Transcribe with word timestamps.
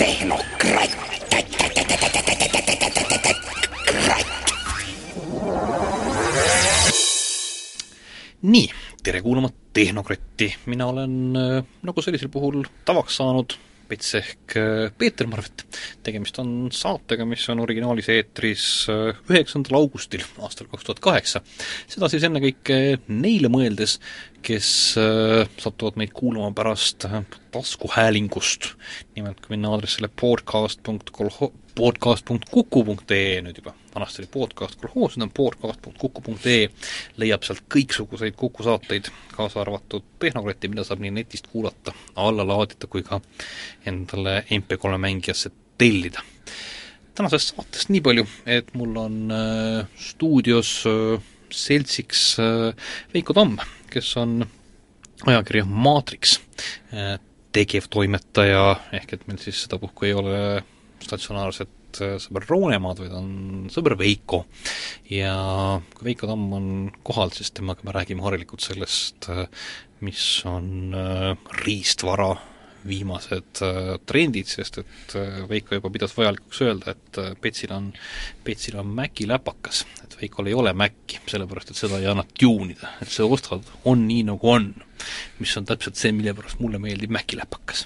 tehnokratt. 0.00 0.96
nii, 8.42 8.68
tere 9.04 9.20
kuulama 9.22 9.50
Tehnokratti, 9.72 10.54
mina 10.66 10.86
olen 10.86 11.36
äh, 11.36 11.64
nagu 11.82 12.02
sellisel 12.02 12.32
puhul 12.32 12.64
tavaks 12.88 13.20
saanud 13.20 13.52
Pets 13.90 14.14
ehk 14.18 14.56
äh, 14.58 14.88
Peeter 14.98 15.26
Marvet. 15.30 15.64
tegemist 16.06 16.38
on 16.42 16.70
saatega, 16.74 17.26
mis 17.28 17.42
on 17.50 17.62
originaalis 17.64 18.10
eetris 18.14 18.64
äh, 18.92 19.18
üheksandal 19.30 19.80
augustil 19.80 20.24
aastal 20.44 20.70
kaks 20.70 20.86
tuhat 20.86 21.02
kaheksa. 21.04 21.42
seda 21.90 22.10
siis 22.12 22.26
ennekõike 22.28 23.00
neile 23.10 23.50
mõeldes, 23.52 23.98
kes 24.46 24.70
äh, 25.00 25.42
satuvad 25.60 25.98
meid 26.00 26.14
kuulama 26.16 26.54
pärast 26.56 27.08
taskuhäälingust. 27.50 28.72
nimelt 29.18 29.42
kui 29.42 29.56
minna 29.56 29.74
aadressile 29.74 30.10
podcast.kolho-, 30.22 31.52
podcast.kuku.ee 31.74 33.40
nüüd 33.44 33.60
juba, 33.60 33.74
vanasti 33.94 34.22
oli 34.22 34.30
podcast 34.32 34.80
kolhoos, 34.80 35.16
nüüd 35.16 35.28
on 35.28 35.32
podcast.kuku.ee, 35.36 36.68
leiab 37.20 37.46
sealt 37.46 37.62
kõiksuguseid 37.72 38.36
Kuku 38.38 38.66
saateid, 38.66 39.10
kaasa 39.34 39.62
arvatud 39.64 40.06
Tehnokratti, 40.22 40.70
mida 40.72 40.84
saab 40.86 41.02
nii 41.04 41.14
netist 41.20 41.50
kuulata, 41.52 41.94
alla 42.16 42.46
laadida 42.46 42.90
kui 42.90 43.04
ka 43.06 43.20
endale 43.86 44.42
MP3 44.58 45.00
mängijasse 45.06 45.52
tellida. 45.78 46.22
tänasest 47.14 47.54
saatest 47.54 47.90
nii 47.92 48.00
palju, 48.00 48.26
et 48.46 48.74
mul 48.74 48.96
on 48.96 49.16
äh, 49.34 49.86
stuudios 49.98 50.84
äh, 50.88 51.20
seltsiks 51.50 52.38
äh, 52.40 52.74
Veiko 53.14 53.34
Tamm, 53.36 53.58
kes 53.90 54.16
on 54.16 54.46
ajakirja 55.26 55.64
Maatriks 55.64 56.40
äh, 56.94 57.18
tegevtoimetaja, 57.52 58.76
ehk 58.92 59.16
et 59.16 59.26
meil 59.28 59.40
siis 59.42 59.64
sedapuhku 59.64 60.06
ei 60.06 60.14
ole 60.14 60.42
statsionaarset 61.04 62.00
äh, 62.04 62.16
sõber 62.22 62.46
Roonemaad, 62.48 63.02
vaid 63.04 63.16
on 63.16 63.32
sõber 63.72 63.96
Veiko. 64.00 64.44
ja 65.10 65.34
kui 65.94 66.10
Veiko 66.10 66.30
Tamm 66.30 66.52
on 66.56 66.68
kohal, 67.06 67.34
siis 67.36 67.52
temaga 67.56 67.86
me 67.86 67.96
räägime 67.96 68.24
harilikult 68.26 68.64
sellest, 68.64 69.30
äh, 69.32 69.46
mis 70.04 70.24
on 70.48 70.94
äh, 70.96 71.34
riistvara 71.64 72.34
viimased 72.80 73.58
trendid, 74.08 74.48
sest 74.48 74.78
et 74.80 75.14
Veiko 75.50 75.76
juba 75.76 75.90
pidas 75.92 76.14
vajalikuks 76.16 76.62
öelda, 76.64 76.94
et 76.94 77.18
Petsil 77.44 77.74
on, 77.76 77.90
Petsil 78.40 78.78
on 78.80 78.88
Maci 78.96 79.26
läpakas, 79.28 79.82
et 80.00 80.16
Veikol 80.16 80.48
ei 80.48 80.56
ole 80.56 80.72
Maci, 80.72 81.18
sellepärast 81.28 81.74
et 81.74 81.76
seda 81.76 81.98
ei 82.00 82.08
anna 82.08 82.24
tuunida, 82.24 82.94
et 83.04 83.12
sa 83.12 83.28
ostad, 83.28 83.68
on 83.84 84.06
nii, 84.08 84.22
nagu 84.30 84.48
on. 84.48 84.70
mis 85.40 85.52
on 85.56 85.68
täpselt 85.68 86.00
see, 86.00 86.12
mille 86.16 86.32
pärast 86.36 86.60
mulle 86.64 86.80
meeldib 86.80 87.12
Maci 87.12 87.36
läpakas. 87.36 87.84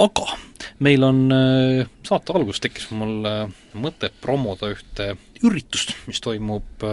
Aga 0.00 0.38
meil 0.82 1.04
on 1.04 1.26
äh, 1.34 1.82
saate 2.06 2.34
alguses 2.36 2.62
tekkis 2.64 2.88
mul 2.96 3.26
äh, 3.28 3.44
mõte 3.74 4.12
promoda 4.22 4.72
ühte 4.72 5.14
üritust, 5.42 5.96
mis 6.06 6.20
toimub 6.22 6.84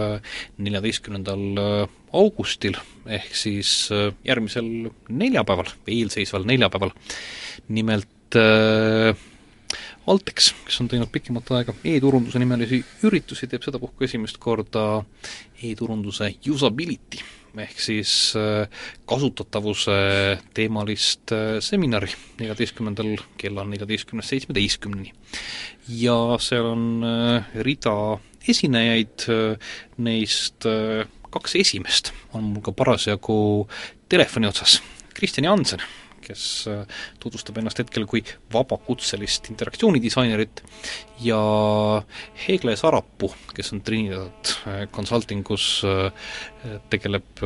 neljateistkümnendal 0.58 1.86
augustil, 2.16 2.76
ehk 3.06 3.34
siis 3.38 3.88
äh, 3.94 4.10
järgmisel 4.26 4.90
neljapäeval, 5.08 5.70
eelseisval 5.86 6.46
neljapäeval, 6.48 6.94
nimelt 7.68 8.38
äh, 8.38 9.28
Altex, 10.10 10.50
kes 10.66 10.80
on 10.82 10.88
teinud 10.90 11.10
pikemat 11.12 11.52
aega 11.54 11.74
e-turunduse 11.86 12.40
nimelisi 12.42 12.80
üritusi, 13.06 13.46
teeb 13.46 13.62
sedapuhku 13.62 14.08
esimest 14.08 14.40
korda 14.42 15.04
e-turunduse 15.62 16.32
usability 16.50 17.20
ehk 17.58 17.80
siis 17.82 18.12
äh, 18.38 18.68
kasutatavuse 19.08 19.96
teemalist 20.54 21.32
äh, 21.34 21.58
seminari 21.64 22.12
neljateistkümnendal 22.38 23.16
kella 23.40 23.64
neljateistkümnest 23.66 24.34
seitsmeteistkümneni. 24.34 25.12
ja 25.88 26.18
seal 26.38 26.70
on 26.70 26.84
äh, 27.04 27.50
rida 27.66 28.18
esinejaid, 28.48 29.26
neist 30.00 30.64
kaks 31.30 31.56
esimest 31.60 32.08
on 32.32 32.46
mul 32.54 32.62
ka 32.64 32.72
parasjagu 32.72 33.68
telefoni 34.08 34.48
otsas. 34.48 34.78
Kristjan 35.14 35.44
Jansen, 35.44 35.82
kes 36.30 36.46
tutvustab 37.22 37.60
ennast 37.60 37.82
hetkel 37.82 38.06
kui 38.10 38.22
vabakutselist 38.54 39.50
interaktsioonidisainerit 39.52 40.62
ja 41.26 41.40
Hegle 42.46 42.76
Sarapuu, 42.78 43.32
kes 43.54 43.74
on 43.74 43.84
Trinidad 43.86 44.54
Consulting, 44.94 45.44
kus 45.46 45.82
tegeleb 46.92 47.44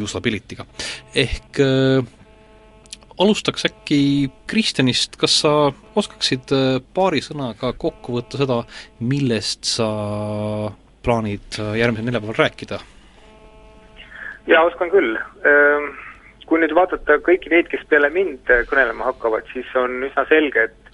usability'ga. 0.00 0.66
ehk 1.18 1.58
alustaks 3.20 3.66
äkki 3.68 4.30
Kristjanist, 4.50 5.18
kas 5.20 5.40
sa 5.42 5.52
oskaksid 5.98 6.54
paari 6.96 7.20
sõnaga 7.24 7.74
kokku 7.76 8.16
võtta 8.16 8.40
seda, 8.40 8.62
millest 9.04 9.68
sa 9.76 9.88
plaanid 11.04 11.60
järgmisel 11.76 12.08
neljapäeval 12.08 12.40
rääkida? 12.44 12.80
jaa, 14.50 14.62
oskan 14.66 14.90
küll. 14.90 15.18
Kui 16.50 16.58
nüüd 16.58 16.74
vaadata 16.74 17.20
kõiki 17.22 17.52
neid, 17.52 17.68
kes 17.70 17.84
peale 17.86 18.10
mind 18.10 18.50
kõnelema 18.66 19.06
hakkavad, 19.06 19.46
siis 19.54 19.68
on 19.78 20.00
üsna 20.08 20.26
selge, 20.30 20.66
et 20.66 20.88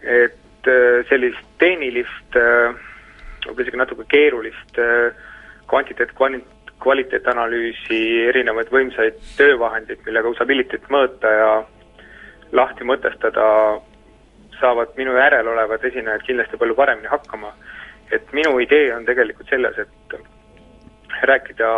et 0.00 0.68
sellist 1.08 1.44
tehnilist, 1.60 2.36
võib-olla 2.36 3.64
isegi 3.64 3.78
natuke 3.80 4.04
keerulist 4.08 4.80
kvantiteet, 5.68 6.12
kvali-, 6.16 6.42
kvaliteetanalüüsi, 6.80 8.00
erinevaid 8.30 8.72
võimsaid 8.72 9.20
töövahendeid, 9.38 10.02
millega 10.06 10.32
usability't 10.32 10.88
mõõta 10.92 11.32
ja 11.36 11.50
lahti 12.56 12.86
mõtestada, 12.88 13.46
saavad 14.60 14.92
minu 14.98 15.14
järel 15.16 15.48
olevad 15.52 15.84
esinejad 15.88 16.24
kindlasti 16.26 16.60
palju 16.60 16.76
paremini 16.76 17.08
hakkama. 17.08 17.52
et 18.10 18.32
minu 18.32 18.58
idee 18.58 18.94
on 18.94 19.04
tegelikult 19.06 19.48
selles, 19.48 19.76
et 19.78 20.14
rääkida 21.22 21.68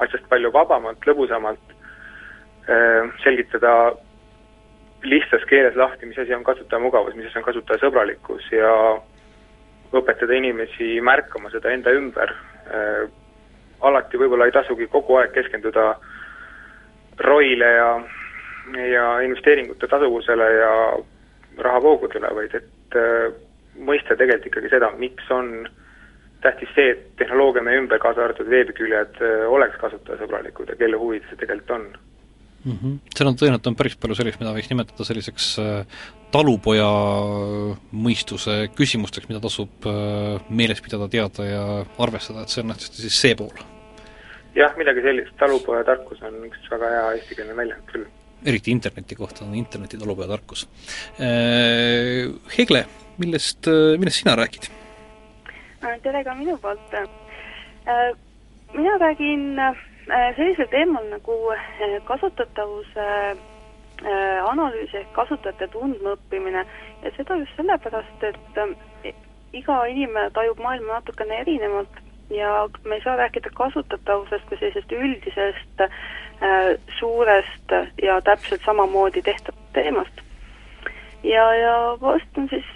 asjast 0.00 0.24
palju 0.28 0.48
vabamalt, 0.52 1.04
lõbusamalt, 1.06 1.75
selgitada 3.22 3.72
lihtsas 5.06 5.44
keeles 5.46 5.76
lahti, 5.76 6.06
mis 6.06 6.18
asi 6.18 6.34
on 6.34 6.44
kasutajamugavus, 6.44 7.14
mis 7.14 7.28
asi 7.28 7.38
on 7.38 7.44
kasutajasõbralikkus 7.46 8.48
ja 8.52 8.72
õpetada 9.94 10.34
inimesi 10.34 10.96
märkama 11.00 11.50
seda 11.50 11.70
enda 11.70 11.94
ümber. 11.94 12.32
alati 13.80 14.18
võib-olla 14.18 14.46
ei 14.48 14.52
tasugi 14.52 14.86
kogu 14.86 15.18
aeg 15.20 15.32
keskenduda 15.32 15.94
ROI-le 17.20 17.68
ja, 17.72 17.90
ja 18.90 19.04
investeeringute 19.22 19.86
tasuvusele 19.86 20.48
ja 20.54 20.72
rahavoogudele, 21.58 22.30
vaid 22.34 22.54
et 22.54 22.98
mõista 23.78 24.16
tegelikult 24.16 24.46
ikkagi 24.50 24.72
seda, 24.72 24.90
miks 24.98 25.30
on 25.30 25.68
tähtis 26.42 26.72
see, 26.74 26.90
et 26.90 27.06
tehnoloogia 27.20 27.62
meie 27.62 27.78
ümber, 27.78 28.00
kaasa 28.00 28.24
arvatud 28.24 28.48
veebiküljed, 28.50 29.20
oleks 29.48 29.78
kasutajasõbralikud 29.80 30.72
ja 30.72 30.76
kelle 30.80 30.98
huvides 31.00 31.28
see 31.30 31.40
tegelikult 31.44 31.74
on 31.78 31.86
mm. 32.66 32.78
-hmm. 32.82 32.98
seal 33.14 33.30
on 33.30 33.38
tõenäoliselt 33.38 33.70
on 33.70 33.78
päris 33.78 33.96
palju 34.00 34.18
sellist, 34.18 34.40
mida 34.42 34.52
võiks 34.56 34.70
nimetada 34.70 35.06
selliseks 35.08 35.46
talupoja 36.34 36.90
mõistuse 37.92 38.58
küsimusteks, 38.76 39.28
mida 39.30 39.40
tasub 39.40 39.88
meeles 40.48 40.82
pidada, 40.84 41.08
teada 41.08 41.48
ja 41.48 41.64
arvestada, 42.02 42.42
et 42.42 42.52
see 42.52 42.64
on 42.64 42.72
nähtavasti 42.72 43.06
siis 43.06 43.20
see 43.22 43.34
pool. 43.38 43.64
jah, 44.54 44.76
midagi 44.76 45.04
sellist, 45.04 45.34
talupoja 45.40 45.84
tarkus 45.84 46.22
on 46.26 46.38
üks 46.50 46.70
väga 46.70 46.92
hea 46.94 47.10
eestikeelne 47.18 47.56
väljend 47.56 47.90
küll. 47.92 48.06
eriti 48.44 48.70
interneti 48.70 49.14
kohta 49.14 49.44
on 49.44 49.54
interneti 49.54 49.98
talupoja 49.98 50.28
tarkus. 50.28 50.68
Hegle, 52.58 52.86
millest, 53.18 53.70
millest 53.98 54.24
sina 54.24 54.36
räägid? 54.36 54.70
tere 56.02 56.24
ka 56.24 56.34
minu 56.34 56.58
poolt. 56.58 56.94
mina 58.74 58.98
räägin 58.98 59.60
sellisel 60.06 60.68
teemal 60.70 61.06
nagu 61.10 61.36
kasutatavuse 62.04 63.06
analüüs 64.46 64.94
ehk 64.94 65.12
kasutajate 65.16 65.68
tundmaõppimine 65.72 66.64
ja 67.02 67.12
seda 67.16 67.38
just 67.40 67.56
sellepärast, 67.56 68.26
et 68.28 69.14
iga 69.56 69.78
inimene 69.88 70.30
tajub 70.36 70.60
maailma 70.60 70.98
natukene 71.00 71.40
erinevalt. 71.40 72.02
Ja 72.30 72.68
me 72.84 72.96
ei 72.96 73.02
saa 73.04 73.16
rääkida 73.16 73.50
kasutatavusest 73.54 74.48
kui 74.48 74.58
sellisest 74.58 74.92
üldisest 74.92 75.82
suurest 76.98 77.74
ja 78.02 78.20
täpselt 78.20 78.64
samamoodi 78.66 79.22
tehtavat 79.22 79.72
teemast. 79.72 80.22
ja, 81.22 81.54
ja 81.54 81.96
vastan 82.00 82.48
siis 82.48 82.66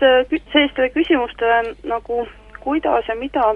sellistele 0.52 0.88
küsimustele 0.90 1.74
nagu 1.84 2.28
kuidas 2.60 3.08
ja 3.08 3.14
mida 3.14 3.54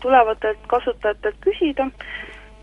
tulevatelt 0.00 0.58
kasutajatelt 0.66 1.36
küsida 1.40 1.90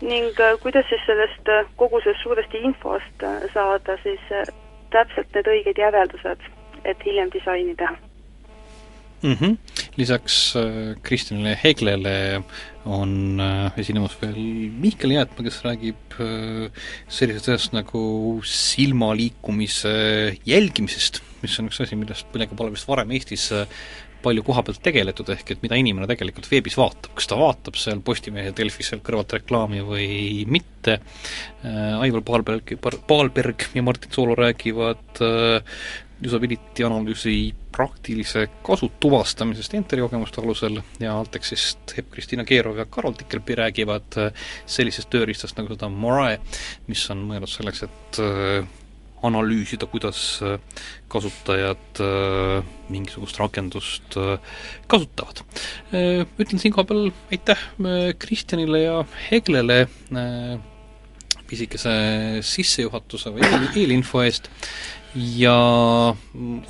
ning 0.04 0.40
kuidas 0.62 0.88
siis 0.90 1.02
sellest 1.08 1.50
kogu 1.80 2.00
sellest 2.04 2.22
suurest 2.22 2.56
infost 2.60 3.26
saada 3.54 3.98
siis 4.02 4.24
täpselt 4.94 5.30
need 5.34 5.48
õiged 5.50 5.80
järeldused, 5.80 6.48
et 6.84 7.06
hiljem 7.06 7.32
disaini 7.32 7.74
teha 7.78 7.96
mm. 9.22 9.36
-hmm. 9.40 9.56
lisaks 9.96 10.54
Kristjanile 11.02 11.58
Heglele 11.64 12.42
on 12.84 13.40
esinemas 13.76 14.16
veel 14.22 14.40
Mihkel 14.80 15.16
Jäätma, 15.16 15.44
kes 15.44 15.62
räägib 15.64 16.18
sellisest 17.08 17.48
asjast 17.48 17.72
nagu 17.72 18.40
silmaliikumise 18.44 19.94
jälgimisest 20.46 21.22
mis 21.44 21.58
on 21.60 21.68
üks 21.68 21.82
asi, 21.84 21.98
millest 21.98 22.30
millega 22.34 22.56
pole 22.56 22.72
vist 22.74 22.88
varem 22.88 23.12
Eestis 23.14 23.50
palju 24.24 24.44
koha 24.46 24.64
pealt 24.66 24.82
tegeletud, 24.84 25.30
ehk 25.34 25.54
et 25.54 25.64
mida 25.64 25.78
inimene 25.80 26.08
tegelikult 26.10 26.48
veebis 26.50 26.78
vaatab, 26.80 27.12
kas 27.18 27.28
ta 27.30 27.38
vaatab 27.38 27.78
seal 27.80 28.00
Postimehe 28.04 28.54
Delfis 28.56 28.92
seal 28.92 29.02
kõrvalt 29.04 29.36
reklaami 29.38 29.82
või 29.84 30.08
mitte, 30.50 30.98
Aivar 31.64 32.24
Paalberg, 32.26 32.74
Paalberg 33.08 33.68
ja 33.76 33.84
Martin 33.84 34.12
Soolo 34.12 34.36
räägivad 34.38 35.22
usability 36.24 36.84
analüüsi 36.86 37.54
praktilise 37.74 38.46
kasu 38.64 38.88
tuvastamisest 39.02 39.74
Enteri 39.74 40.04
kogemuste 40.04 40.40
alusel 40.40 40.78
ja 41.02 41.16
Altexist 41.18 41.96
Epp-Kristiina 41.98 42.44
Keerov 42.48 42.78
ja 42.78 42.86
Karol 42.86 43.16
Tikkelpi 43.18 43.58
räägivad 43.58 44.20
sellisest 44.66 45.10
tööriistast 45.12 45.58
nagu 45.58 45.74
seda 45.74 45.90
Morae, 45.90 46.38
mis 46.86 47.02
on 47.12 47.26
mõeldud 47.28 47.50
selleks, 47.50 47.84
et 47.88 48.22
analüüsida, 49.24 49.86
kuidas 49.90 50.20
äh, 50.44 50.58
kasutajad 51.12 52.00
äh, 52.02 52.60
mingisugust 52.92 53.38
rakendust 53.40 54.16
äh, 54.20 54.38
kasutavad. 54.90 55.42
Ütlen 55.94 56.60
siinkohal 56.60 57.10
aitäh 57.32 57.60
Kristjanile 58.18 58.82
ja 58.82 58.96
Heglele 59.28 59.84
pisikese 61.48 61.94
sissejuhatuse 62.44 63.32
või 63.34 63.44
eel, 63.46 63.68
eelinfo 63.84 64.22
eest 64.24 64.48
ja 65.14 65.54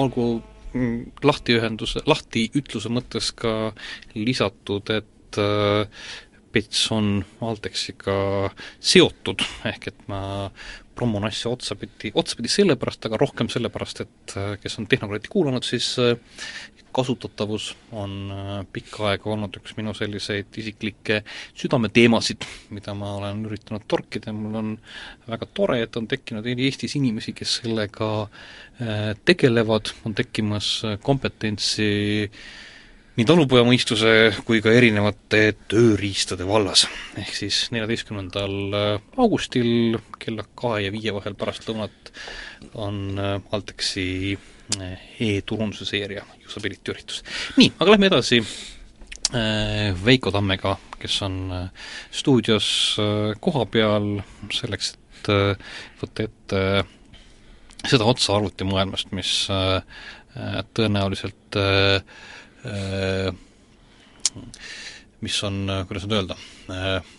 olgu 0.02 0.26
mm, 0.74 0.98
lahtiühenduse, 1.24 2.04
lahtiütluse 2.10 2.92
mõttes 2.92 3.30
ka 3.38 3.72
lisatud, 4.18 4.90
et 4.92 5.40
Pets 6.54 6.86
on 6.94 7.18
Altexiga 7.42 8.14
seotud, 8.78 9.42
ehk 9.66 9.90
et 9.90 10.08
ma 10.10 10.20
promon 10.94 11.26
asja 11.26 11.50
otsapidi, 11.50 12.12
otsapidi 12.14 12.50
sellepärast, 12.52 13.08
aga 13.08 13.18
rohkem 13.20 13.50
sellepärast, 13.50 14.04
et 14.04 14.34
äh, 14.38 14.52
kes 14.62 14.78
on 14.78 14.86
Tehnokraati 14.90 15.30
kuulanud, 15.32 15.66
siis 15.66 15.88
äh, 16.02 16.14
kasutatavus 16.94 17.72
on 17.98 18.14
äh, 18.30 18.52
pikka 18.72 19.08
aega 19.10 19.32
olnud 19.34 19.58
üks 19.58 19.74
minu 19.78 19.94
selliseid 19.98 20.54
isiklikke 20.62 21.22
südameteemasid, 21.58 22.46
mida 22.74 22.94
ma 22.98 23.16
olen 23.18 23.42
üritanud 23.48 23.86
torkida. 23.90 24.30
Ja 24.30 24.36
mul 24.38 24.60
on 24.60 24.76
väga 25.26 25.50
tore, 25.54 25.80
et 25.82 25.98
on 25.98 26.06
tekkinud 26.10 26.46
Eestis 26.54 26.94
inimesi, 27.00 27.34
kes 27.34 27.58
sellega 27.62 28.12
tegelevad, 29.26 29.90
on 30.06 30.14
tekkimas 30.18 30.68
kompetentsi 31.02 31.90
äh, 32.26 32.38
nii 33.14 33.26
talupojamõistuse 33.28 34.10
kui 34.46 34.58
ka 34.62 34.72
erinevate 34.74 35.54
tööriistade 35.70 36.46
vallas. 36.48 36.86
ehk 37.18 37.36
siis 37.36 37.60
neljateistkümnendal 37.74 38.56
äh, 38.74 38.88
augustil 39.16 40.00
kella 40.18 40.46
kahe 40.58 40.82
ja 40.86 40.92
viie 40.94 41.14
vahel 41.14 41.36
pärastlõunat 41.38 42.10
on 42.74 43.18
äh, 43.18 43.36
Altexi 43.54 44.34
äh, 44.34 45.04
e-turunduse 45.22 45.86
seeria 45.86 46.24
Usability 46.46 46.90
üritus. 46.90 47.22
nii, 47.56 47.70
aga 47.78 47.94
lähme 47.94 48.10
edasi 48.10 48.42
Veiko 50.04 50.30
Tammega, 50.30 50.76
kes 51.00 51.14
on 51.24 51.48
stuudios 52.12 52.66
kohapeal 53.42 54.20
selleks, 54.52 54.92
et 54.92 55.30
võtta 55.98 56.26
ette 56.28 56.60
seda 57.88 58.06
otsa 58.06 58.36
arvutimaailmast, 58.36 59.10
mis 59.16 59.32
tõenäoliselt 60.76 61.58
äh, 61.58 62.04
mis 65.24 65.36
on, 65.46 65.60
kuidas 65.88 66.06
nüüd 66.06 66.16
öelda, 66.18 66.36
äh, 66.72 67.14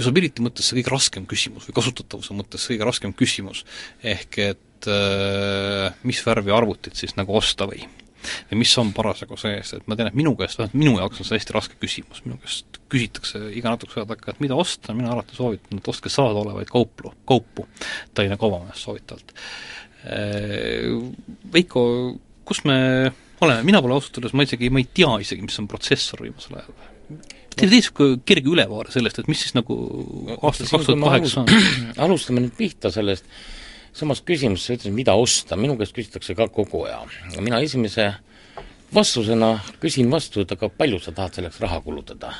usability 0.00 0.44
mõttes 0.44 0.68
see 0.68 0.78
kõige 0.80 0.92
raskem 0.94 1.26
küsimus 1.30 1.68
või 1.68 1.76
kasutatavuse 1.78 2.36
mõttes 2.36 2.68
kõige 2.70 2.88
raskem 2.88 3.14
küsimus, 3.16 3.64
ehk 4.04 4.40
et 4.44 4.88
äh, 4.90 5.92
mis 6.06 6.22
värvi 6.26 6.54
arvutit 6.54 6.96
siis 6.98 7.16
nagu 7.18 7.36
osta 7.36 7.68
või? 7.70 7.84
Või 8.48 8.62
mis 8.62 8.70
on 8.80 8.94
parasjagu 8.96 9.36
sees, 9.36 9.74
et 9.76 9.88
ma 9.90 9.98
tean, 9.98 10.08
et 10.08 10.16
minu 10.16 10.32
käest, 10.38 10.56
vähemalt 10.56 10.78
minu 10.80 10.94
jaoks 10.96 11.20
on 11.20 11.28
see 11.28 11.36
hästi 11.36 11.52
raske 11.56 11.76
küsimus, 11.76 12.22
minu 12.24 12.38
käest 12.40 12.78
küsitakse 12.88 13.40
iga 13.58 13.74
natukese 13.74 14.00
aja 14.00 14.08
tagant, 14.14 14.40
mida 14.40 14.56
osta, 14.56 14.94
mina 14.96 15.10
alati 15.12 15.36
soovitan, 15.36 15.80
et 15.80 15.90
ostke 15.92 16.12
saadaolevaid 16.12 16.70
kauplu, 16.72 17.12
kaupu. 17.28 17.66
Tallinna 18.14 18.38
Kaubamajast 18.40 18.86
soovitavalt. 18.86 19.34
Veiko, 21.52 21.84
kus 22.48 22.62
me 22.64 22.78
oleme, 23.40 23.62
mina 23.66 23.82
pole 23.82 23.96
ausalt 23.96 24.18
öeldes, 24.20 24.34
ma 24.36 24.46
isegi, 24.46 24.70
ma 24.70 24.82
ei 24.82 24.88
tea 24.94 25.10
isegi, 25.24 25.42
mis 25.46 25.58
on 25.62 25.68
protsessor 25.70 26.22
viimasel 26.24 26.60
ajal. 26.60 26.76
Teil 27.54 27.70
niisugune 27.70 28.18
kerge 28.26 28.50
ülevaade 28.50 28.90
sellest, 28.94 29.20
et 29.22 29.28
mis 29.30 29.42
siis 29.44 29.54
nagu 29.54 29.76
aastal 30.40 30.70
kaks 30.72 30.88
tuhat 30.88 31.04
kaheksa 31.04 31.44
on? 31.44 31.52
alustame 32.06 32.42
nüüd 32.42 32.56
pihta 32.58 32.90
sellest 32.94 33.28
samast 33.94 34.24
küsimusest, 34.26 34.66
sa 34.66 34.74
ütlesid, 34.74 34.96
mida 34.96 35.14
osta, 35.18 35.58
minu 35.60 35.76
käest 35.78 35.94
küsitakse 35.94 36.34
ka 36.34 36.48
kogu 36.50 36.82
aja. 36.88 37.04
mina 37.38 37.60
esimese 37.62 38.10
vastusena 38.94 39.58
küsin 39.82 40.10
vastu, 40.10 40.42
et 40.42 40.52
aga 40.54 40.68
palju 40.68 40.98
sa 41.02 41.14
tahad 41.14 41.38
selleks 41.38 41.60
raha 41.62 41.80
kulutada? 41.84 42.34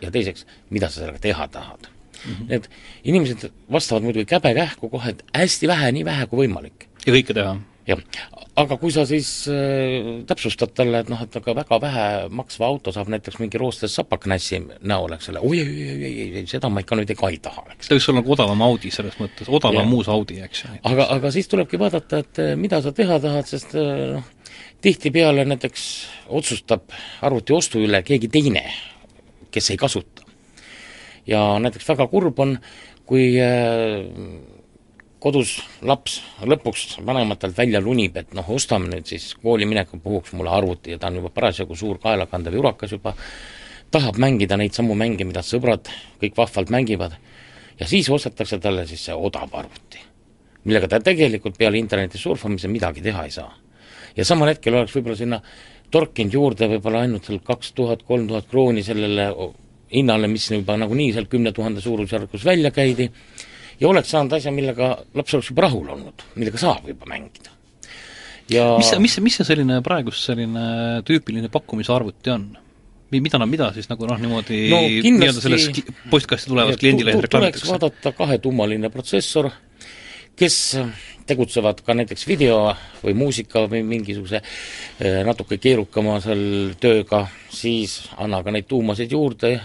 ja 0.00 0.10
teiseks, 0.12 0.46
mida 0.72 0.88
sa 0.88 1.02
sellega 1.02 1.20
teha 1.20 1.48
tahad 1.48 1.88
mm? 1.88 2.32
-hmm. 2.32 2.48
Need 2.48 2.68
inimesed 3.04 3.50
vastavad 3.72 4.02
muidugi 4.02 4.24
käbe-kähku 4.24 4.88
kohe, 4.88 5.10
et 5.10 5.24
hästi 5.34 5.68
vähe, 5.68 5.92
nii 5.92 6.04
vähe 6.04 6.26
kui 6.26 6.46
võimalik. 6.46 6.88
ja 7.06 7.12
kõike 7.12 7.34
teha? 7.34 7.56
jah, 7.86 7.98
aga 8.60 8.76
kui 8.80 8.92
sa 8.94 9.04
siis 9.08 9.28
äh, 9.50 10.22
täpsustad 10.28 10.72
talle, 10.76 11.02
et 11.02 11.10
noh, 11.12 11.20
et 11.24 11.36
aga 11.40 11.54
väga 11.60 11.78
vähe 11.82 12.06
maksva 12.36 12.68
auto 12.68 12.92
saab 12.94 13.10
näiteks 13.12 13.38
mingi 13.40 13.60
roostes 13.60 13.94
sapaknässi 13.98 14.60
näol, 14.86 15.14
eks 15.16 15.30
ole, 15.32 15.42
oi, 15.46 15.62
oi, 15.64 15.86
oi, 15.94 16.10
oi, 16.10 16.26
oi, 16.40 16.44
seda 16.50 16.70
ma 16.72 16.82
ikka 16.84 16.98
nüüd 16.98 17.12
ka 17.18 17.30
ei 17.32 17.40
taha, 17.42 17.64
eks. 17.74 17.88
ta 17.88 17.96
võiks 17.96 18.10
olla 18.10 18.20
nagu 18.20 18.34
odavam 18.36 18.64
Audi 18.66 18.92
selles 18.94 19.16
mõttes, 19.20 19.50
odavam 19.60 19.96
uus 19.96 20.10
Audi, 20.12 20.40
eks 20.46 20.64
ju. 20.64 20.72
aga, 20.92 21.08
aga 21.16 21.32
siis 21.34 21.50
tulebki 21.50 21.80
vaadata, 21.80 22.22
et 22.24 22.42
äh, 22.42 22.52
mida 22.60 22.82
sa 22.84 22.94
teha 22.96 23.20
tahad, 23.22 23.48
sest 23.50 23.74
äh, 23.78 24.04
noh, 24.16 24.28
tihtipeale 24.84 25.44
näiteks 25.48 25.88
otsustab 26.40 26.94
arvuti 27.26 27.56
ostu 27.56 27.82
üle 27.84 28.02
keegi 28.06 28.30
teine, 28.32 28.64
kes 29.50 29.72
ei 29.72 29.80
kasuta. 29.80 30.26
ja 31.26 31.42
näiteks 31.62 31.88
väga 31.88 32.08
kurb 32.10 32.40
on, 32.42 32.56
kui 33.08 33.34
äh, 33.42 34.06
kodus 35.20 35.58
laps 35.86 36.18
lõpuks 36.48 36.98
vanematelt 37.06 37.56
välja 37.56 37.80
lunib, 37.84 38.16
et 38.16 38.34
noh, 38.36 38.46
ostame 38.54 38.88
nüüd 38.90 39.08
siis 39.08 39.34
koolimineku 39.42 40.00
puhuks 40.02 40.32
mulle 40.36 40.52
arvuti 40.56 40.94
ja 40.94 40.98
ta 40.98 41.10
on 41.10 41.20
juba 41.20 41.32
parasjagu 41.34 41.76
suur 41.76 42.00
kaelakandev 42.02 42.56
jurakas 42.56 42.94
juba, 42.96 43.14
tahab 43.92 44.20
mängida 44.22 44.56
neid 44.56 44.76
samu 44.76 44.96
mänge, 44.98 45.26
mida 45.28 45.42
sõbrad 45.44 45.90
kõik 46.22 46.38
vahvalt 46.38 46.72
mängivad, 46.72 47.16
ja 47.80 47.88
siis 47.88 48.08
ostetakse 48.10 48.58
talle 48.62 48.86
siis 48.88 49.04
see 49.08 49.16
odav 49.16 49.52
arvuti, 49.60 50.00
millega 50.64 50.88
ta 50.88 51.00
tegelikult 51.04 51.58
peale 51.58 51.80
interneti 51.80 52.18
surfamise 52.18 52.68
midagi 52.68 53.04
teha 53.04 53.26
ei 53.28 53.34
saa. 53.34 53.52
ja 54.16 54.24
samal 54.24 54.48
hetkel 54.50 54.74
oleks 54.74 54.96
võib-olla 54.96 55.16
sinna 55.16 55.42
torkinud 55.90 56.32
juurde 56.32 56.68
võib-olla 56.70 57.04
ainult 57.04 57.26
seal 57.26 57.42
kaks 57.44 57.72
tuhat, 57.72 58.02
kolm 58.08 58.28
tuhat 58.28 58.48
krooni 58.50 58.82
sellele 58.82 59.30
hinnale, 59.92 60.28
mis 60.30 60.50
juba 60.50 60.76
nagunii 60.78 61.12
seal 61.12 61.26
kümne 61.30 61.52
tuhande 61.52 61.82
suurusjärgus 61.82 62.44
välja 62.44 62.70
käidi, 62.70 63.10
ja 63.80 63.88
oleks 63.88 64.12
saanud 64.12 64.36
asja, 64.36 64.52
millega 64.54 64.92
laps 65.16 65.36
oleks 65.36 65.50
juba 65.52 65.66
rahul 65.66 65.88
olnud, 65.96 66.26
millega 66.36 66.60
saab 66.60 66.88
juba 66.90 67.08
mängida. 67.10 67.52
ja 68.50 68.72
mis 68.78 68.90
see, 68.92 69.02
mis 69.02 69.16
see, 69.16 69.24
mis 69.24 69.38
see 69.40 69.48
selline 69.48 69.80
praegust 69.86 70.26
selline 70.28 70.64
tüüpiline 71.06 71.52
pakkumisarvuti 71.52 72.34
on? 72.34 72.50
mida 73.10 73.40
nad, 73.42 73.50
mida 73.50 73.70
siis 73.74 73.88
nagu 73.90 74.06
noh, 74.06 74.18
niimoodi 74.22 74.58
no, 74.70 74.82
nii-öelda 74.86 75.42
selles 75.42 75.70
postkasti 76.12 76.52
tulevas 76.52 76.78
kliendile 76.78 77.16
reklaamitakse? 77.16 77.64
tuleks 77.66 77.70
vaadata 77.72 78.12
kahetummaline 78.18 78.90
protsessor, 78.92 79.50
kes 80.38 80.58
tegutsevad 81.30 81.82
ka 81.86 81.94
näiteks 81.94 82.26
video 82.26 82.60
või 83.02 83.14
muusika 83.18 83.64
või 83.70 83.82
mingisuguse 83.86 84.40
eh, 84.40 85.20
natuke 85.26 85.58
keerukama 85.62 86.18
seal 86.22 86.44
tööga, 86.82 87.24
siis 87.54 88.00
anna 88.18 88.42
ka 88.46 88.54
neid 88.54 88.66
tuumasid 88.70 89.12
juurde, 89.14 89.56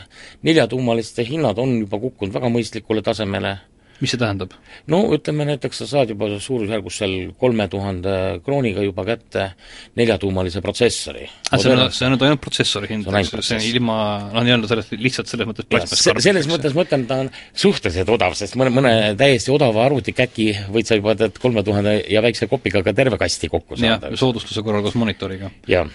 neljatuumaliste 0.45 1.25
hinnad 1.25 1.61
on 1.61 1.77
juba 1.83 2.01
kukkunud 2.01 2.33
väga 2.33 2.51
mõistlikule 2.53 3.05
tasemele 3.05 3.55
mis 4.01 4.11
see 4.11 4.19
tähendab? 4.19 4.53
no 4.91 5.01
ütleme 5.15 5.47
näiteks 5.49 5.81
sa 5.81 5.87
saad 5.89 6.11
juba 6.13 6.27
suurusjärgus 6.41 6.99
seal 7.01 7.13
kolme 7.39 7.67
tuhande 7.71 8.15
krooniga 8.45 8.83
juba 8.85 9.05
kätte 9.07 9.47
neljatuumalise 9.95 10.61
protsessori. 10.65 11.27
Ah, 11.51 11.59
see 11.61 11.71
on, 11.71 11.83
see 11.95 12.07
on 12.07 12.15
nüüd 12.15 12.25
ainult 12.27 12.43
protsessori 12.43 12.89
hind, 12.91 13.07
see 13.07 13.59
on 13.59 13.67
ilma 13.69 13.97
noh, 14.33 14.45
nii-öelda 14.47 14.71
sellest, 14.71 14.95
lihtsalt 14.99 15.31
selles 15.31 15.49
mõttes 15.49 15.69
plasmast 15.71 16.25
selles 16.25 16.49
mõttes 16.51 16.75
ma 16.75 16.85
ütlen, 16.87 17.05
ta 17.09 17.21
on 17.25 17.31
suhteliselt 17.65 18.11
odav, 18.15 18.35
sest 18.37 18.57
mõne, 18.59 18.73
mõne 18.75 18.95
täiesti 19.19 19.53
odava 19.55 19.85
arvutikäki 19.87 20.51
võid 20.73 20.89
sa 20.89 20.99
juba 20.99 21.15
tead 21.19 21.39
kolme 21.41 21.63
tuhande 21.67 21.97
ja 22.11 22.23
väikse 22.25 22.49
kopiga 22.51 22.83
ka 22.85 22.95
terve 22.97 23.19
kasti 23.21 23.51
kokku 23.51 23.79
saada. 23.79 24.11
soodustuse 24.19 24.65
korral 24.65 24.83
koos 24.85 24.99
monitoriga. 24.99 25.51
jah 25.71 25.87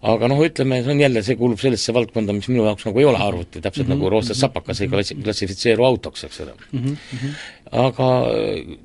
aga 0.00 0.28
noh, 0.32 0.40
ütleme, 0.40 0.80
see 0.84 0.94
on 0.94 1.00
jälle, 1.02 1.22
see 1.24 1.36
kuulub 1.36 1.60
sellisesse 1.60 1.92
valdkonda, 1.92 2.32
mis 2.36 2.48
minu 2.48 2.64
jaoks 2.64 2.86
nagu 2.88 3.02
ei 3.02 3.06
ole 3.08 3.20
arvuti, 3.20 3.60
täpselt 3.60 3.86
mm 3.86 3.92
-hmm. 3.92 4.00
nagu 4.00 4.10
roostes 4.14 4.40
sapakas 4.40 4.80
ei 4.80 4.88
klassi-, 4.88 5.16
klassifitseeru 5.22 5.84
autoks, 5.84 6.24
eks 6.24 6.40
ole 6.40 6.54
mm. 6.72 6.80
-hmm. 6.80 7.34
aga 7.84 8.08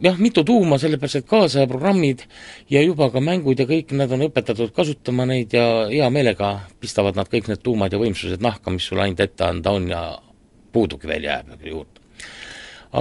jah, 0.03 0.19
mitu 0.19 0.43
tuuma, 0.43 0.77
sellepärast 0.77 1.15
et 1.15 1.27
kaasaja 1.27 1.67
programmid 1.67 2.27
ja 2.69 2.81
juba 2.81 3.09
ka 3.09 3.19
mängud 3.19 3.59
ja 3.59 3.65
kõik 3.65 3.95
nad 3.95 4.11
on 4.11 4.27
õpetatud 4.27 4.71
kasutama 4.75 5.25
neid 5.25 5.53
ja 5.53 5.87
hea 5.89 6.09
meelega 6.09 6.59
pistavad 6.79 7.15
nad 7.15 7.31
kõik 7.31 7.47
need 7.47 7.63
tuumad 7.63 7.93
ja 7.93 7.99
võimsused 7.99 8.41
nahka, 8.41 8.71
mis 8.71 8.85
sul 8.85 8.99
ainult 8.99 9.19
ette 9.19 9.43
anda 9.43 9.71
on 9.71 9.89
ja 9.89 10.19
puudugi 10.71 11.07
veel 11.07 11.23
jääb 11.23 11.63
juurde 11.63 12.04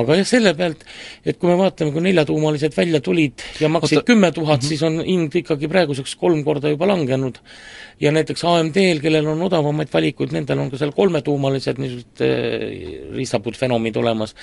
aga 0.01 0.19
jah, 0.21 0.29
selle 0.29 0.55
pealt, 0.59 0.85
et 1.25 1.39
kui 1.39 1.51
me 1.51 1.57
vaatame, 1.61 1.95
kui 1.95 2.05
neljatuumalised 2.05 2.75
välja 2.77 3.01
tulid 3.05 3.45
ja 3.63 3.71
maksid 3.73 4.05
kümme 4.09 4.33
tuhat, 4.35 4.63
mhm. 4.63 4.69
siis 4.69 4.85
on 4.87 5.01
hind 5.05 5.41
ikkagi 5.45 5.71
praeguseks 5.71 6.17
kolm 6.21 6.45
korda 6.47 6.73
juba 6.73 6.89
langenud 6.91 7.41
ja 8.03 8.11
näiteks 8.15 8.43
AMD-l, 8.49 9.01
kellel 9.03 9.29
on 9.31 9.43
odavamaid 9.47 9.91
valikuid, 9.93 10.33
nendel 10.35 10.65
on 10.65 10.71
ka 10.73 10.81
seal 10.81 10.93
kolmetuumalised 10.97 11.79
niisugused 11.81 12.23
äh, 12.27 12.65
riistapuud-fenomid 13.15 13.99
olemas, 14.01 14.35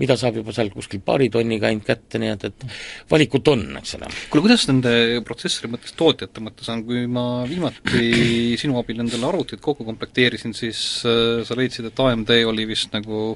mida 0.00 0.16
saab 0.20 0.38
juba 0.40 0.54
seal 0.54 0.70
kuskil 0.74 1.02
paari 1.04 1.28
tonniga 1.32 1.68
ainult 1.70 1.88
kätte, 1.88 2.20
nii 2.22 2.32
et, 2.36 2.46
et 2.50 2.66
valikut 3.10 3.52
on, 3.52 3.64
eks 3.80 3.96
ole. 3.98 4.12
kuule, 4.30 4.46
kuidas 4.46 4.68
nende 4.70 4.94
protsessori 5.26 5.72
mõttes, 5.72 5.96
tootjate 5.98 6.44
mõttes 6.44 6.70
on, 6.72 6.84
kui 6.86 7.04
ma 7.10 7.26
viimati 7.48 8.06
sinu 8.62 8.78
abil 8.80 9.02
endale 9.02 9.30
arvutid 9.32 9.62
kokku 9.64 9.86
komplekteerisin, 9.88 10.54
siis 10.56 11.02
äh, 11.08 11.42
sa 11.48 11.58
leidsid, 11.58 11.90
et 11.90 12.06
AMD 12.06 12.34
oli 12.52 12.68
vist 12.70 12.94
nagu 12.94 13.34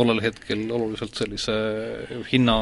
tollel 0.00 0.22
hetkel 0.24 0.64
oluliselt 0.66 1.20
sellise 1.20 1.56
hinna, 2.30 2.56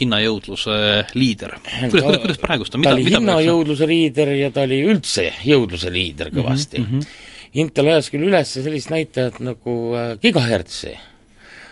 hinnajõudluse 0.00 0.76
liider. 1.16 1.56
kuidas, 1.64 2.02
kuidas, 2.02 2.20
kuidas 2.24 2.42
praegust 2.42 2.76
on, 2.76 2.84
mida, 2.84 2.92
ta 2.92 3.00
oli 3.00 3.08
hinnajõudluse 3.16 3.88
liider 3.90 4.34
ja 4.36 4.52
ta 4.54 4.66
oli 4.68 4.82
üldse 4.84 5.30
jõudluse 5.46 5.92
liider 5.92 6.32
kõvasti 6.34 6.82
mm. 6.82 6.92
-hmm. 6.92 7.24
Intel 7.56 7.88
ajas 7.88 8.10
küll 8.12 8.26
üles 8.28 8.50
sellist 8.52 8.90
näitajat 8.92 9.38
nagu 9.40 9.74
äh, 9.96 10.10
gigahertsi, 10.20 10.90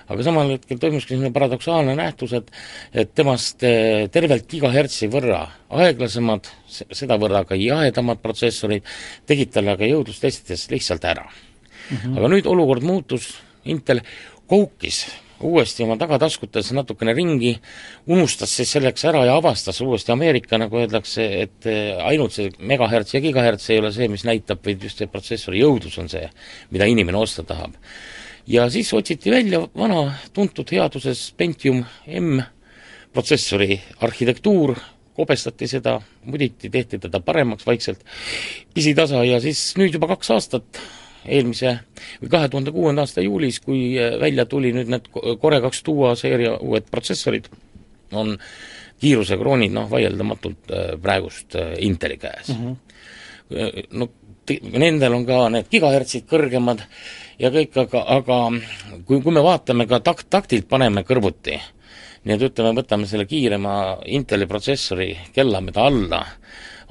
aga 0.09 0.25
samal 0.25 0.53
hetkel 0.55 0.79
toimus 0.81 1.05
ka 1.05 1.13
selline 1.13 1.33
paradoksaalne 1.35 1.97
nähtus, 1.99 2.33
et 2.39 2.49
et 2.95 3.11
temast 3.15 3.65
äh, 3.69 4.07
tervelt 4.13 4.47
gigahertsi 4.49 5.11
võrra 5.13 5.43
aeglasemad, 5.69 6.49
sedavõrra 6.69 7.45
ka 7.49 7.59
jahedamad 7.59 8.23
protsessorid 8.25 8.87
tegid 9.29 9.53
talle 9.53 9.75
aga 9.77 9.91
jõudlustestides 9.91 10.71
lihtsalt 10.73 11.05
ära 11.05 11.27
mm. 11.27 11.97
-hmm. 11.97 12.17
aga 12.19 12.33
nüüd 12.37 12.49
olukord 12.49 12.87
muutus, 12.87 13.35
Intel 13.65 14.03
koukis 14.49 15.05
uuesti 15.45 15.83
oma 15.85 15.97
tagataskutes 16.01 16.71
natukene 16.77 17.15
ringi, 17.17 17.53
unustas 18.11 18.53
siis 18.57 18.71
selleks 18.77 19.05
ära 19.09 19.25
ja 19.29 19.37
avastas 19.39 19.81
uuesti 19.85 20.13
Ameerika, 20.15 20.59
nagu 20.61 20.79
öeldakse, 20.81 21.27
et 21.45 21.69
eh, 21.71 21.93
ainult 22.07 22.37
see 22.37 22.53
megahertz 22.59 23.17
ja 23.17 23.23
gigahertz 23.25 23.69
ei 23.71 23.83
ole 23.83 23.93
see, 23.95 24.09
mis 24.13 24.25
näitab, 24.29 24.63
vaid 24.65 24.83
just 24.85 25.03
see 25.03 25.11
protsessori 25.11 25.63
jõudlus 25.63 25.99
on 26.01 26.11
see, 26.13 26.25
mida 26.75 26.89
inimene 26.91 27.21
osta 27.21 27.45
tahab. 27.47 27.77
ja 28.47 28.69
siis 28.71 28.93
otsiti 28.93 29.31
välja 29.33 29.63
vana 29.77 30.19
tuntud 30.33 30.71
headuses 30.71 31.31
Pentium 31.37 31.85
M 32.07 32.43
protsessori 33.13 33.79
arhitektuur, 34.03 34.75
kobestati 35.15 35.69
seda, 35.71 36.01
muditi, 36.27 36.71
tehti 36.71 36.99
teda 36.99 37.21
paremaks 37.23 37.67
vaikselt, 37.67 38.01
pisitasa 38.75 39.23
ja 39.25 39.39
siis 39.41 39.73
nüüd 39.79 39.95
juba 39.95 40.11
kaks 40.11 40.31
aastat 40.35 40.83
eelmise 41.25 41.79
või 42.23 42.33
kahe 42.33 42.49
tuhande 42.53 42.73
kuuenda 42.75 43.05
aasta 43.05 43.25
juulis, 43.25 43.61
kui 43.65 43.95
äh, 43.99 44.19
välja 44.21 44.47
tuli 44.51 44.73
nüüd 44.77 44.91
need 44.93 45.11
Core 45.13 45.61
kaks 45.65 45.85
Duo 45.87 46.15
seeria 46.19 46.57
uued 46.61 46.89
protsessorid, 46.91 47.49
on 48.13 48.37
kiiruse 49.01 49.39
kroonid 49.41 49.75
noh, 49.75 49.89
vaieldamatult 49.91 50.73
äh, 50.73 50.93
praegust 51.03 51.57
äh, 51.61 51.75
Inteli 51.85 52.19
käes 52.21 52.53
mm. 52.55 52.65
-hmm. 52.65 53.81
no 53.91 54.09
nendel 54.73 55.15
on 55.15 55.25
ka 55.27 55.49
need 55.53 55.71
gigahertsid 55.73 56.27
kõrgemad 56.29 56.83
ja 57.41 57.51
kõik, 57.55 57.77
aga, 57.85 58.03
aga 58.19 58.39
kui, 59.07 59.21
kui 59.23 59.33
me 59.33 59.43
vaatame 59.45 59.87
ka 59.91 60.01
takt, 60.05 60.29
taktilt 60.31 60.69
paneme 60.69 61.05
kõrvuti, 61.07 61.57
nii 62.25 62.37
et 62.37 62.47
ütleme, 62.51 62.75
võtame 62.77 63.09
selle 63.11 63.27
kiirema 63.31 63.75
Inteli 64.13 64.47
protsessori 64.51 65.11
kellameda 65.35 65.87
alla, 65.89 66.23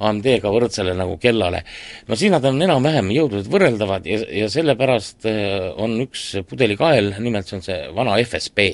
AMD-ga 0.08 0.52
võrdsele 0.52 0.94
nagu 0.98 1.16
kellale. 1.22 1.64
no 2.08 2.18
siis 2.18 2.32
nad 2.34 2.44
on 2.48 2.60
enam-vähem 2.66 3.10
jõudlused 3.14 3.50
võrreldavad 3.52 4.08
ja, 4.08 4.20
ja 4.44 4.50
sellepärast 4.52 5.28
äh, 5.30 5.70
on 5.80 5.96
üks 6.06 6.30
pudelikael, 6.48 7.14
nimelt 7.24 7.48
see 7.48 7.60
on 7.60 7.64
see 7.66 7.80
vana 7.96 8.18
FSB 8.22 8.68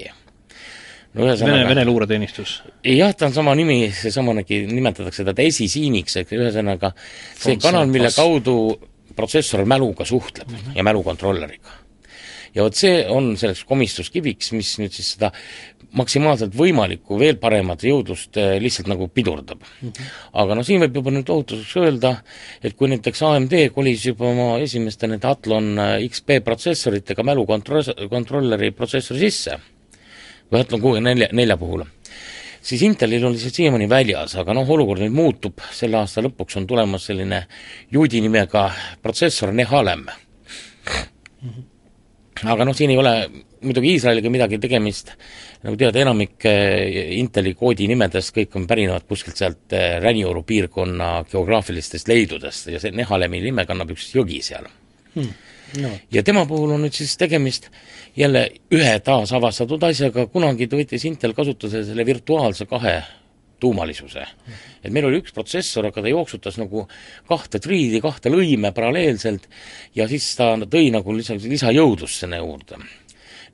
no 1.15 1.27
ühesõnaga 1.27 1.59
Vene, 1.59 1.69
Vene 1.75 1.87
luureteenistus? 1.89 2.61
jah, 2.87 3.13
ta 3.17 3.29
on 3.31 3.37
sama 3.37 3.55
nimi, 3.59 3.83
seesamanegi 3.95 4.63
nimetatakse 4.71 5.27
teda 5.27 5.47
esisiiniks, 5.47 6.21
ehk 6.23 6.35
ühesõnaga 6.39 6.95
see 7.35 7.59
kanal, 7.63 7.91
mille 7.91 8.13
kaudu 8.15 8.57
protsessor 9.17 9.67
mäluga 9.69 10.07
suhtleb 10.07 10.49
mm 10.49 10.57
-hmm. 10.57 10.77
ja 10.79 10.87
mälukontrolleriga 10.87 11.81
ja 12.55 12.67
vot 12.67 12.77
see 12.77 13.05
on 13.11 13.35
selleks 13.39 13.65
komistuskiviks, 13.69 14.53
mis 14.57 14.77
nüüd 14.83 14.95
siis 14.95 15.15
seda 15.17 15.33
maksimaalselt 15.99 16.55
võimalikku 16.55 17.19
veel 17.19 17.39
paremat 17.41 17.83
jõudlust 17.87 18.39
eh, 18.39 18.55
lihtsalt 18.63 18.91
nagu 18.91 19.09
pidurdab. 19.11 19.65
Aga 20.39 20.57
noh, 20.59 20.67
siin 20.67 20.83
võib 20.85 21.01
juba 21.01 21.15
nüüd 21.15 21.31
ohutuseks 21.33 21.77
öelda, 21.81 22.15
et 22.63 22.77
kui 22.79 22.91
näiteks 22.93 23.23
AMD 23.27 23.57
kolis 23.75 24.07
juba 24.07 24.29
oma 24.31 24.49
esimeste 24.63 25.11
nende 25.11 25.27
Athlon 25.31 25.73
eh, 25.75 25.95
XP 26.07 26.41
protsessoritega 26.47 27.27
mälukontroll, 27.27 28.07
kontrolleri 28.13 28.71
protsessori 28.77 29.25
sisse, 29.27 29.59
või 30.51 30.63
Athlon 30.63 30.85
kuue 30.85 31.03
nelja, 31.03 31.31
nelja 31.35 31.59
puhul, 31.59 31.85
siis 32.63 32.87
Intelil 32.87 33.27
oli 33.27 33.43
see 33.43 33.55
siiamaani 33.59 33.91
väljas, 33.91 34.39
aga 34.39 34.55
noh, 34.55 34.71
olukord 34.71 35.03
nüüd 35.03 35.15
muutub, 35.17 35.63
selle 35.75 35.99
aasta 36.03 36.23
lõpuks 36.23 36.61
on 36.61 36.71
tulemas 36.71 37.11
selline 37.11 37.45
juudi 37.91 38.23
nimega 38.23 38.69
protsessor 39.03 39.55
Nehalem. 39.57 40.07
Aga 42.41 42.65
noh, 42.65 42.77
siin 42.77 42.93
ei 42.95 42.99
ole 43.01 43.15
muidugi 43.65 43.95
Iisraeliga 43.95 44.31
midagi 44.33 44.59
tegemist, 44.63 45.13
nagu 45.65 45.77
tead, 45.81 45.97
enamik 46.01 46.47
eh, 46.49 47.13
Inteli 47.19 47.55
koodinimedest 47.59 48.35
kõik 48.37 48.57
on 48.59 48.67
pärinevad 48.71 49.07
kuskilt 49.09 49.41
sealt 49.41 49.77
eh, 49.77 49.99
Ränioru 50.03 50.43
piirkonna 50.49 51.13
geograafilistest 51.31 52.09
leidudest 52.11 52.73
ja 52.73 52.81
see 52.83 52.95
Nehalemi 52.97 53.43
nime 53.45 53.67
kannab 53.69 53.93
üks 53.97 54.11
jõgi 54.17 54.43
seal 54.47 54.69
hmm.. 55.15 55.39
No. 55.79 55.93
ja 56.11 56.25
tema 56.27 56.43
puhul 56.51 56.73
on 56.75 56.81
nüüd 56.83 56.97
siis 56.97 57.13
tegemist 57.15 57.69
jälle 58.19 58.41
ühe 58.75 58.95
taasavastatud 59.07 59.85
asjaga, 59.87 60.25
kunagi 60.27 60.67
võttis 60.67 61.05
Intel 61.07 61.31
kasutusele 61.37 61.85
selle 61.87 62.07
virtuaalse 62.07 62.67
kahe 62.67 62.97
tuumalisuse. 63.61 64.25
et 64.83 64.93
meil 64.93 65.07
oli 65.07 65.21
üks 65.21 65.35
protsessor, 65.37 65.87
aga 65.87 66.03
ta 66.03 66.11
jooksutas 66.11 66.57
nagu 66.61 66.87
kahte 67.29 67.61
triidi, 67.63 68.01
kahte 68.03 68.33
lõime 68.33 68.73
paralleelselt 68.75 69.47
ja 69.95 70.09
siis 70.09 70.27
ta 70.39 70.55
tõi 70.65 70.91
nagu 70.95 71.15
lisaks 71.15 71.47
lisajõudlust 71.51 72.25
sinna 72.25 72.41
juurde. 72.41 72.81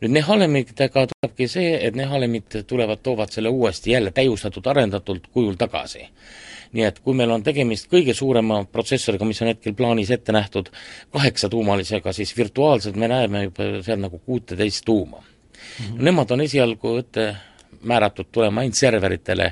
Nüüd 0.00 0.12
Nehalemitega 0.12 1.06
tulebki 1.12 1.48
see, 1.48 1.76
et 1.86 1.96
Nehalemid 1.96 2.62
tulevad, 2.68 3.00
toovad 3.02 3.32
selle 3.32 3.48
uuesti 3.48 3.90
jälle 3.90 4.10
täiustatud, 4.10 4.66
arendatult 4.66 5.30
kujul 5.32 5.56
tagasi 5.60 6.08
nii 6.76 6.84
et 6.86 6.98
kui 7.04 7.14
meil 7.16 7.30
on 7.30 7.44
tegemist 7.46 7.88
kõige 7.90 8.14
suurema 8.16 8.62
protsessoriga, 8.72 9.26
mis 9.28 9.40
on 9.42 9.52
hetkel 9.52 9.74
plaanis 9.78 10.10
ette 10.14 10.34
nähtud, 10.34 10.70
kaheksatuumalisega, 11.14 12.12
siis 12.12 12.34
virtuaalselt 12.36 12.98
me 13.00 13.08
näeme 13.08 13.46
juba 13.46 13.68
seal 13.86 14.00
nagu 14.02 14.18
kuuteteist 14.18 14.84
tuuma 14.84 15.20
mm. 15.20 15.84
-hmm. 15.86 16.02
Nemad 16.08 16.30
on 16.30 16.40
esialgu 16.40 16.96
ette 16.98 17.36
määratud 17.82 18.28
tulema 18.32 18.62
ainult 18.62 18.78
serveritele, 18.78 19.50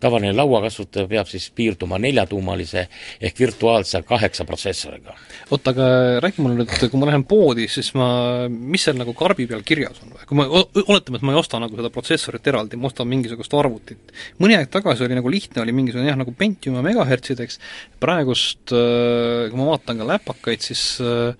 tavaline 0.00 0.32
lauakasutaja 0.36 1.08
peab 1.10 1.30
siis 1.30 1.48
piirduma 1.54 1.98
neljatuumalise 2.02 2.86
ehk 3.20 3.40
virtuaalse 3.40 4.02
kaheksa 4.06 4.44
protsessoriga. 4.48 5.16
oota, 5.50 5.70
aga 5.70 5.88
räägi 6.24 6.42
mulle 6.42 6.60
nüüd, 6.60 6.74
kui 6.90 7.00
ma 7.00 7.08
lähen 7.10 7.24
poodi, 7.28 7.68
siis 7.72 7.92
ma, 7.98 8.08
mis 8.48 8.86
seal 8.86 8.98
nagu 9.00 9.14
karbi 9.16 9.46
peal 9.50 9.64
kirjas 9.66 10.02
on 10.04 10.14
või? 10.14 10.28
kui 10.28 10.38
ma, 10.38 10.46
oletame, 10.86 11.20
et 11.20 11.26
ma 11.26 11.34
ei 11.34 11.40
osta 11.40 11.60
nagu 11.62 11.78
seda 11.78 11.92
protsessorit 11.94 12.52
eraldi, 12.52 12.80
ma 12.80 12.90
ostan 12.90 13.10
mingisugust 13.10 13.54
arvutit. 13.58 14.14
mõni 14.42 14.58
aeg 14.58 14.70
tagasi 14.72 15.06
oli 15.06 15.18
nagu 15.18 15.32
lihtne, 15.32 15.62
oli 15.64 15.76
mingisugune 15.76 16.10
jah, 16.10 16.20
nagu 16.20 16.34
Pentium 16.36 16.78
ja 16.78 16.86
megahertsideks, 16.86 17.60
praegust 18.02 18.72
äh, 18.74 19.50
kui 19.50 19.60
ma 19.60 19.68
vaatan 19.74 20.00
ka 20.00 20.08
läpakaid, 20.14 20.64
siis 20.64 20.86
äh, 21.04 21.36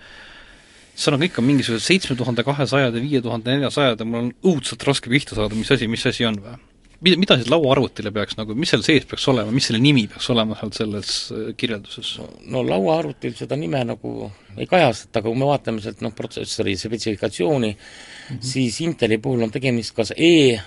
seal 1.02 1.18
on 1.18 1.26
ikka 1.26 1.44
mingisugused 1.44 1.84
seitsme 1.86 2.16
tuhande 2.18 2.44
kahesajad 2.46 2.94
ja 2.96 3.02
viie 3.02 3.22
tuhande 3.24 3.56
neljasajad 3.56 4.02
ja 4.02 4.08
mul 4.08 4.26
on 4.26 4.34
õudselt 4.52 4.84
raske 4.86 5.10
pihta 5.12 5.38
saada, 5.38 5.58
mis 5.58 5.70
asi, 5.74 5.88
mis 5.90 6.06
asi 6.08 6.28
on 6.28 6.38
või? 6.42 6.58
mida, 7.02 7.18
mida 7.18 7.36
siis 7.38 7.50
lauaarvutile 7.50 8.12
peaks 8.14 8.36
nagu, 8.38 8.54
mis 8.58 8.70
seal 8.72 8.84
sees 8.86 9.06
peaks 9.08 9.24
olema, 9.32 9.52
mis 9.54 9.66
selle 9.68 9.80
nimi 9.82 10.04
peaks 10.10 10.28
olema 10.34 10.58
seal 10.60 10.74
selles 10.76 11.14
äh, 11.34 11.48
kirjelduses? 11.58 12.12
no 12.52 12.62
lauaarvutil 12.66 13.34
seda 13.38 13.58
nime 13.58 13.82
nagu 13.88 14.30
ei 14.56 14.68
kajastata, 14.70 15.20
aga 15.20 15.28
kui 15.28 15.40
me 15.40 15.48
vaatame 15.48 15.82
sealt 15.84 16.04
noh, 16.04 16.14
protsessori 16.16 16.76
spetsifikatsiooni 16.78 17.72
mm, 17.72 18.36
-hmm. 18.36 18.44
siis 18.52 18.80
Inteli 18.86 19.18
puhul 19.18 19.42
on 19.42 19.50
tegemist 19.50 19.96
kas 19.96 20.14
E 20.16 20.60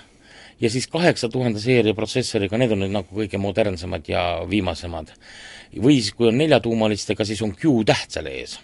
ja 0.60 0.70
siis 0.70 0.86
kaheksa 0.86 1.28
tuhande 1.28 1.60
seeria 1.60 1.94
protsessoriga, 1.94 2.58
need 2.58 2.72
on 2.72 2.84
nüüd 2.84 2.94
nagu 2.94 3.20
kõige 3.22 3.40
modernsemad 3.40 4.08
ja 4.08 4.22
viimasemad. 4.50 5.12
või 5.76 6.00
siis, 6.00 6.14
kui 6.14 6.28
on 6.28 6.38
neljatuumalistega, 6.38 7.24
siis 7.24 7.42
on 7.42 7.52
Q 7.52 7.84
täht 7.84 8.10
seal 8.10 8.26
ees. 8.26 8.58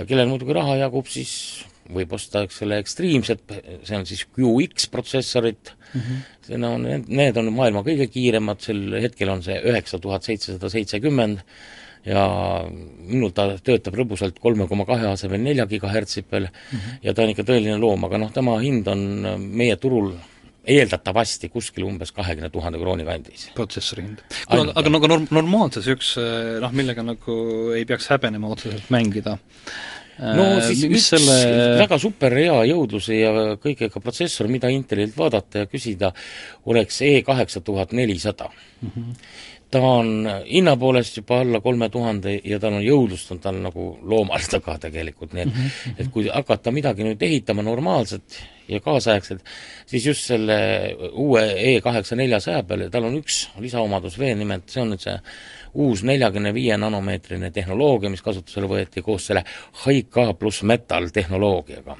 Ja 0.00 0.06
kellel 0.08 0.30
muidugi 0.30 0.56
raha 0.56 0.78
jagub, 0.80 1.08
siis 1.10 1.32
võib 1.90 2.12
osta, 2.14 2.44
eks 2.46 2.62
ole, 2.64 2.78
ekstreemset, 2.80 3.42
see 3.86 3.98
on 3.98 4.06
siis 4.06 4.22
QX 4.36 4.88
protsessorit 4.92 5.72
mm, 5.74 6.00
-hmm. 6.00 6.22
see 6.46 6.60
on, 6.70 6.88
need 7.08 7.40
on 7.40 7.52
maailma 7.54 7.82
kõige 7.86 8.06
kiiremad, 8.12 8.62
sel 8.62 8.96
hetkel 9.02 9.32
on 9.32 9.42
see 9.42 9.58
üheksa 9.58 9.98
tuhat 9.98 10.26
seitsesada 10.26 10.70
seitsekümmend 10.70 11.42
ja 12.06 12.24
minul 12.70 13.34
ta 13.36 13.50
töötab 13.60 13.98
rõbusalt 13.98 14.38
kolme 14.40 14.66
koma 14.70 14.86
kahe 14.88 15.10
asemel 15.10 15.42
nelja 15.42 15.66
gigahertsi 15.68 16.22
peal 16.22 16.46
mm 16.48 16.78
-hmm. 16.78 17.00
ja 17.02 17.14
ta 17.14 17.22
on 17.22 17.34
ikka 17.34 17.44
tõeline 17.44 17.76
loom, 17.78 18.04
aga 18.04 18.18
noh, 18.18 18.32
tema 18.32 18.58
hind 18.60 18.88
on 18.88 19.02
meie 19.36 19.76
turul 19.76 20.14
eeldatavasti 20.66 21.48
kuskil 21.52 21.86
umbes 21.88 22.12
kahekümne 22.12 22.50
tuhande 22.52 22.80
krooni 22.80 23.06
kandis. 23.08 23.48
protsessori 23.56 24.04
hind. 24.04 24.24
kuule, 24.50 24.74
aga 24.76 24.92
nagu 24.92 25.10
norm-, 25.10 25.30
normaalse 25.32 25.80
niisuguse 25.80 26.26
noh, 26.60 26.74
millega 26.76 27.04
nagu 27.06 27.36
ei 27.76 27.86
peaks 27.88 28.10
häbenema 28.12 28.50
otseselt 28.52 28.90
mängida, 28.92 29.38
no 30.20 30.46
siis 30.66 30.84
mis 30.84 31.00
üks 31.00 31.08
selle 31.14 31.38
väga 31.80 31.98
super 32.02 32.36
hea 32.36 32.58
jõudluse 32.72 33.16
ja 33.22 33.32
kõigega 33.62 34.02
protsessor, 34.04 34.50
mida 34.52 34.70
Intelilt 34.72 35.16
vaadata 35.16 35.64
ja 35.64 35.70
küsida, 35.70 36.12
oleks 36.68 37.00
E 37.06 37.22
kaheksa 37.26 37.64
tuhat 37.64 37.96
nelisada. 37.96 38.50
ta 39.70 39.80
on 39.86 40.26
hinna 40.44 40.74
poolest 40.76 41.20
juba 41.20 41.40
alla 41.40 41.60
kolme 41.62 41.88
tuhande 41.88 42.40
ja 42.44 42.58
tal 42.58 42.80
on 42.80 42.82
jõudlust 42.82 43.30
on 43.30 43.38
tal 43.38 43.60
nagu 43.62 43.92
loomal 44.02 44.48
taga 44.50 44.76
tegelikult, 44.82 45.32
nii 45.32 45.46
et 45.46 46.00
et 46.04 46.08
kui 46.10 46.28
hakata 46.28 46.72
midagi 46.74 47.06
nüüd 47.06 47.22
ehitama 47.22 47.62
normaalselt 47.62 48.42
ja 48.70 48.80
kaasaegselt, 48.84 49.44
siis 49.88 50.06
just 50.06 50.26
selle 50.30 50.56
uue 51.10 51.42
E 51.58 51.80
kaheksa 51.84 52.16
neljasaja 52.18 52.62
peale, 52.66 52.90
tal 52.90 53.08
on 53.08 53.18
üks 53.18 53.42
lisaomadus 53.60 54.18
veel, 54.20 54.38
nimelt 54.38 54.70
see 54.70 54.82
on 54.84 54.94
nüüd 54.94 55.04
see 55.04 55.16
uus 55.80 56.02
neljakümne 56.06 56.52
viie 56.54 56.76
nanomeetrine 56.80 57.50
tehnoloogia, 57.54 58.10
mis 58.10 58.24
kasutusele 58.24 58.68
võeti 58.70 59.04
koos 59.06 59.28
selle 59.30 59.44
HiK 59.84 60.22
pluss 60.38 60.64
metal 60.66 61.10
tehnoloogiaga. 61.14 61.96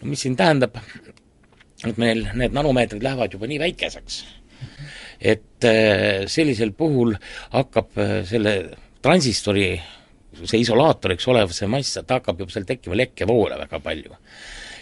no 0.00 0.10
mis 0.10 0.24
siin 0.24 0.36
tähendab, 0.36 0.76
et 1.86 1.98
meil 1.98 2.26
need 2.34 2.54
nanomeetrid 2.56 3.02
lähevad 3.02 3.32
juba 3.32 3.48
nii 3.50 3.60
väikeseks, 3.62 4.22
et 5.20 5.68
äh, 5.68 6.24
sellisel 6.26 6.72
puhul 6.76 7.16
hakkab 7.52 7.98
äh, 7.98 8.14
selle 8.28 8.56
transistori 9.02 9.74
see 10.32 10.62
isolaatoriks 10.62 11.28
olev 11.28 11.52
see 11.52 11.68
mass, 11.70 11.98
ta 12.00 12.20
hakkab 12.20 12.40
juba 12.40 12.54
seal 12.54 12.68
tekkima 12.68 12.96
lekkevoole 12.98 13.58
väga 13.60 13.80
palju 13.84 14.20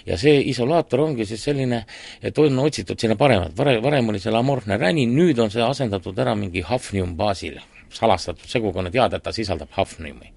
ja 0.06 0.18
see 0.20 0.40
isolaator 0.52 1.04
ongi 1.06 1.26
siis 1.28 1.42
selline, 1.48 1.84
et 2.22 2.38
on 2.38 2.58
otsitud 2.64 3.00
sinna 3.00 3.16
paremat, 3.20 3.56
varem, 3.56 3.82
varem 3.82 4.12
oli 4.12 4.22
seal 4.22 4.38
amorfne 4.38 4.78
räni, 4.80 5.06
nüüd 5.10 5.38
on 5.42 5.52
see 5.52 5.64
asendatud 5.64 6.18
ära 6.18 6.34
mingi 6.38 6.64
hafnium 6.66 7.16
baasil, 7.18 7.58
salastatud 7.94 8.48
segukonda, 8.50 8.92
teada, 8.94 9.18
et 9.18 9.26
ta 9.26 9.34
sisaldab 9.34 9.72
hafniumi. 9.76 10.32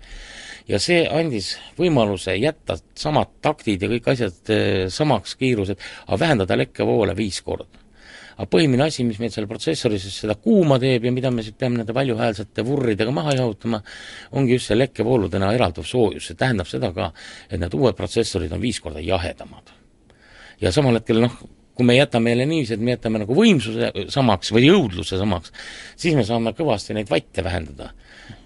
ja 0.67 0.79
see 0.79 1.03
andis 1.11 1.57
võimaluse 1.77 2.37
jätta 2.39 2.77
samad 2.95 3.33
taktid 3.43 3.81
ja 3.83 3.89
kõik 3.91 4.11
asjad 4.13 4.51
eh, 4.53 4.89
samaks 4.89 5.35
kiirused, 5.35 5.79
aga 6.07 6.19
vähendada 6.19 6.55
lekkevoole 6.55 7.15
viis 7.17 7.41
korda 7.43 7.82
aga 8.35 8.47
põhiline 8.49 8.85
asi, 8.87 9.05
mis 9.07 9.19
meil 9.21 9.31
seal 9.33 9.47
protsessoris 9.49 10.05
seda 10.11 10.35
kuuma 10.41 10.79
teeb 10.81 11.07
ja 11.07 11.13
mida 11.15 11.31
me 11.31 11.45
siis 11.45 11.57
peame 11.57 11.79
nende 11.79 11.95
valjuhäälsete 11.95 12.65
vurridega 12.65 13.13
maha 13.15 13.35
jahutama, 13.37 13.81
ongi 14.37 14.57
just 14.57 14.71
see 14.71 14.77
lekkevooludena 14.77 15.53
eralduv 15.55 15.87
soojus, 15.87 16.29
see 16.29 16.39
tähendab 16.39 16.69
seda 16.69 16.93
ka, 16.95 17.11
et 17.49 17.59
need 17.61 17.77
uued 17.77 17.97
protsessorid 17.97 18.53
on 18.53 18.61
viis 18.63 18.79
korda 18.83 19.03
jahedamad. 19.03 19.73
ja 20.61 20.71
samal 20.71 20.99
hetkel 20.99 21.21
noh, 21.23 21.37
kui 21.73 21.87
me 21.87 21.97
jätame 21.97 22.33
jälle 22.33 22.45
niiviisi, 22.49 22.77
et 22.77 22.85
me 22.85 22.95
jätame 22.95 23.23
nagu 23.23 23.35
võimsuse 23.37 23.91
samaks 24.13 24.53
või 24.53 24.67
jõudluse 24.67 25.17
samaks, 25.19 25.53
siis 25.99 26.17
me 26.17 26.25
saame 26.27 26.53
kõvasti 26.57 26.97
neid 26.97 27.09
vatte 27.11 27.45
vähendada 27.45 27.91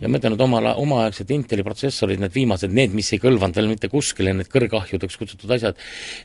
ja 0.02 0.10
ma 0.10 0.20
ütlen, 0.20 0.36
et 0.36 0.42
omal, 0.44 0.68
omaaegsed 0.78 1.32
Inteli 1.34 1.64
protsessorid, 1.66 2.22
need 2.22 2.34
viimased, 2.36 2.74
need, 2.74 2.94
mis 2.98 3.10
ei 3.14 3.22
kõlvanud 3.22 3.58
veel 3.58 3.70
mitte 3.72 3.90
kuskile, 3.92 4.34
need 4.38 4.50
kõrgahjudeks 4.54 5.18
kutsutud 5.20 5.54
asjad, 5.54 5.80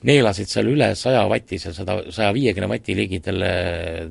neelasid 0.09 0.51
seal 0.51 0.69
üle 0.73 0.91
saja 0.99 1.23
vatise, 1.31 1.73
sada, 1.77 1.99
saja 2.13 2.33
viiekümne 2.37 2.69
vati 2.71 2.97
ligidal 2.97 3.45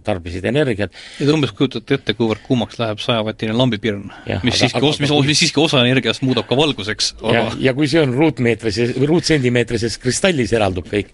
tarbisid 0.05 0.45
energiat. 0.49 0.97
te 1.19 1.29
umbes 1.33 1.53
kujutate 1.57 1.99
ette, 1.99 2.17
kuivõrd 2.17 2.43
kuumaks 2.47 2.79
läheb 2.81 3.01
sajavatine 3.03 3.55
lambipirn, 3.57 4.07
mis 4.41 4.57
aga- 4.57 4.59
siiski 4.63 4.83
mis, 5.05 5.15
mis 5.29 5.43
siiski 5.43 5.61
osa 5.63 5.85
energiast 5.85 6.25
muudab 6.25 6.49
ka 6.49 6.57
valguseks, 6.57 7.15
ja 7.33 7.47
ja 7.61 7.75
kui 7.77 7.89
see 7.91 8.01
on 8.01 8.13
ruutmeetrises, 8.17 8.97
ruutsentimeetrises 8.97 9.97
kristallis 10.01 10.53
eraldub 10.57 10.89
kõik, 10.89 11.13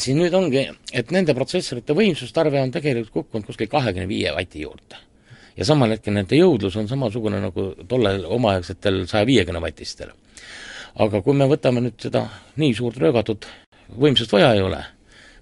siis 0.00 0.16
nüüd 0.16 0.34
ongi, 0.34 0.64
et 0.96 1.12
nende 1.14 1.34
protsessorite 1.36 1.94
võimsustarve 1.96 2.60
on 2.62 2.72
tegelikult 2.74 3.12
kukkunud 3.14 3.48
kuskil 3.48 3.70
kahekümne 3.70 4.08
viie 4.08 4.32
vati 4.34 4.64
juurde. 4.64 5.06
ja 5.56 5.64
samal 5.66 5.90
hetkel 5.90 6.14
nende 6.14 6.36
jõudlus 6.36 6.76
on 6.80 6.88
samasugune 6.88 7.40
nagu 7.42 7.72
tollel 7.88 8.24
omaaegsetel 8.24 9.06
saja 9.06 9.26
viiekümne 9.26 9.60
vatistel. 9.60 10.12
aga 10.94 11.22
kui 11.22 11.34
me 11.34 11.48
võtame 11.50 11.80
nüüd 11.80 12.00
seda 12.00 12.28
nii 12.56 12.74
suurt 12.74 12.96
röögatut 12.98 13.46
võimsust 13.98 14.32
vaja 14.32 14.54
ei 14.54 14.62
ole, 14.62 14.80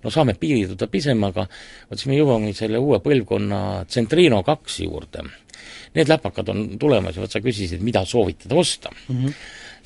no 0.03 0.11
saame 0.11 0.35
piirduda 0.39 0.89
pisemaga, 0.91 1.47
vot 1.91 1.99
siis 1.99 2.11
me 2.11 2.19
jõuame 2.19 2.55
selle 2.57 2.81
uue 2.83 3.01
põlvkonna 3.05 3.85
Centrino 3.91 4.43
kaks 4.47 4.81
juurde. 4.85 5.25
Need 5.95 6.09
läpakad 6.09 6.49
on 6.53 6.65
tulemas 6.81 7.17
ja 7.17 7.25
vot 7.25 7.33
sa 7.33 7.41
küsisid, 7.43 7.83
mida 7.85 8.05
soovitada 8.07 8.55
osta 8.55 8.91
mm. 8.91 9.17
-hmm. 9.17 9.35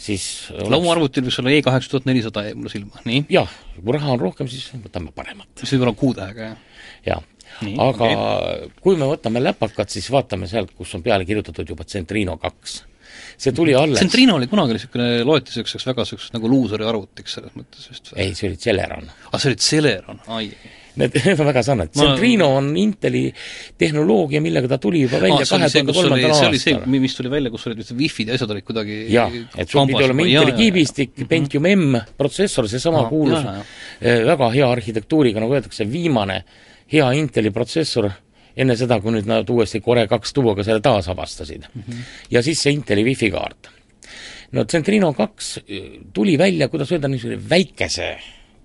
Siis 0.00 0.26
lauaarvutil 0.52 1.26
võiks 1.26 1.40
olla 1.42 1.52
E 1.52 1.62
kaheksa 1.64 1.94
tuhat 1.94 2.08
nelisada 2.08 2.46
jäi 2.46 2.54
mulle 2.58 2.72
silma, 2.72 3.02
nii? 3.08 3.26
jah, 3.32 3.50
kui 3.78 3.96
raha 3.96 4.14
on 4.14 4.22
rohkem, 4.22 4.48
siis 4.50 4.70
võtame 4.76 5.12
paremat, 5.16 5.50
see 5.60 5.76
võib 5.76 5.88
olla 5.88 5.98
kuutähega, 6.04 6.52
jah? 6.52 6.88
jah. 7.08 7.28
Nii, 7.62 7.74
aga 7.84 8.06
okay. 8.08 8.70
kui 8.80 8.96
me 8.96 9.06
võtame 9.10 9.42
läpakat, 9.42 9.92
siis 9.92 10.06
vaatame 10.10 10.48
sealt, 10.48 10.70
kus 10.76 10.94
on 10.96 11.02
peale 11.04 11.26
kirjutatud 11.28 11.68
juba 11.68 11.84
Centrino 11.84 12.38
kaks. 12.40 12.78
see 13.36 13.52
tuli 13.52 13.74
alles 13.76 14.00
Centrino 14.00 14.38
oli 14.38 14.48
kunagi 14.48 14.72
niisugune, 14.76 15.08
loeti 15.28 15.52
niisuguseks 15.52 15.84
väga 15.90 16.06
niisuguseks 16.06 16.32
nagu 16.32 16.48
luuseri 16.48 16.86
arvutiks 16.88 17.36
selles 17.36 17.52
mõttes 17.58 17.90
vist 17.90 18.08
või? 18.08 18.22
ei, 18.24 18.36
see 18.38 18.48
oli 18.48 18.60
Celeron. 18.62 19.10
ah, 19.28 19.36
see 19.36 19.52
oli 19.52 19.60
Celeron, 19.60 20.22
ai. 20.32 20.48
Need, 21.00 21.14
need 21.24 21.40
on 21.40 21.48
väga 21.48 21.62
sarnased 21.64 21.96
Ma-. 21.96 22.04
Centrino 22.04 22.48
on 22.58 22.72
Inteli 22.76 23.22
tehnoloogia, 23.80 24.42
millega 24.44 24.68
ta 24.68 24.78
tuli 24.82 25.04
juba 25.06 25.20
välja 25.22 25.38
Ah, 25.40 25.54
oli 25.56 25.64
kahe 25.64 25.70
tuhande 25.72 25.94
kolmandal 25.96 26.34
see 26.36 26.48
oli 26.50 26.60
see, 26.60 26.74
aastal. 26.76 26.96
mis 27.04 27.14
tuli 27.16 27.30
välja, 27.32 27.52
kus 27.54 27.64
olid 27.70 27.80
vist 27.80 27.94
wifi'd 27.96 28.28
ja 28.28 28.36
asjad 28.36 28.52
olid 28.52 28.66
kuidagi 28.66 28.98
jah, 29.12 29.38
et 29.56 29.72
sul 29.72 29.88
pidi 29.88 30.04
olema 30.04 30.26
Inteli 30.26 30.56
kiibistik, 30.58 31.14
Pentium 31.30 31.68
M 31.70 31.96
protsessor, 32.18 32.68
seesama 32.68 33.06
Ahah, 33.06 33.12
kuulus 33.12 33.46
eh, 34.00 34.20
väga 34.28 34.50
hea 34.52 34.68
arhitektuuriga, 34.68 35.40
nagu 35.40 35.56
öeldakse, 35.56 35.88
viimane 35.88 36.42
hea 36.92 37.08
Inteli 37.16 37.54
protsessor 37.54 38.10
enne 38.52 38.76
seda, 38.76 39.00
kui 39.00 39.14
nüüd 39.14 39.30
nad 39.30 39.48
uuesti 39.48 39.80
Core 39.80 40.04
kaks 40.10 40.36
tuuaga 40.36 40.64
selle 40.66 40.84
taasavastasid 40.84 41.64
mm. 41.70 41.86
-hmm. 41.86 42.04
ja 42.36 42.42
siis 42.44 42.60
see 42.62 42.76
Inteli 42.76 43.04
wifi 43.04 43.30
kaart. 43.32 43.70
no 44.52 44.64
Centrino 44.64 45.12
kaks 45.16 45.58
tuli 46.12 46.38
välja, 46.38 46.68
kuidas 46.68 46.92
öelda, 46.92 47.08
niisugune 47.08 47.40
väikese 47.50 48.12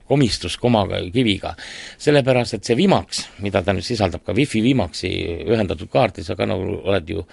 komistuskomaga, 0.08 1.02
kiviga. 1.14 1.54
sellepärast, 1.98 2.58
et 2.58 2.68
see 2.68 2.78
Vimax, 2.78 3.24
mida 3.44 3.62
ta 3.64 3.76
nüüd 3.76 3.86
sisaldab, 3.86 4.24
ka 4.26 4.36
Wi-Fi 4.36 4.64
Vimaxi 4.64 5.12
ühendatud 5.48 5.92
kaarti, 5.92 6.24
sa 6.24 6.36
ka 6.36 6.48
nagu 6.48 6.82
oled 6.84 7.10
ju 7.10 7.26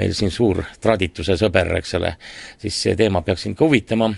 meil 0.00 0.14
siin 0.16 0.30
suur 0.32 0.62
tradituse 0.80 1.36
sõber, 1.36 1.68
eks 1.76 1.94
ole, 1.98 2.14
siis 2.62 2.78
see 2.86 2.94
teema 2.96 3.20
peaks 3.22 3.42
sind 3.44 3.58
ka 3.58 3.66
huvitama. 3.66 4.08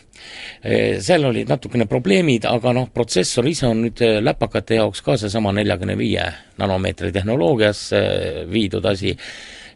seal 1.02 1.24
olid 1.24 1.48
natukene 1.50 1.88
probleemid, 1.90 2.46
aga 2.46 2.72
noh, 2.72 2.86
protsessor 2.94 3.48
ise 3.48 3.66
on 3.66 3.82
nüüd 3.82 4.00
eh, 4.00 4.20
läpakate 4.22 4.78
jaoks 4.78 5.02
ka 5.02 5.16
seesama 5.18 5.52
neljakümne 5.52 5.98
viie 5.98 6.28
nanomeetri 6.58 7.10
tehnoloogiasse 7.12 8.00
viidud 8.52 8.86
asi 8.86 9.16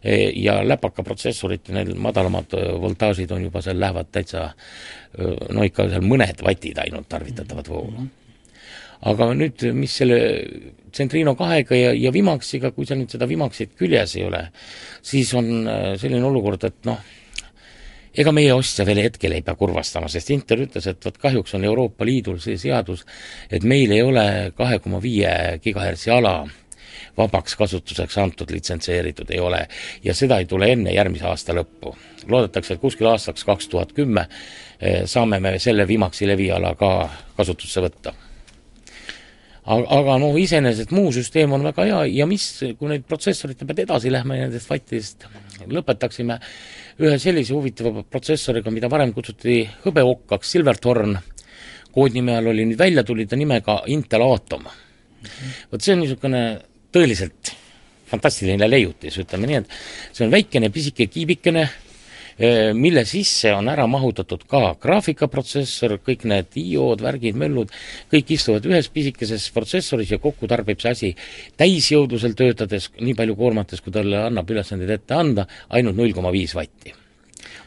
Eh, 0.03 0.31
ja 0.35 0.61
läpakaprotsessorite, 0.67 1.73
need 1.75 1.91
madalamad 1.99 2.53
eh, 2.55 2.69
voltaažid 2.81 3.31
on 3.35 3.43
juba 3.43 3.59
seal, 3.61 3.79
lähevad 3.79 4.07
täitsa 4.15 4.45
eh, 4.47 5.33
no 5.51 5.65
ikka 5.67 5.89
seal 5.91 6.07
mõned 6.07 6.39
vatid 6.45 6.79
ainult 6.85 7.09
tarvitatavad 7.11 7.67
voolu 7.67 8.07
aga 9.07 9.29
nüüd, 9.37 9.63
mis 9.77 9.93
selle 10.01 10.19
Centrino 10.95 11.35
kahega 11.39 11.77
ja, 11.77 11.93
ja 11.95 12.11
Vimaxiga, 12.13 12.73
kui 12.75 12.87
seal 12.87 12.99
nüüd 13.01 13.13
seda 13.13 13.27
Vimaxit 13.29 13.75
küljes 13.79 14.17
ei 14.17 14.25
ole, 14.27 14.43
siis 15.05 15.31
on 15.37 15.51
äh, 15.69 15.93
selline 16.01 16.25
olukord, 16.27 16.65
et 16.67 16.79
noh, 16.89 16.99
ega 18.19 18.33
meie 18.35 18.53
ostja 18.55 18.85
veel 18.87 19.03
hetkel 19.05 19.37
ei 19.37 19.43
pea 19.45 19.55
kurvastama, 19.55 20.09
sest 20.11 20.33
Inter 20.35 20.65
ütles, 20.65 20.87
et 20.89 21.05
vot 21.05 21.19
kahjuks 21.21 21.55
on 21.55 21.67
Euroopa 21.69 22.07
Liidul 22.07 22.41
see 22.43 22.57
seadus, 22.59 23.05
et 23.51 23.63
meil 23.63 23.93
ei 23.95 24.01
ole 24.03 24.25
kahe 24.57 24.81
koma 24.83 25.01
viie 25.03 25.59
gigahertsi 25.63 26.11
ala 26.11 26.41
vabaks 27.19 27.55
kasutuseks 27.59 28.17
antud, 28.21 28.51
litsenseeritud 28.51 29.31
ei 29.31 29.39
ole 29.43 29.65
ja 30.03 30.15
seda 30.15 30.39
ei 30.39 30.47
tule 30.49 30.71
enne 30.71 30.93
järgmise 30.95 31.27
aasta 31.27 31.55
lõppu. 31.55 31.95
loodetakse, 32.27 32.73
et 32.73 32.81
kuskil 32.81 33.07
aastaks 33.07 33.43
kaks 33.47 33.67
tuhat 33.67 33.93
kümme 33.93 34.27
eh, 34.79 35.05
saame 35.05 35.39
me 35.39 35.59
selle 35.59 35.87
Vimaxi 35.87 36.27
leviala 36.27 36.75
ka 36.79 37.09
kasutusse 37.37 37.83
võtta 37.83 38.13
aga, 39.69 39.85
aga 39.99 40.17
noh, 40.21 40.37
iseenesest 40.39 40.93
muu 40.95 41.11
süsteem 41.15 41.53
on 41.55 41.65
väga 41.69 41.85
hea 41.87 42.01
ja 42.19 42.27
mis, 42.29 42.47
kui 42.79 42.91
nüüd 42.91 43.05
protsessorite 43.09 43.67
pealt 43.69 43.83
edasi 43.85 44.11
lähme 44.13 44.39
ja 44.39 44.47
nendest 44.47 44.69
vattidest 44.69 45.27
lõpetaksime 45.69 46.39
ühe 46.99 47.15
sellise 47.21 47.55
huvitava 47.55 48.03
protsessoriga, 48.03 48.71
mida 48.75 48.89
varem 48.91 49.13
kutsuti 49.15 49.61
hõbeokkaks, 49.85 50.55
Silverthorn, 50.55 51.15
koodnime 51.95 52.35
all 52.39 52.51
oli 52.51 52.65
nüüd 52.67 52.79
välja 52.79 53.05
tuli 53.07 53.27
ta 53.29 53.39
nimega 53.39 53.81
Intel 53.93 54.25
Atom. 54.25 54.67
vot 55.71 55.83
see 55.83 55.95
on 55.95 56.03
niisugune 56.03 56.43
tõeliselt 56.93 57.53
fantastiline 58.09 58.67
leiutis, 58.69 59.19
ütleme 59.21 59.47
nii, 59.49 59.61
et 59.61 60.15
see 60.15 60.25
on 60.25 60.33
väikene 60.33 60.71
pisike 60.73 61.07
kiibikene, 61.11 61.67
mille 62.75 63.03
sisse 63.07 63.51
on 63.53 63.67
ära 63.71 63.83
mahutatud 63.91 64.45
ka 64.49 64.75
graafikaprotsessor, 64.81 65.97
kõik 66.05 66.23
need 66.29 66.55
IO-d, 66.61 67.03
värgid, 67.03 67.39
möllud, 67.39 67.73
kõik 68.13 68.31
istuvad 68.35 68.69
ühes 68.69 68.87
pisikeses 68.93 69.49
protsessoris 69.55 70.13
ja 70.15 70.21
kokku 70.23 70.47
tarbib 70.47 70.79
see 70.79 70.93
asi 70.95 71.11
täisjõudlusel 71.59 72.37
töötades, 72.39 72.91
nii 72.99 73.17
palju 73.19 73.35
koormates, 73.39 73.83
kui 73.83 73.93
talle 73.95 74.23
annab 74.29 74.49
ülesandeid 74.55 74.95
ette 74.95 75.19
anda, 75.19 75.47
ainult 75.69 75.99
null 75.99 76.15
koma 76.15 76.31
viis 76.35 76.55
vatti. 76.55 76.95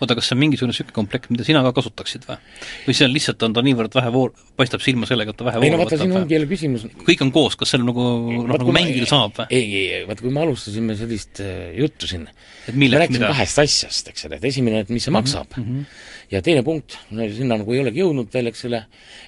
Oota, 0.03 0.17
kas 0.19 0.29
see 0.29 0.37
on 0.37 0.41
mingisugune 0.43 0.73
niisugune 0.73 0.97
komplekt, 0.97 1.31
mida 1.33 1.47
sina 1.47 1.63
ka 1.67 1.73
kasutaksid 1.77 2.27
või? 2.29 2.39
või 2.87 2.97
see 2.99 3.07
on 3.07 3.15
lihtsalt, 3.15 3.45
on 3.47 3.57
ta 3.57 3.65
niivõrd 3.67 3.97
vähe 3.99 4.13
voor-, 4.15 4.35
paistab 4.59 4.85
silma 4.85 5.09
sellega, 5.09 5.35
et 5.35 5.41
ta 5.41 5.49
vähe 5.49 5.63
ei 5.63 5.73
no 5.73 5.81
vaata, 5.83 5.99
siin 6.01 6.15
ongi 6.21 6.37
jälle 6.37 6.51
küsimus, 6.51 6.87
kõik 7.07 7.25
on 7.27 7.33
koos, 7.35 7.59
kas 7.61 7.75
seal 7.75 7.85
nagu, 7.87 8.07
noh 8.37 8.51
nagu 8.53 8.75
mängil 8.75 9.07
saab 9.11 9.37
või? 9.41 9.49
ei, 9.51 9.67
ei, 9.67 9.85
ei, 9.99 10.07
vaat 10.09 10.23
kui 10.25 10.35
me 10.35 10.45
alustasime 10.45 10.97
sellist 10.99 11.43
äh, 11.45 11.73
juttu 11.79 12.11
siin, 12.11 12.27
et 12.67 12.79
me 12.79 12.91
rääkisime 12.93 13.31
kahest 13.33 13.63
asjast, 13.65 14.13
eks 14.13 14.29
ole, 14.29 14.41
et 14.41 14.49
esimene, 14.53 14.83
et 14.87 14.93
mis 14.93 15.07
see 15.07 15.15
maksab 15.15 15.57
mm. 15.57 15.69
-hmm. 15.69 16.11
Ja 16.33 16.41
teine 16.45 16.63
punkt, 16.65 16.97
sinna 17.11 17.59
nagu 17.61 17.75
ei 17.75 17.83
olegi 17.83 18.01
jõudnud 18.01 18.33
veel, 18.33 18.49
eks 18.49 18.65
ole, 18.69 18.81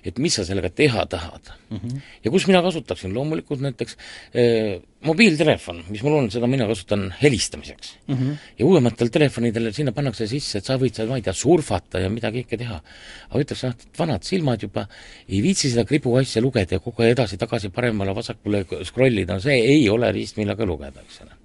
et 0.07 0.19
mis 0.23 0.35
sa 0.38 0.45
sellega 0.47 0.71
teha 0.73 1.05
tahad 1.11 1.51
mm. 1.69 1.77
-hmm. 1.77 2.01
ja 2.25 2.31
kus 2.33 2.47
mina 2.49 2.62
kasutaksin, 2.64 3.12
loomulikult 3.14 3.61
näiteks 3.61 3.97
eh, 4.33 4.81
mobiiltelefon, 5.05 5.83
mis 5.93 6.03
mul 6.05 6.17
on, 6.17 6.31
seda 6.33 6.49
mina 6.49 6.67
kasutan 6.67 7.07
helistamiseks 7.21 7.93
mm. 8.07 8.14
-hmm. 8.14 8.37
ja 8.59 8.67
uuematel 8.67 9.12
telefonidel 9.12 9.73
sinna 9.73 9.93
pannakse 9.93 10.27
sisse, 10.27 10.59
et 10.59 10.64
sa 10.64 10.79
võid 10.81 10.97
seal, 10.97 11.11
ma 11.11 11.19
ei 11.21 11.27
tea, 11.27 11.37
surfata 11.37 12.01
ja 12.01 12.09
mida 12.11 12.31
kõike 12.33 12.59
teha. 12.59 12.81
aga 13.29 13.43
ütleks, 13.45 13.64
noh, 13.67 13.77
et 13.77 13.99
vanad 13.99 14.23
silmad 14.23 14.62
juba 14.62 14.87
ei 15.29 15.43
viitsi 15.43 15.71
seda 15.71 15.85
kribuasja 15.85 16.43
lugeda 16.43 16.79
ja 16.79 16.81
kogu 16.81 17.03
aeg 17.03 17.19
edasi-tagasi 17.19 17.69
paremale-vasakule 17.69 18.64
scroll 18.85 19.19
ida, 19.19 19.35
no 19.35 19.40
see 19.40 19.61
ei 19.61 19.88
ole 19.90 20.12
riist, 20.12 20.40
millega 20.40 20.64
lugeda, 20.64 21.05
eks 21.05 21.21
ole. 21.21 21.37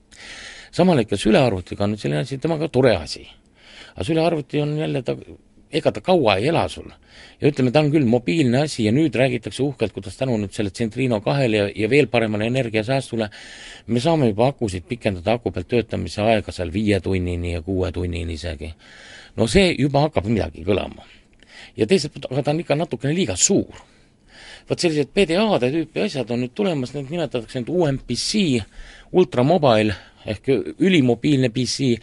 samal 0.71 1.03
ikka 1.03 1.17
sülearvutiga 1.17 1.83
on 1.83 1.95
nüüd 1.95 1.99
selline 1.99 2.23
asi, 2.23 2.37
temaga 2.37 2.67
tore 2.67 2.95
asi. 2.95 3.27
aga 3.95 4.03
sülearvuti 4.07 4.61
on 4.61 4.77
jälle 4.77 5.03
ta 5.03 5.17
ega 5.71 5.91
ta 5.91 6.01
kaua 6.01 6.35
ei 6.37 6.47
ela 6.49 6.67
sul. 6.69 6.89
ja 7.41 7.47
ütleme, 7.47 7.71
ta 7.71 7.79
on 7.79 7.91
küll 7.91 8.05
mobiilne 8.09 8.63
asi 8.65 8.85
ja 8.85 8.91
nüüd 8.91 9.15
räägitakse 9.15 9.63
uhkelt, 9.63 9.93
kuidas 9.93 10.17
tänu 10.17 10.37
nüüd 10.37 10.53
selle 10.55 10.71
Centrino 10.75 11.21
kahele 11.21 11.57
ja, 11.57 11.67
ja 11.75 11.89
veel 11.89 12.07
paremale 12.07 12.47
energiasäästule 12.49 13.29
me 13.87 13.99
saame 13.99 14.31
juba 14.31 14.49
akusid 14.53 14.87
pikendada 14.89 15.37
aku 15.37 15.51
pealt 15.51 15.67
töötamise 15.67 16.21
aega 16.21 16.51
seal 16.51 16.73
viie 16.73 16.99
tunnini 16.99 17.53
ja 17.53 17.61
kuue 17.61 17.91
tunnini 17.91 18.33
isegi. 18.33 18.73
no 19.37 19.47
see 19.47 19.75
juba 19.77 20.07
hakkab 20.07 20.25
midagi 20.25 20.65
kõlama. 20.65 21.05
ja 21.77 21.87
teiselt 21.87 22.13
poolt, 22.13 22.31
aga 22.31 22.43
ta 22.43 22.51
on 22.51 22.59
ikka 22.65 22.75
natukene 22.75 23.13
liiga 23.13 23.35
suur. 23.35 23.85
vot 24.69 24.79
sellised 24.79 25.13
PDA-de 25.13 25.71
tüüpi 25.71 26.05
asjad 26.05 26.31
on 26.31 26.43
nüüd 26.43 26.53
tulemas, 26.55 26.93
need 26.93 27.09
nimetatakse 27.09 27.61
nüüd 27.61 27.69
UMPC, 27.69 28.65
Ultra 29.11 29.43
Mobile 29.43 29.95
ehk 30.25 30.49
ülimobiilne 30.79 31.51
PC 31.53 31.93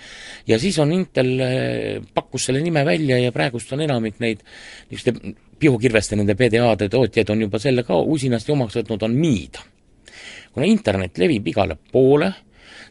ja 0.48 0.58
siis 0.60 0.78
on 0.82 0.92
Intel 0.96 1.32
eh, 1.40 1.98
pakkus 2.14 2.48
selle 2.48 2.62
nime 2.64 2.84
välja 2.86 3.18
ja 3.20 3.34
praegust 3.34 3.72
on 3.76 3.84
enamik 3.84 4.20
neid 4.24 4.42
niisuguste 4.90 5.36
pihukirveste, 5.60 6.16
nende 6.18 6.36
PDA-de 6.36 6.88
tootjaid 6.92 7.30
on 7.32 7.46
juba 7.46 7.60
selle 7.62 7.84
ka 7.86 7.96
usinasti 7.96 8.52
omaks 8.52 8.76
võtnud, 8.80 9.06
on 9.06 9.14
Miid. 9.16 9.60
kuna 10.52 10.66
internet 10.68 11.18
levib 11.20 11.46
igale 11.48 11.76
poole, 11.92 12.30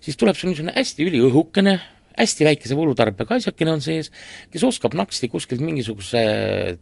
siis 0.02 0.18
tuleb 0.18 0.38
sul 0.38 0.52
niisugune 0.52 0.74
hästi 0.76 1.06
üliõhukene, 1.10 1.76
hästi 2.16 2.46
väikese 2.48 2.78
voolutarbega 2.78 3.40
asjakene 3.40 3.74
on 3.74 3.82
sees, 3.82 4.12
kes 4.54 4.64
oskab 4.68 4.94
naksti 4.98 5.30
kuskilt 5.30 5.64
mingisuguse 5.66 6.22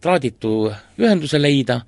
traaditu 0.04 0.72
ühenduse 1.00 1.40
leida, 1.40 1.82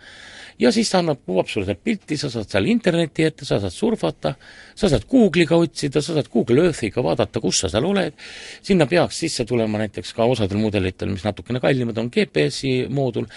ja 0.59 0.71
siis 0.71 0.89
ta 0.91 1.01
annab, 1.01 1.19
kuvab 1.27 1.49
sulle 1.51 1.67
sealt 1.67 1.81
pilti, 1.83 2.17
sa 2.19 2.29
saad 2.31 2.49
seal 2.51 2.69
interneti 2.71 3.25
ette, 3.27 3.47
sa 3.47 3.59
saad 3.59 3.73
surfata, 3.73 4.35
sa 4.75 4.89
saad 4.91 5.07
Google'iga 5.11 5.57
otsida, 5.59 6.03
sa 6.03 6.15
saad 6.15 6.29
Google 6.31 6.67
Earthiga 6.69 7.03
vaadata, 7.05 7.41
kus 7.43 7.63
sa 7.63 7.71
seal 7.71 7.87
oled, 7.89 8.15
sinna 8.65 8.87
peaks 8.89 9.19
sisse 9.25 9.45
tulema 9.47 9.81
näiteks 9.83 10.15
ka 10.15 10.27
osadel 10.31 10.61
mudelitel, 10.61 11.11
mis 11.11 11.25
natukene 11.27 11.61
kallimad, 11.63 11.99
on 11.99 12.11
GPS-i 12.13 12.85
moodul. 12.89 13.27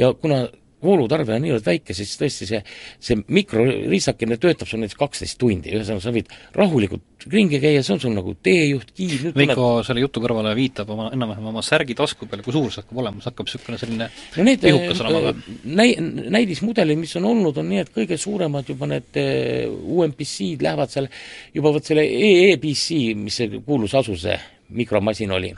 Ja 0.00 0.12
kuna 0.18 0.44
voolutarve 0.84 1.36
on 1.36 1.44
niivõrd 1.44 1.66
väike, 1.66 1.96
siis 1.96 2.14
tõesti 2.20 2.48
see, 2.50 2.60
see 3.02 3.18
mikroriistakene 3.36 4.38
töötab 4.42 4.70
sul 4.70 4.82
näiteks 4.82 5.00
kaksteist 5.00 5.38
tundi, 5.40 5.72
ühesõnaga 5.74 6.04
sa 6.04 6.14
võid 6.14 6.30
rahulikult 6.54 7.26
ringi 7.32 7.60
käia, 7.60 7.82
see 7.84 7.94
on 7.94 8.00
sul 8.02 8.14
nagu 8.16 8.34
teejuht, 8.44 8.90
giid 8.96 9.30
Veiko 9.36 9.56
tuleb... 9.56 9.86
selle 9.88 10.02
jutu 10.02 10.22
kõrvale 10.24 10.52
viitab 10.56 10.90
oma, 10.92 11.08
enam-vähem 11.14 11.48
oma 11.50 11.62
särgi 11.64 11.96
tasku 11.96 12.28
peale, 12.28 12.44
kui 12.44 12.52
suur 12.54 12.72
see 12.72 12.82
hakkab 12.82 13.00
olema, 13.00 13.22
see 13.22 13.30
hakkab 13.30 13.48
niisugune 13.48 13.80
selline 13.80 14.08
no 14.36 14.46
need 14.46 14.64
pihukas 14.64 15.02
olema 15.04 15.22
või? 15.24 15.32
Äh, 15.32 15.60
näi-, 15.80 16.28
näidismudelid, 16.36 17.00
mis 17.00 17.14
on 17.20 17.28
olnud, 17.30 17.60
on 17.60 17.70
nii, 17.70 17.84
et 17.84 17.92
kõige 17.94 18.18
suuremad 18.20 18.68
juba 18.68 18.90
need 18.90 19.20
äh, 19.20 19.70
UMPC-d 19.70 20.66
lähevad 20.68 20.92
seal 20.92 21.08
juba 21.56 21.72
vot 21.74 21.92
selle 21.92 22.04
EEPC, 22.04 23.14
mis 23.20 23.40
see 23.40 23.62
kuulus 23.64 23.96
asuse 23.96 24.36
mikromasin 24.74 25.32
oli, 25.32 25.52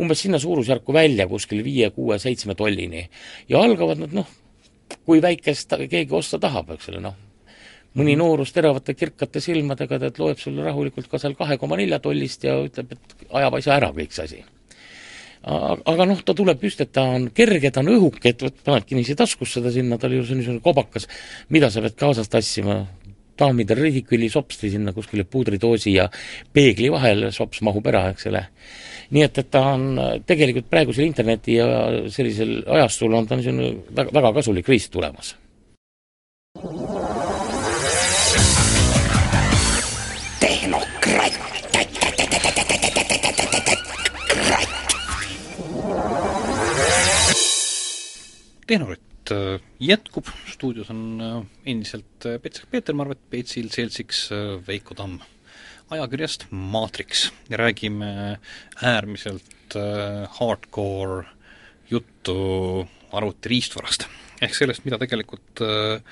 umbes 0.00 0.24
sinna 0.24 0.38
suurusjärku 0.42 0.94
välja, 0.94 1.26
kuskil 1.30 1.62
viie, 1.66 1.90
kuue, 1.94 2.18
seitsme 2.22 2.54
tollini. 2.58 3.06
ja 3.48 3.62
algavad 3.62 4.02
nad 4.02 4.14
noh, 4.16 4.28
kui 5.06 5.22
väikest 5.22 5.76
keegi 5.90 6.14
osta 6.14 6.40
tahab, 6.42 6.74
eks 6.76 6.90
ole, 6.92 7.00
noh. 7.04 7.14
mõni 7.96 8.12
mhm. 8.12 8.20
noorus 8.20 8.52
teravate 8.52 8.94
kirkate 8.94 9.40
silmadega, 9.40 9.98
tead, 10.02 10.20
loeb 10.20 10.40
sulle 10.40 10.66
rahulikult 10.66 11.08
ka 11.10 11.20
seal 11.22 11.36
kahe 11.38 11.56
koma 11.58 11.78
nelja 11.80 11.98
tollist 12.02 12.44
ja 12.44 12.58
ütleb, 12.64 12.92
et 12.92 13.26
ajab 13.40 13.58
asja 13.60 13.76
ära 13.76 13.92
kõik 13.96 14.12
see 14.12 14.28
asi. 14.28 14.44
aga 15.46 16.06
noh, 16.08 16.20
ta 16.26 16.34
tuleb 16.34 16.62
just, 16.64 16.80
et 16.82 16.92
ta 16.92 17.06
on 17.16 17.28
kerge, 17.34 17.70
ta 17.70 17.80
on 17.84 17.92
õhuke, 17.94 18.32
et 18.32 18.42
vot 18.42 18.62
panedki 18.64 18.96
niiviisi 18.96 19.16
taskusse 19.18 19.62
ta 19.62 19.72
sinna, 19.72 19.98
tal 19.98 20.12
ju 20.12 20.24
see 20.24 20.34
on 20.34 20.42
niisugune 20.42 20.64
kobakas, 20.64 21.06
mida 21.54 21.70
sa 21.70 21.84
pead 21.84 21.96
kaasas 21.98 22.28
tassima, 22.28 22.80
daamidel 23.38 23.78
ridiküli 23.84 24.28
sopsti 24.32 24.72
sinna 24.72 24.92
kuskile 24.96 25.24
puudridoosi 25.28 25.92
ja 25.92 26.08
peegli 26.52 26.90
vahele, 26.92 27.30
sops 27.32 27.62
mahub 27.62 27.86
ära, 27.86 28.08
eks 28.14 28.28
ole 28.32 28.46
nii 29.10 29.22
et, 29.26 29.38
et 29.38 29.50
ta 29.50 29.62
on 29.74 29.88
tegelikult 30.26 30.70
praegusel 30.70 31.06
interneti 31.06 31.58
ja 31.60 31.66
sellisel 32.12 32.58
ajastul 32.66 33.14
on 33.14 33.26
ta 33.26 33.38
niisugune 33.38 33.72
väga, 33.94 34.14
väga 34.20 34.32
kasulik 34.40 34.68
riist 34.68 34.92
tulemas. 34.92 35.36
tehnokratt. 48.66 49.06
tehnokratt 49.26 49.30
äh, 49.30 49.60
jätkub, 49.78 50.26
stuudios 50.46 50.90
on 50.90 51.20
äh, 51.20 51.46
endiselt 51.64 52.26
äh, 52.26 52.38
Petsak 52.40 52.70
Peeter 52.70 52.94
Marvet, 52.94 53.18
Peetsil 53.30 53.70
seltsiks 53.70 54.30
Veiko 54.66 54.94
Tamm 54.94 55.20
ajakirjast 55.90 56.46
Maatriks 56.50 57.30
ja 57.50 57.56
räägime 57.56 58.38
äärmiselt 58.82 59.76
äh, 59.76 60.28
hardcore 60.38 61.26
juttu 61.90 62.88
arvutiriistvarast. 63.12 64.06
ehk 64.42 64.54
sellest, 64.54 64.84
mida 64.84 64.98
tegelikult 64.98 65.62
äh, 65.62 66.02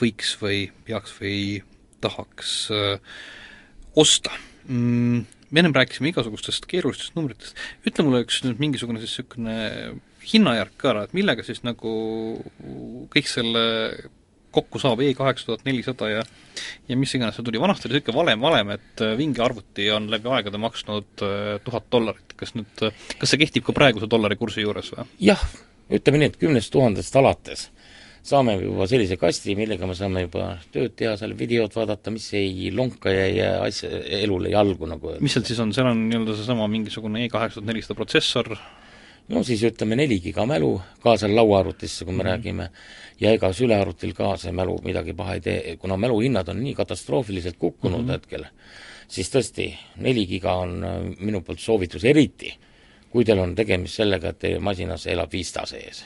võiks 0.00 0.36
või 0.40 0.68
peaks 0.86 1.16
või 1.18 1.64
tahaks 2.00 2.52
äh, 2.70 3.00
osta 3.96 4.30
mm,. 4.68 5.24
me 5.50 5.60
ennem 5.60 5.74
rääkisime 5.74 6.12
igasugustest 6.12 6.68
keerulistest 6.70 7.18
numbritest, 7.18 7.58
ütle 7.86 8.06
mulle 8.06 8.22
üks 8.26 8.44
nüüd 8.46 8.62
mingisugune 8.62 9.02
siis 9.02 9.18
niisugune 9.18 9.58
hinnajärk 10.28 10.76
ka 10.78 10.92
ära, 10.92 11.02
et 11.06 11.14
millega 11.16 11.42
siis 11.46 11.64
nagu 11.66 11.90
kõik 13.10 13.30
selle 13.30 13.64
kokku 14.58 14.82
saab 14.82 15.02
E 15.04 15.14
kaheksa 15.16 15.52
tuhat 15.52 15.64
nelisada 15.68 16.10
ja 16.12 16.26
ja 16.88 16.98
mis 16.98 17.14
iganes 17.14 17.38
see 17.38 17.46
tuli, 17.46 17.60
vanasti 17.62 17.88
oli 17.88 17.98
niisugune 17.98 18.18
valem, 18.18 18.42
valem, 18.42 18.74
et 18.76 19.04
äh, 19.04 19.14
vinge 19.18 19.42
arvuti 19.44 19.88
on 19.94 20.10
läbi 20.10 20.30
aegade 20.34 20.60
maksnud 20.60 21.24
äh, 21.24 21.56
tuhat 21.64 21.88
dollarit, 21.92 22.34
kas 22.38 22.54
nüüd, 22.58 22.84
äh, 22.86 23.08
kas 23.20 23.32
see 23.32 23.40
kehtib 23.44 23.66
ka 23.68 23.76
praeguse 23.76 24.10
dollari 24.10 24.38
kursi 24.40 24.64
juures 24.64 24.90
või? 24.94 25.06
jah, 25.30 25.42
ütleme 25.88 26.22
nii, 26.22 26.32
et 26.32 26.40
kümnest 26.40 26.74
tuhandest 26.74 27.18
alates 27.20 27.68
saame 28.28 28.56
juba 28.58 28.86
sellise 28.90 29.16
kasti, 29.20 29.54
millega 29.56 29.86
me 29.88 29.94
saame 29.96 30.24
juba 30.26 30.50
tööd 30.74 30.94
teha, 30.98 31.14
seal 31.20 31.32
videot 31.38 31.74
vaadata, 31.78 32.12
mis 32.12 32.26
ei 32.36 32.68
lonka 32.74 33.12
ja 33.14 33.24
ei 33.28 33.38
jää 33.38 33.54
asja, 33.64 34.02
elule 34.18 34.52
jalgu 34.52 34.88
nagu. 34.90 35.14
Mis 35.24 35.36
seal 35.36 35.46
siis 35.48 35.62
on, 35.64 35.72
seal 35.76 35.88
on 35.92 36.02
nii-öelda 36.10 36.36
seesama 36.36 36.68
mingisugune 36.72 37.24
E 37.24 37.30
kaheksa 37.32 37.60
tuhat 37.60 37.70
nelisada 37.70 37.96
protsessor, 37.96 38.52
no 39.28 39.42
siis 39.44 39.62
ütleme 39.68 39.96
neli 39.96 40.20
giga 40.24 40.46
mälu, 40.46 40.74
ka 41.02 41.16
seal 41.20 41.34
lauaarvutisse, 41.36 42.04
kui 42.04 42.14
me 42.14 42.22
mm 42.22 42.26
-hmm. 42.26 42.30
räägime, 42.32 42.70
ja 43.20 43.32
ega 43.32 43.52
sülearvutil 43.52 44.14
ka 44.14 44.36
see 44.36 44.52
mälu 44.52 44.78
midagi 44.84 45.12
paha 45.12 45.34
ei 45.34 45.40
tee, 45.40 45.76
kuna 45.76 45.96
mäluhinnad 45.96 46.48
on 46.48 46.62
nii 46.64 46.74
katastroofiliselt 46.74 47.56
kukkunud 47.58 48.00
mm 48.00 48.06
-hmm. 48.06 48.12
hetkel, 48.12 48.44
siis 49.08 49.30
tõesti, 49.34 49.74
neli 49.96 50.26
giga 50.26 50.54
on 50.54 50.84
äh, 50.84 51.16
minu 51.18 51.40
poolt 51.40 51.60
soovitus, 51.60 52.04
eriti 52.04 52.54
kui 53.12 53.24
teil 53.24 53.40
on 53.42 53.56
tegemist 53.56 54.00
sellega, 54.00 54.32
et 54.32 54.40
teie 54.44 54.62
masinas 54.62 55.06
elab 55.10 55.32
Vista 55.32 55.64
sees. 55.66 56.04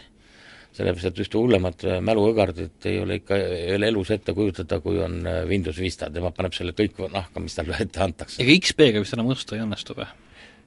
sellepärast, 0.72 1.10
et 1.10 1.18
ühte 1.20 1.36
hullemat 1.36 1.82
äh, 1.84 1.98
mäluõgardit 2.00 2.86
ei 2.88 3.02
ole 3.02 3.18
ikka, 3.20 3.36
ei 3.36 3.74
ole 3.76 3.90
elus 3.92 4.08
ette 4.14 4.32
kujutada, 4.32 4.78
kui 4.80 5.02
on 5.04 5.18
äh, 5.26 5.42
Windows 5.48 5.76
Vista, 5.76 6.08
tema 6.10 6.30
paneb 6.32 6.54
selle 6.56 6.72
kõik 6.72 6.96
nahka, 7.12 7.42
mis 7.44 7.58
talle 7.58 7.76
ette 7.84 8.00
antakse. 8.00 8.40
ega 8.40 8.54
XP-ga 8.56 9.02
vist 9.02 9.12
enam 9.12 9.28
osta 9.34 9.58
ei 9.58 9.66
õnnestu 9.66 9.98
või? 9.98 10.08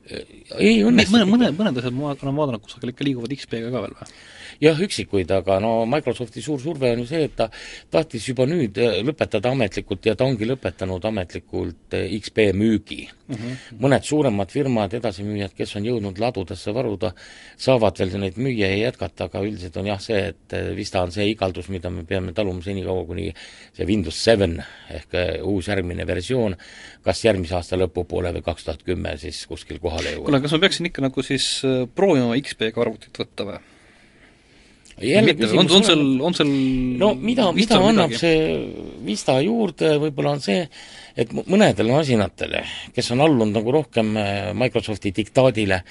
Ei 0.05 0.83
õnnestu. 0.85 1.15
mõne, 1.15 1.25
mõne, 1.29 1.51
mõned 1.57 1.79
asjad 1.81 1.95
ma 1.95 2.11
olen 2.13 2.37
vaadanud 2.37 2.61
kusagil 2.61 2.91
ikka 2.91 3.05
liiguvad 3.07 3.33
XP-ga 3.33 3.71
ka 3.73 3.81
veel 3.85 3.95
või? 3.97 4.09
jah, 4.61 4.81
üksikuid, 4.85 5.31
aga 5.33 5.57
no 5.63 5.71
Microsofti 5.89 6.43
suur 6.45 6.61
surve 6.61 6.91
on 6.93 7.01
ju 7.03 7.07
see, 7.09 7.25
et 7.27 7.35
ta 7.37 7.49
tahtis 7.91 8.27
juba 8.29 8.45
nüüd 8.49 8.77
äh, 8.81 8.99
lõpetada 9.05 9.51
ametlikult 9.55 10.05
ja 10.05 10.15
ta 10.15 10.27
ongi 10.29 10.47
lõpetanud 10.47 11.09
ametlikult 11.09 11.97
äh, 11.97 12.13
XP 12.19 12.51
müügi 12.57 13.01
mm. 13.27 13.35
-hmm. 13.35 13.81
mõned 13.81 14.07
suuremad 14.07 14.51
firmad, 14.51 14.93
edasimüüjad, 14.93 15.53
kes 15.57 15.75
on 15.75 15.85
jõudnud 15.85 16.19
ladudesse 16.19 16.73
varuda, 16.73 17.13
saavad 17.57 17.99
veel 17.99 18.15
neid 18.19 18.37
müüa 18.37 18.71
ja 18.71 18.81
jätkata, 18.85 19.29
aga 19.29 19.43
üldiselt 19.45 19.77
on 19.77 19.91
jah 19.91 20.01
see, 20.01 20.21
et 20.33 20.53
äh, 20.53 20.71
Vista 20.75 21.01
on 21.01 21.11
see 21.11 21.29
igaldus, 21.31 21.69
mida 21.69 21.89
me 21.89 22.03
peame 22.03 22.33
taluma 22.33 22.61
senikaua, 22.61 23.05
kuni 23.05 23.31
see 23.73 23.85
Windows 23.85 24.23
seven 24.23 24.61
ehk 24.89 25.15
uus 25.43 25.67
järgmine 25.67 26.07
versioon 26.07 26.55
kas 27.05 27.21
järgmise 27.25 27.55
aasta 27.57 27.77
lõpupoole 27.79 28.33
või 28.35 28.43
kaks 28.45 28.65
tuhat 28.65 28.83
kümme 28.85 29.13
siis 29.21 29.45
kuskil 29.49 29.79
kohale 29.83 30.15
jõuab. 30.15 30.25
kuule, 30.29 30.41
kas 30.41 30.55
ma 30.55 30.61
peaksin 30.65 30.89
ikka 30.89 31.05
nagu 31.05 31.25
siis 31.25 31.47
proovima 31.95 32.37
XP-ga 32.41 32.81
arvutit 32.81 33.21
võtta 33.21 33.47
või? 33.51 33.63
jälle 35.01 35.35
on, 35.59 35.71
on 35.75 35.83
seal, 35.83 36.03
on 36.23 36.33
seal 36.37 36.51
no 37.01 37.13
mida, 37.19 37.49
mida 37.55 37.79
annab 37.79 38.13
midagi? 38.13 38.21
see 38.21 38.93
Vista 39.05 39.35
juurde, 39.43 39.97
võib-olla 40.01 40.37
on 40.37 40.41
see, 40.41 40.63
et 41.15 41.31
m- 41.31 41.45
mõnedele 41.51 41.95
masinatele, 41.95 42.61
kes 42.95 43.11
on 43.15 43.23
allunud 43.25 43.55
nagu 43.55 43.75
rohkem 43.79 44.15
äh, 44.19 44.53
Microsofti 44.57 45.13
diktaadile, 45.15 45.81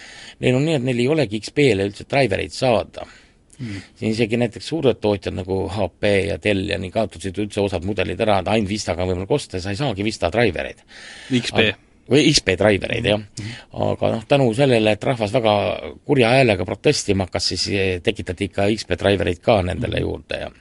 neil 0.44 0.58
on 0.58 0.66
nii, 0.68 0.78
et 0.78 0.88
neil 0.88 1.04
ei 1.04 1.10
olegi 1.16 1.40
XP-le 1.40 1.88
üldse 1.88 2.08
drivereid 2.10 2.52
saada 2.54 3.06
mm.. 3.58 3.80
siin 3.96 4.12
isegi 4.12 4.38
näiteks 4.40 4.68
suured 4.68 5.00
tootjad 5.00 5.36
nagu 5.36 5.64
HP 5.72 6.12
ja 6.28 6.38
Dell 6.42 6.68
ja 6.70 6.78
nii 6.80 6.92
kaotasid 6.94 7.38
üldse 7.44 7.62
osad 7.64 7.86
mudelid 7.86 8.20
ära, 8.20 8.40
et 8.42 8.52
ainult 8.52 8.70
Vistaga 8.70 9.04
on 9.04 9.12
võimalik 9.12 9.34
osta 9.36 9.58
ja 9.58 9.64
sa 9.64 9.74
ei 9.74 9.80
saagi 9.80 10.06
Vista 10.06 10.30
drivereid. 10.32 10.84
XP. 11.40 11.64
või 12.10 12.26
XP 12.28 12.56
drivereid, 12.60 13.06
jah. 13.08 13.22
aga 13.86 14.10
noh, 14.16 14.26
tänu 14.28 14.50
sellele, 14.56 14.92
et 14.92 15.04
rahvas 15.08 15.32
väga 15.32 15.54
kurja 16.04 16.34
häälega 16.34 16.66
protestima 16.68 17.24
hakkas, 17.24 17.48
siis 17.54 17.68
eh, 17.72 17.94
tekitati 18.04 18.50
ikka 18.50 18.68
XP 18.74 18.98
drivereid 19.00 19.40
ka 19.44 19.62
nendele 19.64 20.04
juurde 20.04 20.42
ja 20.44 20.52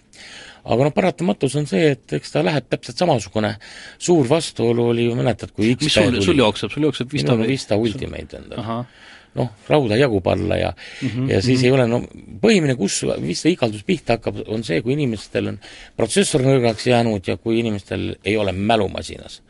aga 0.63 0.87
noh, 0.87 0.93
paratamatus 0.95 1.55
on 1.59 1.67
see, 1.69 1.93
et 1.95 2.17
eks 2.19 2.35
ta 2.35 2.43
läheb 2.45 2.67
täpselt 2.71 3.01
samasugune. 3.01 3.55
Suur 4.01 4.29
vastuolu 4.29 4.89
oli 4.93 5.07
ju, 5.09 5.15
mäletad, 5.19 5.51
kui 5.55 5.73
XP 5.75 5.89
mis 5.89 5.97
sul, 5.97 6.21
sul 6.29 6.43
jookseb, 6.43 6.71
sul 6.71 6.87
jookseb 6.87 7.11
Vista 7.11 7.33
minul 7.33 7.45
on 7.45 7.51
Vista 7.51 7.79
Ultimate 7.79 8.39
endal. 8.39 8.85
Noh, 9.33 9.47
rauda 9.65 9.97
jagub 9.97 10.27
alla 10.29 10.59
ja 10.59 10.67
mm, 10.75 11.09
-hmm, 11.09 11.31
ja 11.31 11.41
siis 11.41 11.59
mm 11.59 11.63
-hmm. 11.63 11.65
ei 11.65 11.71
ole 11.71 11.87
no 11.87 12.03
põhimine, 12.41 12.75
kus 12.77 13.05
vist 13.21 13.41
see 13.41 13.51
igaldus 13.51 13.83
pihta 13.83 14.13
hakkab, 14.13 14.35
on 14.47 14.63
see, 14.63 14.81
kui 14.81 14.93
inimestel 14.93 15.47
on 15.47 15.59
protsessor 15.97 16.41
nõrgaks 16.41 16.85
jäänud 16.87 17.27
ja 17.27 17.37
kui 17.37 17.59
inimestel 17.59 18.15
ei 18.25 18.37
ole 18.37 18.51
mälu 18.51 18.89
masinas. 18.89 19.41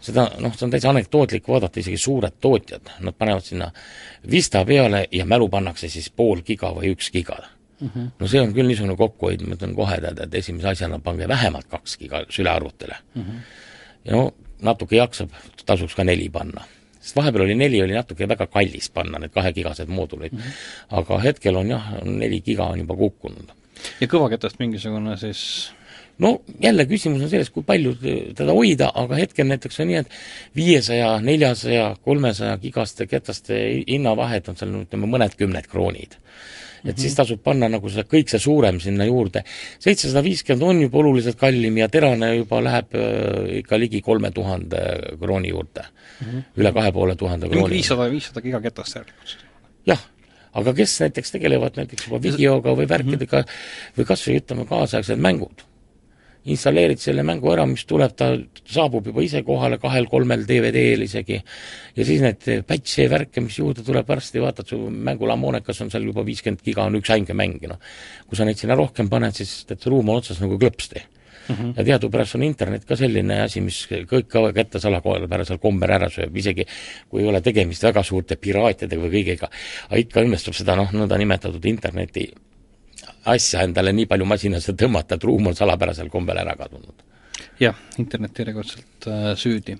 seda 0.00 0.30
noh, 0.38 0.54
see 0.56 0.64
on 0.66 0.70
täitsa 0.70 0.90
anekdootlik 0.90 1.48
vaadata, 1.48 1.80
isegi 1.80 1.96
suured 1.96 2.32
tootjad, 2.40 2.82
nad 3.00 3.14
panevad 3.18 3.42
sinna 3.42 3.72
Vista 4.30 4.64
peale 4.64 5.08
ja 5.12 5.26
mälu 5.26 5.48
pannakse 5.48 5.88
siis 5.88 6.10
pool 6.10 6.42
giga 6.46 6.70
või 6.70 6.94
üks 6.94 7.10
giga 7.12 7.42
mm. 7.82 7.90
-hmm. 7.94 8.10
no 8.18 8.28
see 8.28 8.40
on 8.40 8.54
küll 8.56 8.70
niisugune 8.70 8.96
kokkuhoid, 8.96 9.46
ma 9.46 9.58
ütlen 9.58 9.74
kohe, 9.78 9.98
tead, 10.04 10.22
et 10.26 10.38
esimese 10.42 10.72
asjana 10.74 10.98
pange 10.98 11.28
vähemalt 11.28 11.68
kaks 11.70 11.96
giga 11.98 12.24
sülearvutile 12.28 12.96
mm. 13.14 13.22
-hmm. 13.22 13.42
ja 14.04 14.16
no 14.16 14.30
natuke 14.62 14.96
jaksab, 14.96 15.34
tasuks 15.66 15.94
ka 15.98 16.04
neli 16.04 16.28
panna 16.28 16.64
sest 17.00 17.16
vahepeal 17.18 17.44
oli 17.48 17.54
neli, 17.58 17.82
oli 17.82 17.98
natuke 17.98 18.28
väga 18.28 18.46
kallis 18.46 18.90
panna, 18.94 19.18
need 19.18 19.34
kahegigased 19.34 19.90
moodulid 19.90 20.32
mm. 20.32 20.38
-hmm. 20.38 20.96
aga 21.02 21.18
hetkel 21.26 21.56
on 21.56 21.70
jah, 21.70 21.92
neli 22.04 22.40
giga 22.40 22.64
on 22.64 22.78
juba 22.78 22.96
kukkunud. 22.96 23.54
ja 24.00 24.06
kõvaketast 24.06 24.58
mingisugune 24.58 25.16
siis 25.16 25.72
no 26.18 26.40
jälle 26.60 26.84
küsimus 26.86 27.22
on 27.22 27.30
selles, 27.30 27.50
kui 27.50 27.62
palju 27.66 27.94
teda 28.36 28.52
hoida, 28.52 28.90
aga 28.94 29.18
hetkel 29.18 29.48
näiteks 29.48 29.80
on 29.80 29.90
nii, 29.90 30.00
et 30.02 30.16
viiesaja, 30.56 31.12
neljasaja, 31.20 31.96
kolmesaja 32.04 32.56
gigaste 32.62 33.06
ketaste 33.06 33.58
hinnavahed 33.88 34.48
on 34.48 34.56
seal 34.60 34.74
ütleme 34.82 35.10
mõned 35.10 35.36
kümned 35.38 35.68
kroonid 35.72 36.18
et 36.82 36.86
mm 36.86 36.90
-hmm. 36.90 37.00
siis 37.00 37.14
tasub 37.14 37.42
panna 37.42 37.68
nagu 37.68 37.88
see, 37.88 38.02
kõik 38.02 38.28
see 38.28 38.38
suurem 38.38 38.80
sinna 38.80 39.04
juurde. 39.04 39.44
seitsesada 39.78 40.22
viiskümmend 40.24 40.62
on 40.62 40.82
juba 40.82 40.98
oluliselt 40.98 41.38
kallim 41.38 41.78
ja 41.78 41.88
terane 41.88 42.36
juba 42.36 42.60
läheb 42.60 42.94
äh, 42.94 43.58
ikka 43.58 43.78
ligi 43.78 44.00
kolme 44.00 44.30
tuhande 44.30 44.78
krooni 45.20 45.48
juurde 45.48 45.82
mm. 45.82 46.26
-hmm. 46.26 46.42
üle 46.56 46.72
kahe 46.72 46.92
poole 46.92 47.16
tuhande 47.16 47.48
krooni. 47.48 47.74
viissada, 47.74 48.10
viissada 48.10 48.40
gigaketast 48.40 48.96
järelikult 48.96 49.36
jah, 49.86 50.06
aga 50.52 50.74
kes 50.74 51.00
näiteks 51.00 51.30
tegelevad 51.30 51.76
näiteks 51.76 52.06
juba 52.06 52.22
videoga 52.22 52.70
või 52.70 52.88
värkidega 52.88 53.40
-hmm. 53.40 53.98
või 53.98 54.04
kas 54.04 54.26
või 54.28 54.40
ütleme, 54.42 54.66
kaasaegsed 54.66 55.18
mängud 55.18 55.71
installeerid 56.50 56.98
selle 56.98 57.22
mängu 57.26 57.52
ära, 57.52 57.66
mis 57.70 57.84
tuleb, 57.86 58.14
ta 58.18 58.32
saabub 58.66 59.06
juba 59.10 59.22
ise 59.22 59.44
kohale 59.46 59.78
kahel-kolmel 59.82 60.42
DVD-l 60.48 61.06
isegi, 61.06 61.38
ja 61.96 62.06
siis 62.08 62.22
need 62.24 62.66
patch'e 62.66 63.06
värke, 63.12 63.44
mis 63.44 63.58
juurde 63.60 63.84
tuleb 63.86 64.08
varsti, 64.08 64.42
vaatad, 64.42 64.68
su 64.72 64.78
mängulammoonekas 64.90 65.84
on 65.84 65.92
seal 65.94 66.08
juba 66.10 66.26
viiskümmend 66.26 66.64
giga, 66.66 66.88
on 66.88 66.98
üks 66.98 67.14
ainke 67.14 67.36
mäng, 67.38 67.62
noh. 67.70 67.80
kui 68.26 68.38
sa 68.38 68.46
neid 68.48 68.58
sinna 68.58 68.78
rohkem 68.78 69.10
paned, 69.12 69.38
siis 69.38 69.62
tead, 69.68 69.86
ruum 69.90 70.10
on 70.10 70.22
otsas 70.22 70.42
nagu 70.42 70.58
klõpsti 70.58 71.08
Mm 71.48 71.54
-hmm. 71.56 71.72
ja 71.76 71.84
teadupärast 71.84 72.34
on 72.34 72.42
internet 72.42 72.84
ka 72.84 72.96
selline 72.96 73.40
asi, 73.42 73.60
mis 73.60 73.88
kõik 73.90 74.28
ka 74.30 74.52
kätte 74.52 74.78
salapärasel 74.80 75.58
kombel 75.58 75.90
ära 75.90 76.06
sööb, 76.06 76.36
isegi 76.36 76.66
kui 77.08 77.22
ei 77.22 77.26
ole 77.28 77.40
tegemist 77.40 77.82
väga 77.82 78.02
suurte 78.02 78.36
piraatidega 78.36 79.02
või 79.02 79.10
kõigega, 79.10 79.48
aga 79.88 79.98
ikka 79.98 80.22
õnnestub 80.22 80.54
seda 80.54 80.76
noh, 80.76 80.92
nõndanimetatud 80.92 81.64
interneti 81.66 82.30
asja 83.32 83.62
endale 83.66 83.94
nii 83.96 84.08
palju 84.10 84.26
masinasse 84.28 84.74
tõmmata, 84.78 85.16
et 85.16 85.24
ruum 85.26 85.50
on 85.50 85.56
salapärasel 85.58 86.10
kombel 86.12 86.40
ära 86.42 86.54
kadunud. 86.58 87.08
jah, 87.60 87.76
internet 87.98 88.38
järjekordselt 88.38 89.06
äh, 89.10 89.28
süüdi. 89.38 89.76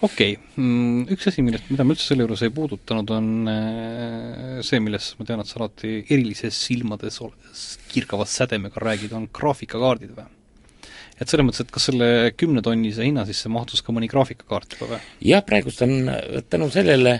okei 0.00 0.36
okay. 0.36 0.54
mm,, 0.56 1.08
üks 1.16 1.28
asi, 1.30 1.44
millest, 1.46 1.68
mida 1.70 1.84
me 1.84 1.96
üldse 1.96 2.10
selle 2.10 2.26
juures 2.26 2.44
ei 2.46 2.54
puudutanud, 2.54 3.12
on 3.16 3.50
äh, 3.52 4.62
see, 4.66 4.80
millest 4.84 5.18
ma 5.18 5.28
tean, 5.28 5.42
et 5.42 5.50
sa 5.50 5.60
alati 5.60 5.98
erilises 6.04 6.62
silmades 6.68 7.20
kirgava 7.92 8.28
sädemega 8.28 8.82
räägid, 8.82 9.16
on 9.16 9.28
graafikakaardid 9.32 10.16
või? 10.16 10.30
Et 11.16 11.30
selles 11.30 11.46
mõttes, 11.46 11.64
et 11.64 11.72
kas 11.72 11.88
selle 11.88 12.08
kümnetonnise 12.36 13.04
hinna 13.06 13.24
sisse 13.28 13.50
mahtus 13.52 13.82
ka 13.84 13.94
mõni 13.94 14.08
graafikakaart 14.12 14.76
juba 14.76 14.90
või? 14.94 15.02
jah, 15.30 15.44
praegust 15.46 15.82
on 15.86 16.10
tänu 16.50 16.68
sellele, 16.72 17.18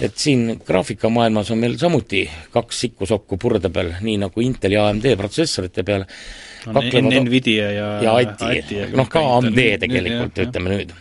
et 0.00 0.16
siin 0.20 0.58
graafikamaailmas 0.66 1.52
on 1.54 1.60
meil 1.62 1.76
samuti 1.80 2.24
kaks 2.54 2.84
sikkusokku 2.84 3.38
purde 3.40 3.72
peal, 3.72 3.94
nii 4.04 4.18
nagu 4.24 4.44
Intel 4.44 4.76
ja 4.76 4.86
AMD 4.90 5.08
protsessorite 5.20 5.84
peal 5.86 6.04
on 6.68 6.76
kaklevad 6.76 7.20
Nvidia 7.24 7.70
ja 7.72 7.92
ja 8.04 8.16
ATI, 8.20 8.90
noh 8.96 9.08
ka 9.10 9.22
AMD 9.36 9.60
tegelikult, 9.84 10.42
ütleme 10.44 10.74
nüüd. 10.74 10.92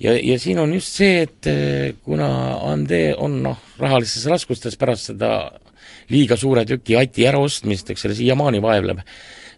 ja, 0.00 0.14
ja 0.16 0.38
siin 0.40 0.62
on 0.62 0.72
just 0.76 0.96
see, 1.00 1.26
et 1.26 1.50
eh, 1.50 1.90
kuna 2.04 2.30
AMD 2.70 2.96
on 3.20 3.42
noh, 3.44 3.60
rahalistes 3.80 4.24
raskustes 4.32 4.80
pärast 4.80 5.12
seda 5.12 5.34
liiga 6.10 6.36
suure 6.40 6.64
tüki 6.66 6.96
ATI 6.98 7.28
äraostmist, 7.30 7.92
eks 7.92 8.06
selle 8.06 8.16
siiamaani 8.18 8.62
vaevleb, 8.64 9.04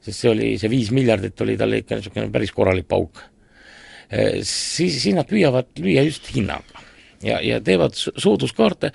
sest 0.03 0.19
see 0.19 0.31
oli, 0.33 0.49
see 0.61 0.71
viis 0.73 0.91
miljardit 0.95 1.41
oli 1.45 1.57
talle 1.59 1.83
ikka 1.83 1.99
niisugune 1.99 2.31
päris 2.35 2.53
korralik 2.55 2.89
pauk. 2.91 3.23
siis, 4.43 4.99
siis 5.01 5.15
nad 5.17 5.29
püüavad 5.29 5.71
lüüa 5.81 6.03
just 6.05 6.29
hinnaga. 6.35 6.83
Ja, 7.23 7.39
ja 7.41 7.61
teevad 7.63 7.95
sooduskaarte. 7.95 8.91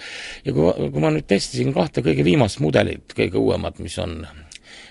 Ja 0.45 0.53
kui, 0.53 0.67
kui 0.91 1.01
ma 1.01 1.13
nüüd 1.15 1.25
testisin 1.31 1.71
kahte 1.73 2.03
kõige 2.03 2.25
viimast 2.27 2.59
mudelit, 2.59 3.15
kõige 3.15 3.39
uuemat, 3.39 3.79
mis 3.79 3.95
on 4.03 4.19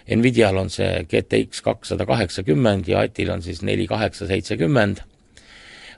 Nvidial 0.07 0.57
on 0.61 0.70
see 0.70 1.02
GTX 1.11 1.61
kakssada 1.66 2.07
kaheksakümmend 2.07 2.88
ja 2.88 3.02
ATil 3.02 3.33
on 3.35 3.42
siis 3.42 3.62
neli 3.66 3.88
kaheksa 3.90 4.29
seitsekümmend 4.31 5.02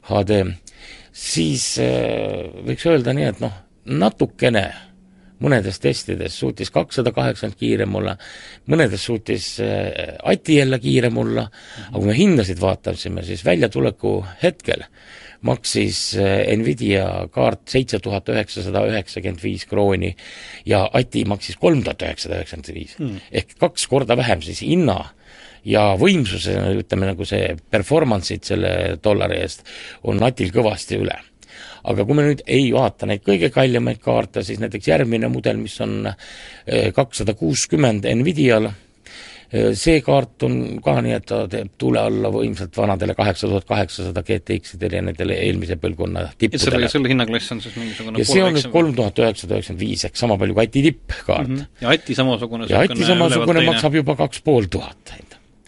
HD, 0.09 0.39
siis 1.13 1.75
võiks 2.65 2.87
öelda 2.89 3.13
nii, 3.17 3.27
et 3.29 3.43
noh, 3.45 3.53
natukene 3.85 4.65
mõnedes 5.45 5.79
testides 5.83 6.39
suutis 6.39 6.71
kakssada 6.75 7.13
kaheksakümmend 7.15 7.59
kiirem 7.61 7.95
olla, 8.01 8.17
mõnedes 8.71 9.05
suutis 9.09 9.55
äh, 9.65 10.17
Ati 10.23 10.59
jälle 10.59 10.79
kiirem 10.83 11.17
olla, 11.19 11.49
aga 11.89 11.97
kui 11.99 12.11
me 12.11 12.17
hindasid 12.19 12.61
vaatasime, 12.61 13.25
siis 13.27 13.45
väljatuleku 13.47 14.19
hetkel 14.43 14.85
maksis 15.47 16.01
äh, 16.19 16.49
Nvidia 16.59 17.29
kaart 17.35 17.69
seitse 17.71 18.01
tuhat 18.03 18.29
üheksasada 18.33 18.83
üheksakümmend 18.91 19.43
viis 19.45 19.67
krooni 19.71 20.15
ja 20.67 20.83
Ati 20.93 21.25
maksis 21.29 21.59
kolm 21.61 21.85
tuhat 21.87 22.03
üheksasada 22.03 22.41
üheksakümmend 22.41 22.75
viis. 22.75 22.99
Hmm. 22.99 23.23
ehk 23.33 23.55
kaks 23.61 23.87
korda 23.91 24.17
vähem 24.19 24.43
siis 24.43 24.65
hinna 24.67 25.01
ja 25.69 25.93
võimsuse, 25.99 26.55
ütleme 26.81 27.13
nagu 27.13 27.27
see 27.29 27.55
performance'id 27.71 28.47
selle 28.47 28.73
dollari 29.05 29.43
eest 29.45 29.67
on 30.03 30.23
Atil 30.27 30.53
kõvasti 30.55 30.99
üle 30.99 31.19
aga 31.89 32.05
kui 32.07 32.19
me 32.19 32.27
nüüd 32.27 32.43
ei 32.47 32.69
vaata 32.75 33.09
neid 33.09 33.25
kõige 33.27 33.53
kallimaid 33.55 34.03
kaarte, 34.05 34.45
siis 34.47 34.61
näiteks 34.63 34.91
järgmine 34.91 35.31
mudel, 35.33 35.61
mis 35.61 35.79
on 35.85 36.11
eh, 36.11 36.91
kakssada 36.97 37.35
kuuskümmend 37.39 38.07
Nvidial, 38.19 38.69
eh, 38.69 39.71
see 39.79 40.03
kaart 40.05 40.47
on 40.49 40.59
ka 40.85 40.99
nii, 41.05 41.15
et 41.19 41.29
ta 41.29 41.41
teeb 41.51 41.73
tule 41.81 42.03
alla 42.03 42.33
võimsalt 42.35 42.77
vanadele 42.77 43.17
kaheksa 43.19 43.51
tuhat 43.51 43.69
kaheksasada 43.69 44.25
GTX-idele 44.27 45.01
ja 45.01 45.07
nendele 45.09 45.39
eelmise 45.47 45.79
põlvkonna 45.81 46.27
tippudele. 46.35 46.65
selle, 46.67 46.93
selle 46.93 47.15
hinnaklass 47.15 47.57
on 47.57 47.65
siis 47.65 47.79
mingisugune 47.81 48.21
ja 48.21 48.29
see 48.29 48.45
on 48.45 48.57
nüüd 48.59 48.71
kolm 48.75 48.93
tuhat 48.99 49.25
üheksasada 49.25 49.59
üheksakümmend 49.59 49.87
viis, 49.87 50.05
ehk 50.09 50.21
sama 50.21 50.39
palju 50.41 50.59
kui 50.59 50.69
Ati 50.69 50.85
tippkaart 50.91 51.49
mm. 51.49 51.57
-hmm. 51.57 51.83
ja 51.87 51.97
Ati 51.97 52.19
samasugune 52.19 52.69
ja 52.69 52.85
Ati 52.85 53.11
samasugune 53.13 53.65
maksab 53.71 54.01
juba 54.03 54.19
kaks 54.19 54.45
pool 54.45 54.69
tuhat 54.71 55.19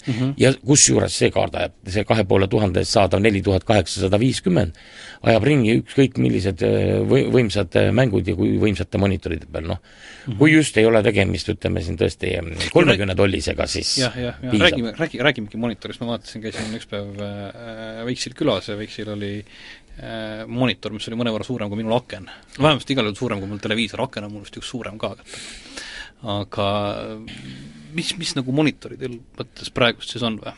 mm. 0.07 0.13
-hmm. 0.13 0.35
ja 0.41 0.53
kusjuures 0.67 1.17
see 1.23 1.31
kaart 1.35 1.55
ajab, 1.55 1.75
see 1.89 2.05
kahe 2.09 2.25
poole 2.25 2.49
tuhande 2.49 2.83
eest 2.85 2.97
saadav 2.97 3.23
neli 3.23 3.43
tuhat 3.43 3.65
kaheksasada 3.69 4.21
viiskümmend, 4.21 4.79
ajab 5.23 5.47
ringi 5.49 5.77
ükskõik 5.81 6.19
millised 6.23 6.63
äh, 6.67 7.01
või-, 7.11 7.27
võimsad 7.33 7.77
äh, 7.81 7.91
mängud 7.97 8.29
ja 8.29 8.37
kui 8.39 8.57
võimsate 8.63 9.01
monitoride 9.03 9.47
peal, 9.51 9.67
noh 9.73 9.81
mm 9.81 10.33
-hmm. 10.33 10.39
kui 10.39 10.53
just 10.53 10.77
ei 10.77 10.87
ole 10.87 11.03
tegemist, 11.03 11.49
ütleme 11.49 11.83
siin 11.83 11.99
tõesti 11.99 12.33
kolmekümne 12.73 13.15
tollisega, 13.15 13.67
siis 13.67 13.99
jah, 13.99 14.17
jah, 14.17 14.41
jah, 14.43 14.59
räägime, 14.67 14.95
räägi, 14.99 15.19
räägimegi 15.19 15.57
monitorist, 15.57 16.01
ma 16.01 16.15
vaatasin, 16.15 16.43
käisin 16.43 16.75
üks 16.77 16.89
päev 16.91 17.21
äh, 17.21 18.05
Võiksil 18.07 18.35
külas 18.35 18.69
ja 18.69 18.77
Võiksil 18.77 19.13
oli 19.13 19.45
äh, 19.45 20.47
monitor, 20.47 20.93
mis 20.93 21.09
oli 21.09 21.17
mõnevõrra 21.17 21.45
suurem 21.45 21.69
kui 21.69 21.83
minul 21.83 21.97
aken. 21.99 22.31
vähemasti 22.59 22.93
igal 22.93 23.05
juhul 23.05 23.17
suurem 23.17 23.41
kui 23.41 23.49
mul 23.49 23.59
televiisor, 23.59 24.01
aken 24.01 24.25
on 24.25 24.33
mul 24.33 24.45
vist 24.49 24.57
üks 24.57 24.71
suurem 24.71 24.99
ka 24.99 25.17
aga 26.23 26.69
mis, 27.95 28.15
mis 28.21 28.35
nagu 28.39 28.53
monitoride 28.55 29.11
mõttes 29.39 29.71
praegust 29.75 30.15
siis 30.15 30.25
on 30.27 30.41
või? 30.43 30.57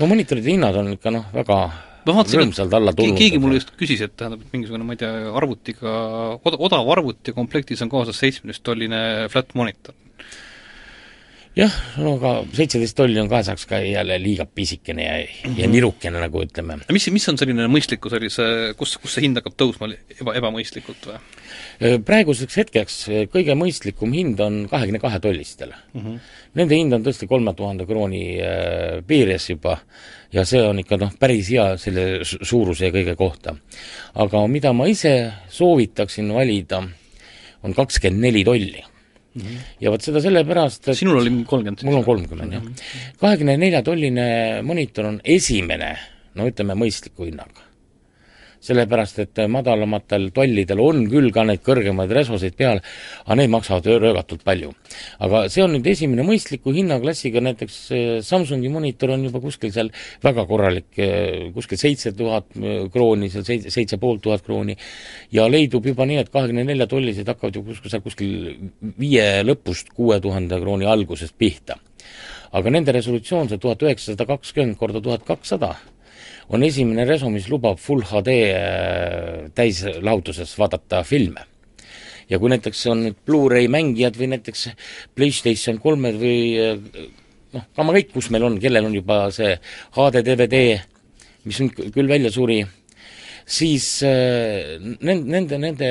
no 0.00 0.10
monitoride 0.10 0.52
hinnad 0.52 0.76
on 0.80 0.92
ikka 0.94 1.12
noh, 1.14 1.30
väga 1.34 1.60
ma 2.06 2.16
vaatasin, 2.16 2.52
et 2.90 3.00
keegi 3.18 3.40
mul 3.42 3.56
just 3.58 3.72
küsis, 3.78 4.02
et 4.04 4.14
tähendab, 4.18 4.44
et 4.44 4.54
mingisugune, 4.54 4.86
ma 4.86 4.96
ei 4.96 5.00
tea, 5.02 5.10
arvutiga, 5.36 5.96
od-, 6.40 6.60
odav 6.68 6.88
arvuti 6.96 7.34
komplektis 7.36 7.82
on 7.84 7.90
kaasas 7.92 8.20
seitsmeteist 8.22 8.64
tolline 8.66 9.00
flat 9.32 9.52
monitor. 9.58 9.96
jah, 11.58 11.74
no 12.00 12.14
aga 12.16 12.32
seitseteist 12.56 12.96
tolli 12.96 13.20
on 13.20 13.28
kaasaks 13.30 13.66
ka 13.68 13.82
jälle 13.84 14.16
liiga 14.22 14.46
pisikene 14.46 15.04
ja 15.04 15.18
mm, 15.18 15.26
-hmm. 15.26 15.58
ja 15.58 15.66
Mhm. 15.66 15.72
nirukene, 15.72 16.20
nagu 16.20 16.42
ütleme. 16.42 16.78
mis, 16.92 17.10
mis 17.10 17.28
on 17.28 17.38
selline 17.38 17.66
mõistliku 17.68 18.10
sellise, 18.10 18.74
kus, 18.76 18.96
kus 18.96 19.14
see 19.14 19.26
hind 19.26 19.36
hakkab 19.36 19.58
tõusma 19.58 19.92
eba, 20.20 20.34
ebamõistlikult 20.34 21.06
või? 21.06 21.18
Praeguseks 21.80 22.56
hetkeks 22.60 22.96
kõige 23.32 23.54
mõistlikum 23.56 24.12
hind 24.12 24.40
on 24.44 24.66
kahekümne 24.68 25.00
kahe 25.00 25.20
tollistele 25.20 25.74
mm. 25.94 26.00
-hmm. 26.00 26.18
Nende 26.54 26.74
hind 26.74 26.92
on 26.92 27.04
tõesti 27.06 27.28
kolme 27.30 27.54
tuhande 27.54 27.86
krooni 27.86 28.24
äh, 28.42 29.00
piires 29.06 29.50
juba 29.50 29.76
ja 30.34 30.44
see 30.44 30.62
on 30.66 30.80
ikka 30.82 30.98
noh, 30.98 31.12
päris 31.18 31.50
hea 31.50 31.76
selle 31.78 32.24
su- 32.26 32.40
suuruse 32.42 32.88
ja 32.88 32.94
kõige 32.94 33.16
kohta. 33.16 33.54
aga 34.14 34.46
mida 34.46 34.72
ma 34.72 34.86
ise 34.90 35.32
soovitaksin 35.48 36.32
valida, 36.34 36.82
on 37.62 37.74
kakskümmend 37.74 38.22
neli 38.22 38.44
tolli 38.44 38.82
mm. 39.34 39.42
-hmm. 39.42 39.56
ja 39.80 39.90
vot 39.90 40.02
seda 40.02 40.20
sellepärast, 40.20 40.88
et 40.88 40.98
sinul 40.98 41.20
oli 41.22 41.30
kolmkümmend 41.44 41.84
mul 41.84 42.00
on 42.02 42.04
kolmkümmend 42.04 42.52
jah. 42.52 42.62
kahekümne 43.20 43.56
nelja 43.56 43.82
tolline 43.82 44.62
monitor 44.62 45.06
on 45.06 45.20
esimene, 45.24 45.96
no 46.34 46.46
ütleme, 46.48 46.74
mõistliku 46.74 47.26
hinnaga. 47.30 47.69
Sellepärast, 48.64 49.18
et 49.24 49.40
madalamatel 49.50 50.28
tollidel 50.36 50.82
on 50.84 51.02
küll 51.10 51.30
ka 51.34 51.44
neid 51.48 51.62
kõrgemaid 51.66 52.12
resosid 52.14 52.56
peal, 52.58 52.82
aga 53.24 53.38
need 53.40 53.52
maksavad 53.52 53.88
röögatult 53.90 54.44
palju. 54.46 54.72
aga 55.18 55.42
see 55.48 55.64
on 55.64 55.74
nüüd 55.76 55.86
esimene 55.90 56.24
mõistliku 56.26 56.74
hinnaklassiga, 56.76 57.40
näiteks 57.44 57.76
eh, 57.96 58.08
Samsungi 58.24 58.68
monitor 58.72 59.14
on 59.16 59.24
juba 59.24 59.40
kuskil 59.40 59.72
seal 59.72 59.90
väga 60.22 60.46
korralik, 60.46 60.90
eh, 60.98 61.50
kuskil 61.54 61.80
seitse 61.80 62.12
tuhat 62.16 62.52
krooni, 62.92 63.30
seal 63.32 63.46
seitse, 63.48 63.72
seitse 63.72 63.98
pool 64.00 64.20
tuhat 64.22 64.44
krooni, 64.46 64.76
ja 65.32 65.48
leidub 65.48 65.86
juba 65.86 66.06
nii, 66.08 66.20
et 66.24 66.32
kahekümne 66.32 66.64
nelja 66.68 66.88
tollised 66.90 67.28
hakkavad 67.28 67.56
ju 67.56 67.64
kuskil 67.70 67.94
seal 67.94 68.04
kuskil 68.04 68.34
viie 69.00 69.28
lõpust 69.46 69.94
kuue 69.96 70.20
tuhande 70.20 70.60
krooni 70.60 70.88
algusest 70.88 71.36
pihta 71.38 71.78
aga 72.56 72.72
nende 72.72 72.94
resolutsioon, 72.94 73.48
see 73.50 73.60
tuhat 73.62 73.82
üheksasada 73.86 74.26
kakskümmend 74.28 74.78
korda 74.80 75.02
tuhat 75.04 75.24
kakssada, 75.26 75.74
on 76.50 76.64
esimene 76.66 77.06
reso, 77.06 77.30
mis 77.30 77.48
lubab 77.50 77.78
full 77.78 78.02
HD 78.06 78.34
äh, 78.50 79.48
täislahutuses 79.54 80.56
vaadata 80.58 81.04
filme. 81.06 81.46
ja 82.30 82.38
kui 82.38 82.50
näiteks 82.52 82.84
on 82.86 83.00
nüüd 83.02 83.16
Blu-ray 83.26 83.66
mängijad 83.66 84.14
või 84.14 84.28
näiteks 84.30 84.68
PlayStation 85.18 85.80
kolmed 85.82 86.18
või 86.20 86.42
äh, 86.62 87.08
noh, 87.56 87.64
kama 87.76 87.94
kõik, 87.96 88.12
kus 88.14 88.30
meil 88.30 88.46
on, 88.46 88.58
kellel 88.62 88.86
on 88.86 88.94
juba 88.94 89.24
see 89.34 89.56
HD 89.96 90.22
DVD, 90.26 90.60
mis 91.46 91.58
nüüd 91.62 91.90
küll 91.94 92.10
välja 92.10 92.30
suri, 92.34 92.60
siis 93.50 93.86
äh, 94.06 94.76
nende, 94.78 95.26
nende, 95.34 95.58
nende 95.62 95.88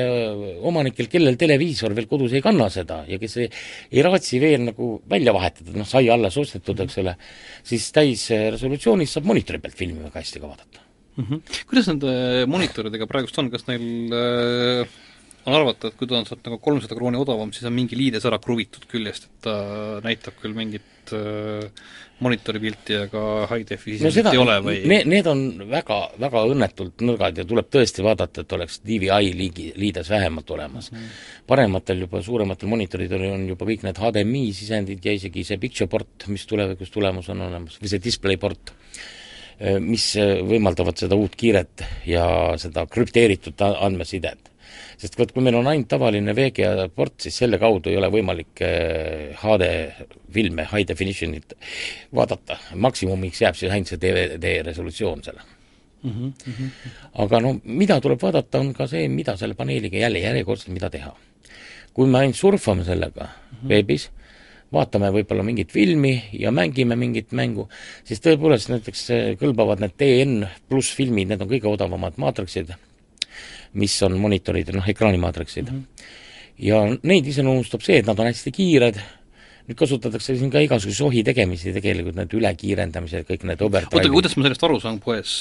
omanikel, 0.66 1.10
kellel 1.12 1.36
televiisor 1.40 1.94
veel 1.96 2.08
kodus 2.10 2.34
ei 2.36 2.44
kanna 2.44 2.70
seda 2.72 3.02
ja 3.08 3.18
kes 3.20 3.36
ei, 3.42 3.50
ei 3.92 4.04
raatsi 4.06 4.40
veel 4.42 4.64
nagu 4.70 4.92
välja 5.10 5.34
vahetada, 5.36 5.74
noh, 5.76 5.88
sai 5.88 6.08
alles 6.12 6.38
ostetud, 6.40 6.80
eks 6.86 7.00
ole, 7.02 7.16
siis 7.66 7.90
täisresolutsioonis 7.96 9.16
saab 9.16 9.28
monitori 9.28 9.60
pealt 9.62 9.76
filmi 9.76 10.00
väga 10.06 10.22
hästi 10.22 10.40
ka 10.40 10.48
vaadata. 10.48 10.86
mm. 11.16 11.24
-hmm. 11.28 11.62
kuidas 11.68 11.92
nende 11.92 12.46
monitoridega 12.48 13.06
praegust 13.10 13.38
on, 13.38 13.50
kas 13.52 13.66
neil 13.68 14.16
äh, 14.16 14.98
on 15.46 15.56
arvata, 15.56 15.88
et 15.88 15.96
kui 15.98 16.08
ta 16.10 16.18
on 16.18 16.28
sealt 16.28 16.44
nagu 16.46 16.58
kolmsada 16.62 16.96
krooni 16.98 17.20
odavam, 17.20 17.52
siis 17.54 17.68
on 17.68 17.76
mingi 17.76 17.98
liides 17.98 18.26
ära 18.28 18.40
kruvitud 18.42 18.84
küljest, 18.90 19.28
et 19.28 19.48
ta 19.48 19.56
näitab 20.04 20.36
küll 20.42 20.56
mingit 20.56 21.14
äh, 21.16 21.68
monitori 22.20 22.60
pilti, 22.60 22.96
aga 23.06 23.22
high-defi 23.48 23.96
no 24.04 24.10
seda, 24.12 24.32
ei 24.34 24.40
ole 24.40 24.56
või 24.64 24.80
need, 24.88 25.06
need 25.08 25.28
on 25.30 25.44
väga, 25.70 25.98
väga 26.20 26.42
õnnetult 26.52 27.04
nõrgad 27.06 27.40
ja 27.40 27.46
tuleb 27.48 27.70
tõesti 27.72 28.04
vaadata, 28.04 28.44
et 28.44 28.52
oleks 28.56 28.80
DVI 28.84 29.30
liigi, 29.36 29.70
liides 29.80 30.10
vähemalt 30.12 30.52
olemas 30.52 30.90
mm. 30.92 30.98
-hmm. 30.98 31.46
parematel 31.48 32.04
juba, 32.04 32.20
suurematel 32.24 32.68
monitoridel 32.72 33.24
on 33.30 33.48
juba 33.48 33.68
kõik 33.70 33.86
need 33.88 34.02
HDMI 34.02 34.44
sisendid 34.56 35.08
ja 35.08 35.16
isegi 35.16 35.46
see 35.48 35.62
picture 35.62 35.88
port, 35.88 36.28
mis 36.28 36.44
tulevikus 36.46 36.92
tulemus 36.92 37.32
on 37.32 37.40
olemas, 37.48 37.80
või 37.80 37.94
see 37.94 38.04
display 38.04 38.36
port, 38.40 38.74
mis 39.80 40.04
võimaldavad 40.48 40.96
seda 40.96 41.16
uut 41.20 41.34
kiiret 41.36 41.84
ja 42.08 42.24
seda 42.60 42.86
krüpteeritud 42.88 43.60
andmesidet. 43.60 44.49
Sest 44.98 45.18
vot 45.18 45.32
kui 45.32 45.44
meil 45.44 45.58
on 45.60 45.70
ainult 45.70 45.88
tavaline 45.88 46.34
VGA 46.36 46.88
port, 46.94 47.18
siis 47.20 47.38
selle 47.42 47.58
kaudu 47.58 47.90
ei 47.90 47.96
ole 48.00 48.10
võimalik 48.12 48.64
HD 49.42 49.70
filme, 50.32 50.66
high 50.72 50.86
definition'it 50.88 51.56
vaadata, 52.14 52.58
maksimumiks 52.74 53.42
jääb 53.46 53.58
siis 53.58 53.72
ainult 53.72 53.94
see 53.94 54.02
DVD 54.02 54.60
resolutsioon 54.66 55.24
selle 55.24 55.42
mm? 56.02 56.32
-hmm. 56.46 56.70
aga 57.24 57.40
no 57.40 57.56
mida 57.64 58.00
tuleb 58.00 58.22
vaadata, 58.22 58.60
on 58.60 58.72
ka 58.74 58.86
see, 58.86 59.08
mida 59.08 59.36
selle 59.36 59.54
paneeliga 59.54 59.98
jälle 59.98 60.18
järjekordselt, 60.18 60.72
mida 60.74 60.90
teha. 60.90 61.16
kui 61.94 62.06
me 62.06 62.18
ainult 62.18 62.36
surfame 62.36 62.84
sellega 62.84 63.24
mm 63.24 63.28
-hmm. 63.28 63.68
veebis, 63.68 64.10
vaatame 64.72 65.10
võib-olla 65.10 65.42
mingit 65.42 65.72
filmi 65.72 66.22
ja 66.32 66.50
mängime 66.50 66.96
mingit 66.96 67.32
mängu, 67.32 67.68
siis 68.04 68.20
tõepoolest 68.20 68.70
näiteks 68.70 69.10
eh, 69.10 69.36
kõlbavad 69.40 69.80
need 69.80 69.96
DN 69.98 70.46
pluss 70.68 70.94
filmid, 70.94 71.28
need 71.28 71.40
on 71.40 71.48
kõige 71.48 71.68
odavamad 71.68 72.12
maatriksid, 72.16 72.70
mis 73.78 73.94
on 74.06 74.18
monitorid, 74.18 74.72
noh, 74.74 74.86
ekraanimaatriksid 74.90 75.70
mm. 75.70 75.78
-hmm. 75.78 76.12
ja 76.66 76.82
neid 77.06 77.26
iseloomustab 77.26 77.84
see, 77.86 78.00
et 78.02 78.06
nad 78.06 78.18
on 78.18 78.30
hästi 78.30 78.52
kiired, 78.54 79.00
nüüd 79.70 79.78
kasutatakse 79.78 80.34
siin 80.34 80.50
ka 80.50 80.62
igasuguseid 80.64 81.06
ohi 81.06 81.22
tegemisi 81.26 81.74
tegelikult, 81.76 82.16
need 82.18 82.32
ülekiirendamised, 82.34 83.26
kõik 83.28 83.44
need 83.46 83.60
oota, 83.60 83.68
overdrive'id. 83.70 84.14
kuidas 84.16 84.36
ma 84.36 84.46
sellest 84.48 84.64
aru 84.66 84.78
saan 84.82 84.98
poes, 85.04 85.34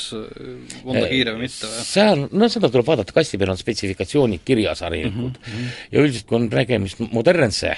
on 0.84 1.00
ta 1.00 1.08
kiire 1.10 1.34
või 1.34 1.48
mitte 1.48 1.70
või? 1.70 1.86
seal, 1.90 2.28
no 2.30 2.50
seda 2.54 2.70
tuleb 2.70 2.92
vaadata, 2.92 3.16
kasti 3.16 3.40
peal 3.42 3.56
on 3.56 3.62
spetsifikatsioonid 3.62 4.46
kirjas 4.46 4.84
harilikult 4.86 5.40
mm. 5.40 5.56
-hmm. 5.56 5.80
ja 5.96 6.04
üldiselt, 6.06 6.28
kui 6.30 6.42
on 6.42 6.50
tegemist 6.54 7.02
modernse 7.10 7.74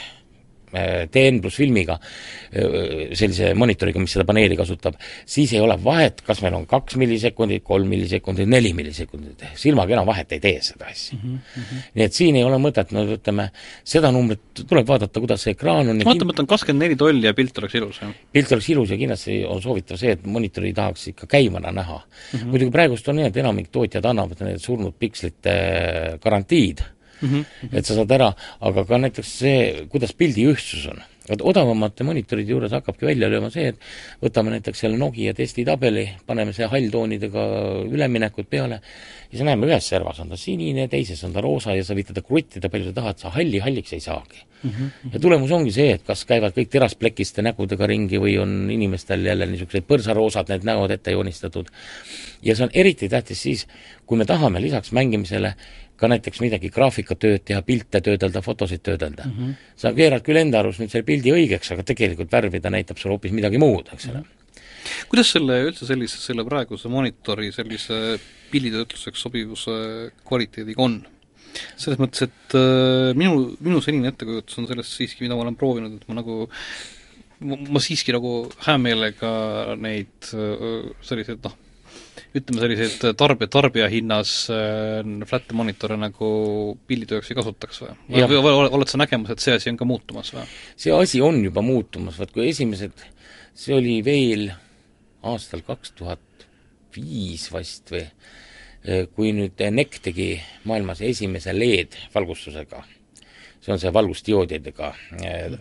äh, 0.73 1.07
DN 1.12 1.41
pluss 1.41 1.60
filmiga, 1.62 1.97
sellise 2.51 3.53
monitoriga, 3.55 4.01
mis 4.01 4.12
seda 4.12 4.25
paneeli 4.27 4.57
kasutab, 4.60 4.97
siis 5.29 5.53
ei 5.55 5.62
ole 5.63 5.77
vahet, 5.84 6.19
kas 6.25 6.41
meil 6.43 6.57
on 6.57 6.65
kaks 6.69 6.97
millisekundit, 6.99 7.63
kolm 7.63 7.88
millisekundit, 7.91 8.49
neli 8.51 8.73
millisekundit, 8.75 9.45
silmaga 9.60 9.95
enam 9.95 10.07
vahet 10.10 10.36
ei 10.36 10.41
tee 10.43 10.60
seda 10.65 10.89
asja 10.91 11.17
mm. 11.17 11.38
-hmm. 11.38 11.81
nii 11.95 12.05
et 12.05 12.17
siin 12.17 12.36
ei 12.36 12.43
ole 12.43 12.60
mõtet, 12.62 12.91
no 12.95 13.05
ütleme, 13.15 13.47
seda 13.88 14.12
numbrit 14.12 14.63
tuleb 14.67 14.88
vaadata, 14.88 15.23
kuidas 15.23 15.45
see 15.47 15.55
ekraan 15.55 15.93
on 15.93 16.01
ja 16.03 16.07
vaata, 16.07 16.27
ma 16.27 16.36
ütlen 16.36 16.49
kakskümmend 16.51 16.86
neli 16.86 16.99
tolli 16.99 17.27
ja 17.27 17.34
pilt 17.38 17.57
oleks 17.62 17.75
ilus, 17.79 18.01
jah? 18.03 18.13
pilt 18.31 18.51
oleks 18.51 18.69
ilus 18.75 18.91
ja 18.91 18.99
kindlasti 19.01 19.41
on 19.47 19.62
soovitav 19.63 19.99
see, 20.01 20.15
et 20.17 20.25
monitori 20.25 20.73
tahaks 20.77 21.07
ikka 21.13 21.27
käimana 21.27 21.71
näha 21.71 21.99
mm. 21.99 22.39
-hmm. 22.39 22.47
muidugi 22.53 22.71
praegust 22.71 23.07
on 23.07 23.21
nii, 23.21 23.29
et 23.31 23.38
enamik 23.38 23.71
tootjad 23.71 24.05
annavad 24.05 24.43
need 24.45 24.60
surnud 24.60 24.95
pikslite 24.99 25.55
garantiid 26.23 26.84
mm, 26.84 27.00
-hmm. 27.21 27.71
et 27.71 27.86
sa 27.86 27.95
saad 27.95 28.12
ära, 28.12 28.34
aga 28.60 28.86
ka 28.86 28.97
näiteks 28.97 29.31
see, 29.39 29.88
kuidas 29.89 30.13
pildi 30.13 30.47
ühtsus 30.51 30.88
on. 30.91 31.01
vot 31.29 31.41
odavamate 31.47 32.03
monitoride 32.03 32.51
juures 32.51 32.71
hakkabki 32.73 33.05
välja 33.05 33.29
lööma 33.29 33.51
see, 33.53 33.67
et 33.71 33.77
võtame 34.23 34.51
näiteks 34.55 34.79
selle 34.84 34.97
Nokia 34.97 35.34
testitabeli, 35.38 36.10
paneme 36.25 36.51
see 36.53 36.67
halltoonidega 36.67 37.43
üleminekud 37.88 38.49
peale 38.49 38.81
ja 39.31 39.38
siis 39.38 39.45
näeme, 39.47 39.69
ühes 39.69 39.88
servas 39.88 40.19
on 40.19 40.29
ta 40.34 40.38
sinine, 40.38 40.88
teises 40.91 41.21
on 41.23 41.34
ta 41.34 41.41
roosa 41.41 41.75
ja 41.77 41.84
sa 41.88 41.95
võid 41.95 42.10
teda 42.10 42.23
kruttida, 42.25 42.69
palju 42.69 42.89
sa 42.89 42.95
tahad, 42.97 43.21
sa 43.21 43.29
halli 43.38 43.62
halliks 43.63 43.93
ei 43.93 44.03
saagi 44.03 44.41
mm. 44.63 44.69
-hmm. 44.69 45.13
ja 45.13 45.19
tulemus 45.19 45.51
ongi 45.51 45.71
see, 45.71 45.91
et 45.93 46.03
kas 46.03 46.25
käivad 46.25 46.55
kõik 46.57 46.69
terasplekiste 46.69 47.41
nägudega 47.41 47.88
ringi 47.88 48.19
või 48.19 48.38
on 48.41 48.71
inimestel 48.71 49.25
jälle 49.25 49.45
niisugused 49.45 49.88
põrsaroosad 49.88 50.49
need 50.49 50.65
näod 50.67 50.91
ette 50.91 51.12
joonistatud. 51.12 51.69
ja 52.41 52.55
see 52.55 52.63
on 52.63 52.73
eriti 52.73 53.10
tähtis 53.10 53.41
siis, 53.41 53.67
kui 54.05 54.17
me 54.17 54.25
tahame 54.25 54.62
lisaks 54.62 54.91
mängimisele 54.91 55.55
ka 56.01 56.09
näiteks 56.11 56.41
midagi 56.43 56.71
graafikatööd 56.73 57.45
teha, 57.47 57.61
pilte 57.65 58.01
töödelda, 58.03 58.43
fotosid 58.45 58.83
töödelda 58.85 59.27
mm. 59.27 59.37
-hmm. 59.37 59.71
sa 59.83 59.93
keerad 59.97 60.25
küll 60.25 60.41
enda 60.41 60.61
arust 60.61 60.81
nüüd 60.81 60.93
selle 60.93 61.07
pildi 61.07 61.33
õigeks, 61.35 61.73
aga 61.75 61.85
tegelikult 61.87 62.31
värvi 62.33 62.61
ta 62.61 62.73
näitab 62.73 63.01
sulle 63.01 63.17
hoopis 63.17 63.35
midagi 63.37 63.61
muud, 63.61 63.89
eks 63.93 64.09
ole 64.09 64.19
mm. 64.19 64.27
-hmm. 64.27 65.07
kuidas 65.13 65.33
selle 65.37 65.61
üldse 65.69 65.87
sellise, 65.89 66.21
selle 66.21 66.45
praeguse 66.47 66.89
monitori 66.89 67.51
sellise 67.55 68.19
pilditöötluseks 68.51 69.27
sobivuse 69.27 69.81
kvaliteediga 70.27 70.81
on? 70.81 71.01
selles 71.51 71.99
mõttes, 71.99 72.23
et 72.29 72.55
äh, 72.55 73.11
minu, 73.17 73.51
minu 73.59 73.81
senine 73.83 74.11
ettekujutus 74.13 74.57
on 74.61 74.67
sellest 74.69 74.95
siiski, 74.95 75.25
mida 75.25 75.35
ma 75.35 75.43
olen 75.45 75.57
proovinud, 75.59 75.97
et 75.99 76.07
ma 76.07 76.15
nagu 76.21 76.45
ma, 77.41 77.81
siiski 77.83 78.13
nagu 78.15 78.31
hea 78.65 78.77
meelega 78.81 79.31
neid 79.79 80.31
äh, 80.37 80.87
selliseid 81.05 81.43
noh, 81.45 81.57
ütleme 82.38 82.62
selliseid 82.63 83.17
tarbija, 83.19 83.50
tarbija 83.52 83.88
hinnas 83.91 84.34
äh, 84.54 85.02
flat'e 85.28 85.56
monitore 85.58 85.97
nagu 86.00 86.32
pilditööks 86.88 87.32
ei 87.32 87.39
kasutaks 87.39 87.84
või? 87.84 87.95
või 88.32 88.54
oled 88.67 88.91
sa 88.91 89.02
nägemas, 89.02 89.34
et 89.34 89.43
see 89.43 89.56
asi 89.58 89.71
on 89.71 89.80
ka 89.80 89.88
muutumas 89.88 90.34
või? 90.36 90.45
see 90.80 90.95
asi 90.95 91.24
on 91.24 91.41
juba 91.43 91.63
muutumas, 91.65 92.19
vaat 92.21 92.34
kui 92.36 92.47
esimesed, 92.52 93.05
see 93.57 93.76
oli 93.78 93.99
veel 94.05 94.49
aastal 95.28 95.64
kaks 95.66 95.95
tuhat 95.97 96.47
viis 96.95 97.47
vast 97.53 97.91
või, 97.93 98.05
kui 99.16 99.30
nüüd 99.38 99.62
NEC 99.72 99.99
tegi 100.07 100.34
maailmas 100.68 101.03
esimese 101.05 101.53
LED-valgustusega 101.53 102.82
see 103.62 103.74
on 103.74 103.80
see 103.82 103.91
valgusdioodidega 103.93 104.88
äh,, 105.22 105.57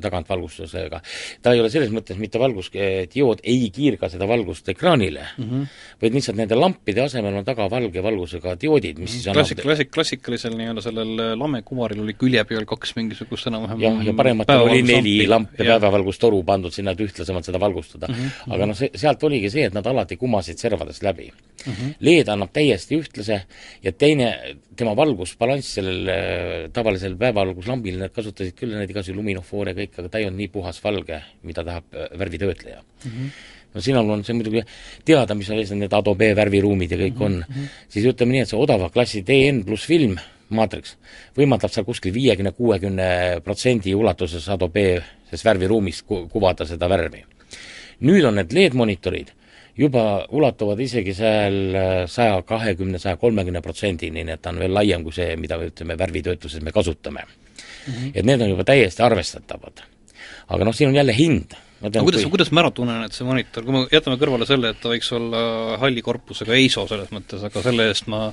tagantvalgustusega. 0.00 1.00
ta 1.42 1.52
ei 1.52 1.60
ole 1.60 1.70
selles 1.72 1.92
mõttes 1.92 2.18
mitte 2.20 2.40
valgusdiood, 2.40 3.42
ei 3.44 3.68
kiirga 3.74 4.08
seda 4.12 4.28
valgust 4.28 4.68
ekraanile 4.72 5.26
mm, 5.36 5.44
-hmm. 5.44 5.66
vaid 6.02 6.16
lihtsalt 6.16 6.40
nende 6.40 6.56
lampide 6.58 7.04
asemel 7.04 7.36
on 7.40 7.44
taga 7.44 7.68
valge 7.70 8.02
valgusega 8.02 8.56
dioodid, 8.60 8.98
mis 9.02 9.16
siis 9.16 9.28
klassik-, 9.28 9.62
klassik-, 9.62 9.92
klassikalisel 9.94 10.56
nii-öelda 10.56 10.84
sellel 10.84 11.24
lamekuvaril 11.38 12.00
oli 12.04 12.16
külje 12.18 12.44
peal 12.48 12.64
kaks 12.68 12.96
mingisugust 12.96 13.50
enam-vähem 13.52 13.84
jah, 13.84 14.00
ja 14.08 14.16
parematel 14.16 14.64
oli 14.64 14.82
neli 14.82 15.16
lampi 15.28 15.64
ja 15.64 15.76
päevavalgustoru 15.78 16.42
pandud 16.48 16.72
sinna, 16.72 16.94
et 16.96 17.04
ühtlasemalt 17.04 17.44
seda 17.44 17.60
valgustada 17.60 18.08
mm. 18.08 18.14
-hmm. 18.14 18.54
aga 18.56 18.70
noh, 18.70 18.78
see, 18.78 18.90
sealt 18.94 19.22
oligi 19.28 19.50
see, 19.52 19.68
et 19.68 19.76
nad 19.76 19.86
alati 19.86 20.16
kumasid 20.16 20.58
servadest 20.58 21.02
läbi 21.02 21.28
mm. 21.28 21.72
-hmm. 21.72 21.94
LED 22.00 22.32
annab 22.32 22.52
täiesti 22.52 22.98
ühtlase 23.00 23.40
ja 23.82 23.92
teine, 23.92 24.56
tema 24.76 24.96
valgusbalanss 24.96 25.74
sellel 25.78 26.08
äh, 26.08 26.70
tavalisel 26.72 27.16
päevavalguslambil, 27.34 27.98
nad 28.00 28.14
kasutasid 28.14 28.56
küll 28.58 28.76
neid 28.76 28.90
igasugu 28.90 29.18
luminofoore 29.18 29.74
kõik, 29.76 29.98
aga 29.98 30.12
ta 30.12 30.20
ei 30.20 30.28
olnud 30.28 30.40
nii 30.42 30.52
puhasvalge, 30.54 31.20
mida 31.48 31.66
tahab 31.66 31.98
äh, 31.98 32.14
värvitöötleja 32.20 32.80
mm. 32.80 33.10
-hmm 33.10 33.34
no 33.74 33.82
sinul 33.82 34.10
on 34.14 34.22
see 34.22 34.36
muidugi 34.38 34.62
teada, 35.04 35.34
mis 35.34 35.50
on 35.50 35.78
need 35.78 35.92
Adobe 35.92 36.28
värviruumid 36.38 36.92
ja 36.94 36.98
kõik 36.98 37.20
on 37.20 37.32
mm, 37.40 37.54
-hmm. 37.54 37.68
siis 37.88 38.06
ütleme 38.06 38.36
nii, 38.36 38.42
et 38.46 38.48
see 38.48 38.58
odava 38.58 38.88
klassi 38.90 39.24
DN 39.26 39.64
pluss 39.66 39.86
film, 39.90 40.14
maatriks, 40.54 40.96
võimaldab 41.36 41.72
seal 41.74 41.84
kuskil 41.84 42.14
viiekümne, 42.14 42.52
kuuekümne 42.52 43.40
protsendi 43.44 43.94
ulatuses 43.94 44.48
Adobe 44.48 45.02
selles 45.26 45.44
värviruumis 45.44 46.02
ku-, 46.02 46.28
kuvada 46.28 46.66
seda 46.66 46.88
värvi. 46.88 47.24
nüüd 48.00 48.24
on 48.24 48.34
need 48.34 48.52
LED-monitorid 48.52 49.34
juba 49.78 50.26
ulatuvad 50.30 50.80
isegi 50.80 51.14
seal 51.16 51.58
äh, 51.74 51.94
saja 52.10 52.42
kahekümne, 52.46 53.00
saja 53.02 53.18
kolmekümne 53.20 53.62
protsendini, 53.64 54.22
nii 54.24 54.36
et 54.36 54.42
ta 54.42 54.52
on 54.54 54.62
veel 54.62 54.74
laiem 54.74 55.02
kui 55.06 55.14
see, 55.16 55.34
mida 55.40 55.58
me 55.58 55.70
ütleme, 55.72 55.98
värvitöötluses 55.98 56.62
me 56.62 56.72
kasutame 56.72 57.24
mm. 57.24 57.92
-hmm. 57.92 58.12
et 58.14 58.24
need 58.24 58.40
on 58.40 58.54
juba 58.54 58.64
täiesti 58.64 59.02
arvestatavad. 59.02 59.84
aga 60.48 60.64
noh, 60.64 60.74
siin 60.74 60.88
on 60.88 60.94
jälle 60.94 61.16
hind 61.16 61.56
aga 61.82 62.04
kuidas 62.04 62.22
kui..., 62.22 62.30
kuidas 62.30 62.52
ma 62.52 62.62
ära 62.64 62.70
tunnen, 62.70 63.02
et 63.04 63.16
see 63.16 63.26
monitor, 63.26 63.64
kui 63.64 63.74
me 63.76 63.86
jätame 63.92 64.16
kõrvale 64.20 64.46
selle, 64.48 64.70
et 64.72 64.80
ta 64.80 64.92
võiks 64.92 65.10
olla 65.16 65.78
halli 65.82 66.02
korpusega 66.02 66.54
EISO 66.54 66.86
selles 66.88 67.10
mõttes, 67.14 67.42
aga 67.44 67.62
selle 67.62 67.88
eest 67.90 68.08
ma 68.12 68.28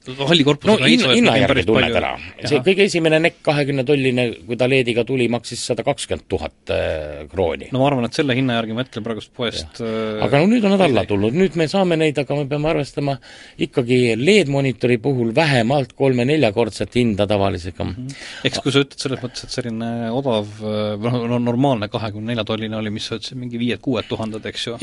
halli 0.00 0.44
korpusega 0.46 0.80
no 0.80 0.88
hinna, 0.88 1.12
hinna 1.12 1.34
järgi 1.42 1.64
tunned 1.68 1.96
ära. 1.98 2.12
see 2.48 2.60
kõige 2.64 2.86
esimene 2.88 3.18
NEC 3.20 3.40
kahekümne 3.44 3.84
tolline, 3.88 4.24
kui 4.48 4.56
ta 4.60 4.68
LED-iga 4.70 5.04
tuli, 5.08 5.26
maksis 5.32 5.62
sada 5.70 5.84
kakskümmend 5.84 6.24
tuhat 6.30 6.72
äh, 6.72 7.26
krooni. 7.30 7.68
no 7.74 7.82
ma 7.82 7.90
arvan, 7.90 8.08
et 8.08 8.16
selle 8.16 8.36
hinna 8.38 8.56
järgi 8.56 8.76
ma 8.76 8.84
ütlen 8.86 9.06
praegust 9.06 9.32
poest 9.36 9.82
äh, 9.84 10.22
aga 10.24 10.40
no 10.40 10.50
nüüd 10.54 10.64
on 10.64 10.74
nad 10.76 10.86
alla 10.86 11.04
tulnud, 11.08 11.36
nüüd 11.36 11.58
me 11.60 11.68
saame 11.70 12.00
neid, 12.00 12.18
aga 12.22 12.38
me 12.40 12.48
peame 12.48 12.72
arvestama 12.72 13.18
ikkagi 13.66 14.00
LED-monitori 14.20 15.00
puhul 15.04 15.34
vähemalt 15.36 15.92
kolme-neljakordset 16.00 16.96
hinda 16.96 17.28
tavalisega 17.30 17.84
mm. 17.84 17.94
-hmm. 17.96 18.28
eks 18.48 18.64
kui 18.64 18.72
sa 18.72 18.84
ütled 18.86 19.04
selles 19.04 19.24
mõttes, 19.24 19.44
et 19.44 19.56
selline 19.60 20.10
odav, 20.16 20.48
äh, 20.64 21.26
no 21.28 21.38
normaalne 21.38 21.92
kahekümne 21.92 22.32
nelja 22.32 22.48
tolline 22.48 22.80
oli, 22.80 22.92
mis 22.94 23.10
sa 23.10 23.20
ütlesid, 23.20 23.36
mingi 23.40 23.60
viied-kuued 23.60 24.08
tuhanded, 24.08 24.46
eks 24.48 24.70
ju, 24.70 24.78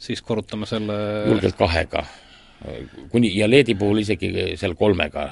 siis 0.00 0.20
korrutame 0.20 0.68
selle 0.68 0.98
julgelt 1.30 1.56
kahega 1.56 2.04
kuni, 3.10 3.30
ja 3.36 3.48
LED-i 3.48 3.74
puhul 3.78 4.02
isegi 4.02 4.30
seal 4.60 4.74
kolmega 4.78 5.26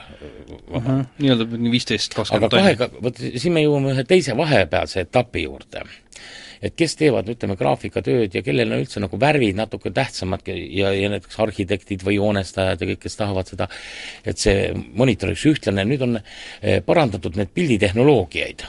uh 0.49 0.83
-huh. 0.83 1.03
nii-öelda 1.20 1.47
viisteist, 1.70 2.14
kakskümmend 2.16 2.53
aga 2.53 2.62
kahega, 2.62 2.89
vot 3.03 3.20
siin 3.20 3.53
me 3.53 3.64
jõuame 3.64 3.93
ühe 3.93 4.05
teise 4.09 4.37
vahepealse 4.37 5.05
etapi 5.05 5.43
juurde. 5.43 5.85
et 6.62 6.74
kes 6.74 6.97
teevad, 6.97 7.29
ütleme, 7.31 7.55
graafikatööd 7.57 8.35
ja 8.35 8.43
kellel 8.43 8.72
on 8.72 8.81
üldse 8.83 9.01
nagu 9.01 9.20
värvid 9.20 9.55
natuke 9.55 9.91
tähtsamad 9.95 10.41
ja, 10.49 10.91
ja 10.93 11.09
näiteks 11.09 11.39
arhitektid 11.39 12.03
või 12.03 12.16
joonestajad 12.16 12.81
ja 12.81 12.89
kõik, 12.89 12.99
kes 12.99 13.16
tahavad 13.16 13.47
seda, 13.47 13.68
et 14.24 14.39
see 14.39 14.72
monitor 14.74 15.29
oleks 15.29 15.47
ühtlane, 15.47 15.85
nüüd 15.85 16.03
on 16.03 16.18
eh, 16.18 16.83
parandatud 16.83 17.37
need 17.37 17.55
pilditehnoloogiaid 17.55 18.66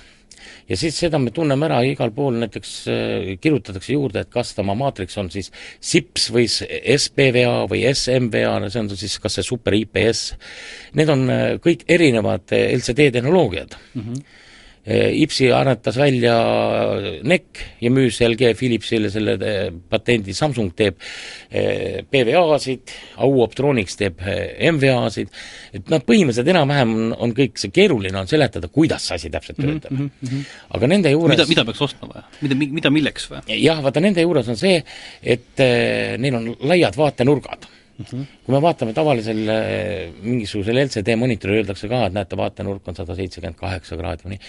ja 0.69 0.77
siis 0.77 0.97
seda 1.01 1.19
me 1.21 1.33
tunneme 1.35 1.67
ära 1.69 1.79
igal 1.87 2.11
pool, 2.15 2.37
näiteks 2.43 2.73
äh, 2.91 3.29
kirjutatakse 3.41 3.95
juurde, 3.95 4.23
et 4.23 4.33
kas 4.33 4.53
ta 4.55 4.63
oma 4.63 4.77
maatriks 4.79 5.17
on 5.21 5.31
siis 5.33 5.51
SIPS 5.79 6.29
või 6.35 6.47
SPVA 6.49 7.55
või 7.71 7.85
SMVA, 7.93 8.57
no 8.61 8.69
see 8.69 8.83
on 8.83 8.91
siis 8.93 9.17
kas 9.21 9.39
see 9.39 9.47
super 9.47 9.77
IPS, 9.77 10.25
need 10.99 11.13
on 11.13 11.25
äh, 11.33 11.47
kõik 11.63 11.87
erinevad 11.89 12.53
äh, 12.55 12.69
LCD 12.77 13.11
tehnoloogiad 13.17 13.75
mm. 13.93 14.05
-hmm 14.05 14.45
IPSI 14.87 15.51
aretas 15.53 15.97
välja 15.99 16.35
NEC 17.27 17.63
ja 17.83 17.91
müüs 17.93 18.19
LG 18.25 18.53
Philipsile 18.57 19.11
selle 19.11 19.35
eh, 19.37 19.71
patendi, 19.91 20.33
Samsung 20.33 20.71
teeb 20.77 20.97
eh, 21.51 21.99
PVA-sid, 22.09 22.93
AU 23.25 23.41
Optronics 23.43 23.99
teeb 23.99 24.23
MVA-sid, 24.71 25.33
et 25.75 25.91
noh, 25.91 26.03
põhimõtteliselt 26.07 26.53
enam-vähem 26.55 26.95
on, 26.95 27.17
on 27.27 27.35
kõik, 27.37 27.59
see 27.61 27.73
keeruline 27.75 28.17
on 28.21 28.29
seletada, 28.31 28.71
kuidas 28.73 29.09
see 29.09 29.19
asi 29.19 29.33
täpselt 29.33 29.59
mhm, 29.59 29.81
töötab 29.81 29.97
mm. 29.97 30.11
-hmm. 30.23 30.45
aga 30.77 30.91
nende 30.93 31.11
juures 31.13 31.35
mida, 31.35 31.49
mida 31.49 31.67
peaks 31.67 31.83
ostma 31.89 32.09
või? 32.13 32.23
mida, 32.45 32.59
mida 32.79 32.93
milleks 32.93 33.29
või? 33.33 33.43
jah, 33.59 33.83
vaata 33.83 34.03
nende 34.03 34.23
juures 34.25 34.47
on 34.49 34.57
see, 34.59 34.79
et 35.21 35.67
neil 36.23 36.39
on 36.39 36.53
laiad 36.71 36.97
vaatenurgad 36.97 37.67
Mm 37.99 38.05
-hmm. 38.05 38.25
kui 38.45 38.53
me 38.55 38.61
vaatame 38.63 38.93
tavalisel 38.95 39.39
eh, 39.49 40.11
mingisugusel 40.21 40.77
LCD 40.85 41.15
monitoril 41.19 41.59
öeldakse 41.59 41.87
ka, 41.91 42.05
et 42.07 42.13
näete, 42.15 42.37
vaatenurk 42.37 42.87
on 42.87 42.95
sada 42.95 43.15
seitsekümmend 43.15 43.59
kaheksa 43.59 43.97
kraadi 43.99 44.23
või 44.23 44.37
nii, 44.37 44.39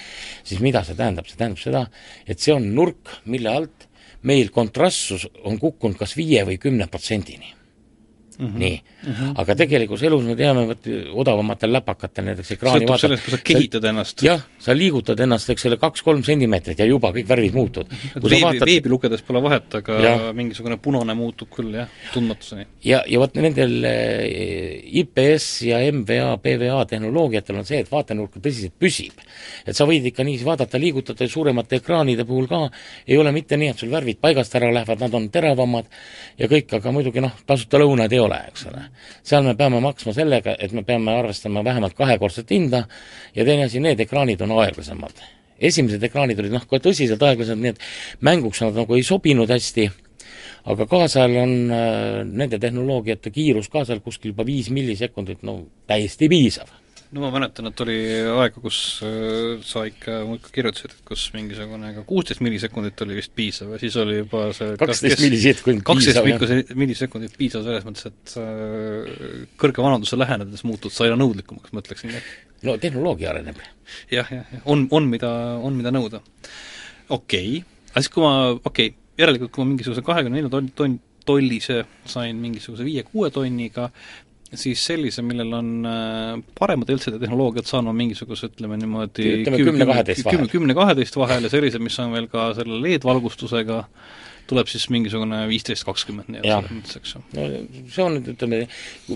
siis 0.44 0.60
mida 0.60 0.84
see 0.86 0.94
tähendab, 0.94 1.26
see 1.26 1.36
tähendab 1.36 1.58
seda, 1.58 1.86
et 2.26 2.38
see 2.38 2.54
on 2.54 2.74
nurk, 2.74 3.10
mille 3.24 3.50
alt 3.50 3.88
meil 4.22 4.52
kontrastsus 4.54 5.26
on 5.44 5.58
kukkunud 5.58 5.98
kas 5.98 6.14
viie 6.16 6.44
või 6.46 6.60
kümne 6.62 6.86
protsendini 6.86 7.59
Mm 8.40 8.46
-hmm. 8.46 8.58
nii 8.58 8.82
mm, 9.06 9.12
-hmm. 9.12 9.32
aga 9.40 9.54
tegelikus 9.54 10.02
elus 10.02 10.24
me 10.24 10.34
teame, 10.36 10.64
vot 10.66 10.86
odavamatel 11.22 11.72
läpakatel 11.72 12.24
näiteks 12.24 12.52
ekraani 12.56 12.86
sõltub 12.86 13.02
sellest, 13.02 13.24
kui 13.24 13.34
sa 13.34 13.40
kehitad 13.44 13.84
ennast. 13.84 14.22
jah, 14.22 14.40
sa 14.58 14.72
liigutad 14.74 15.20
ennast, 15.20 15.50
eks 15.50 15.66
ole, 15.68 15.76
kaks-kolm 15.76 16.22
sentimeetrit 16.24 16.78
ja 16.78 16.86
juba 16.88 17.10
kõik 17.12 17.28
värvid 17.28 17.54
muutuvad. 17.54 17.92
veebi 18.14 18.42
vaatad..., 18.44 18.66
veebi 18.66 18.88
lugedes 18.88 19.22
pole 19.22 19.42
vahet, 19.42 19.74
aga 19.74 20.00
ja. 20.00 20.32
mingisugune 20.32 20.76
punane 20.76 21.14
muutub 21.14 21.50
küll 21.52 21.74
jah, 21.74 21.88
tundmatuseni. 22.14 22.66
ja, 22.84 23.02
ja 23.06 23.20
vot 23.20 23.34
nendel 23.34 23.84
eh, 23.84 24.80
IPS 25.02 25.50
ja 25.68 25.84
MVA, 25.92 26.38
PVA 26.42 26.84
tehnoloogiatel 26.94 27.60
on 27.60 27.68
see, 27.68 27.84
et 27.84 27.92
vaatenurk 27.92 28.40
tõsiselt 28.40 28.72
püsib. 28.78 29.20
Et 29.66 29.76
sa 29.76 29.86
võid 29.88 30.10
ikka 30.10 30.24
niiviisi 30.26 30.46
vaadata, 30.48 30.78
liigutada 30.80 31.28
suuremate 31.28 31.80
ekraanide 31.80 32.26
puhul 32.28 32.48
ka, 32.50 32.62
ei 33.06 33.18
ole 33.20 33.32
mitte 33.32 33.56
nii, 33.60 33.72
et 33.72 33.82
sul 33.82 33.92
värvid 33.92 34.20
paigast 34.20 34.54
ära 34.58 34.70
lähevad, 34.74 35.00
nad 35.00 35.14
on 35.16 35.28
teravamad 35.32 35.90
ja 36.38 36.48
kõik, 36.50 36.72
aga 36.78 36.92
muidugi 36.94 37.22
noh, 37.24 37.34
tasuta 37.46 37.80
lõunaid 37.80 38.12
ei 38.12 38.22
ole 38.22 38.40
eks 38.48 38.66
ole. 38.70 38.84
seal 39.22 39.44
me 39.46 39.54
peame 39.56 39.80
maksma 39.84 40.14
sellega, 40.16 40.56
et 40.58 40.72
me 40.72 40.84
peame 40.86 41.14
arvestama 41.14 41.64
vähemalt 41.64 41.96
kahekordset 41.98 42.50
hinda 42.50 42.84
ja 43.34 43.44
teine 43.44 43.68
asi, 43.68 43.80
need 43.80 44.00
ekraanid 44.00 44.40
on 44.46 44.56
aeglasemad. 44.58 45.24
esimesed 45.60 46.02
ekraanid 46.02 46.38
olid 46.40 46.54
noh, 46.56 46.66
kohe 46.66 46.80
tõsiselt 46.80 47.22
aeglased, 47.22 47.58
nii 47.58 47.74
et 47.74 47.82
mänguks 48.24 48.62
nad 48.64 48.76
nagu 48.80 48.96
ei 48.96 49.04
sobinud 49.04 49.50
hästi, 49.50 49.90
aga 50.72 50.86
kaasajal 50.88 51.36
on 51.42 51.56
äh, 51.70 52.20
nende 52.24 52.58
tehnoloogiate 52.58 53.32
kiirus 53.34 53.68
ka 53.68 53.84
seal 53.84 54.00
kuskil 54.04 54.32
juba 54.34 54.46
viis 54.46 54.70
millisekundit, 54.72 55.42
no 55.42 55.62
täiesti 55.88 56.28
piisav 56.32 56.79
no 57.10 57.22
ma 57.24 57.30
mäletan, 57.34 57.66
et 57.70 57.80
oli 57.82 57.96
aega, 58.20 58.60
kus 58.62 58.78
äh, 59.06 59.62
sa 59.66 59.82
ikka 59.88 60.20
muudkui 60.28 60.52
kirjutasid, 60.54 60.94
et 60.94 61.08
kus 61.08 61.24
mingisugune 61.34 61.90
ka 61.96 62.04
kuusteist 62.06 62.42
millisekundit 62.44 63.02
oli 63.06 63.18
vist 63.18 63.34
piisav 63.36 63.72
ja 63.74 63.80
siis 63.82 63.96
oli 64.00 64.20
juba 64.20 64.44
see 64.56 64.76
kaksteist 64.80 65.24
millisekundit 65.24 65.86
kaksteist 65.88 66.72
millisekundit 66.78 67.34
piisav 67.40 67.66
selles 67.66 67.88
mõttes, 67.88 68.06
et 68.12 68.36
äh, 68.38 69.42
kõrge 69.60 69.82
vanaduse 69.82 70.18
lähenedes 70.20 70.62
muutud 70.68 70.94
sa 70.94 71.08
aina 71.08 71.18
nõudlikumaks, 71.18 71.74
ma 71.74 71.82
ütleksin 71.82 72.14
no 72.66 72.78
tehnoloogia 72.80 73.34
areneb 73.34 73.58
ja,. 73.58 73.74
jah, 74.20 74.32
jah, 74.38 74.54
jah, 74.54 74.64
on, 74.70 74.86
on 74.94 75.10
mida, 75.10 75.34
on 75.58 75.76
mida 75.78 75.92
nõuda. 75.94 76.22
okei 77.08 77.58
okay., 77.58 77.78
aga 77.90 78.04
siis 78.04 78.14
kui 78.14 78.26
ma, 78.26 78.34
okei 78.54 78.92
okay,, 78.92 78.98
järelikult 79.20 79.54
kui 79.54 79.64
ma 79.64 79.72
mingisuguse 79.72 80.06
kahekümne 80.06 80.38
nelja 80.38 80.52
tonn, 80.52 80.70
tonn 80.78 81.00
tollise 81.26 81.82
sain 82.08 82.38
mingisuguse 82.40 82.86
viie-kuue 82.86 83.30
tonniga, 83.34 83.90
siis 84.58 84.82
sellise, 84.82 85.22
millel 85.26 85.52
on 85.54 85.68
äh, 85.86 86.40
paremad 86.58 86.90
LCD 86.90 87.20
tehnoloogiad 87.22 87.68
saanud 87.68 87.94
mingisuguse, 87.96 88.50
ütleme 88.50 88.78
niimoodi 88.80 89.28
ütleme 89.40 89.60
kümne-kaheteist 89.62 90.26
vahel. 90.26 90.50
kümne-kaheteist 90.50 91.18
vahel 91.20 91.46
ja 91.46 91.52
sellised, 91.52 91.82
mis 91.84 91.98
on 92.02 92.14
veel 92.16 92.26
ka 92.32 92.50
selle 92.58 92.80
LED-valgustusega, 92.82 93.80
tuleb 94.50 94.70
siis 94.70 94.88
mingisugune 94.90 95.44
viisteist, 95.50 95.86
kakskümmend 95.86 96.32
nii-öelda 96.34 96.56
selles 96.56 96.76
mõttes, 96.80 96.98
eks 96.98 97.14
ju. 97.14 97.24
no 97.38 97.48
see 97.94 98.04
on 98.04 98.16
nüüd, 98.18 98.30
ütleme, 98.34 98.62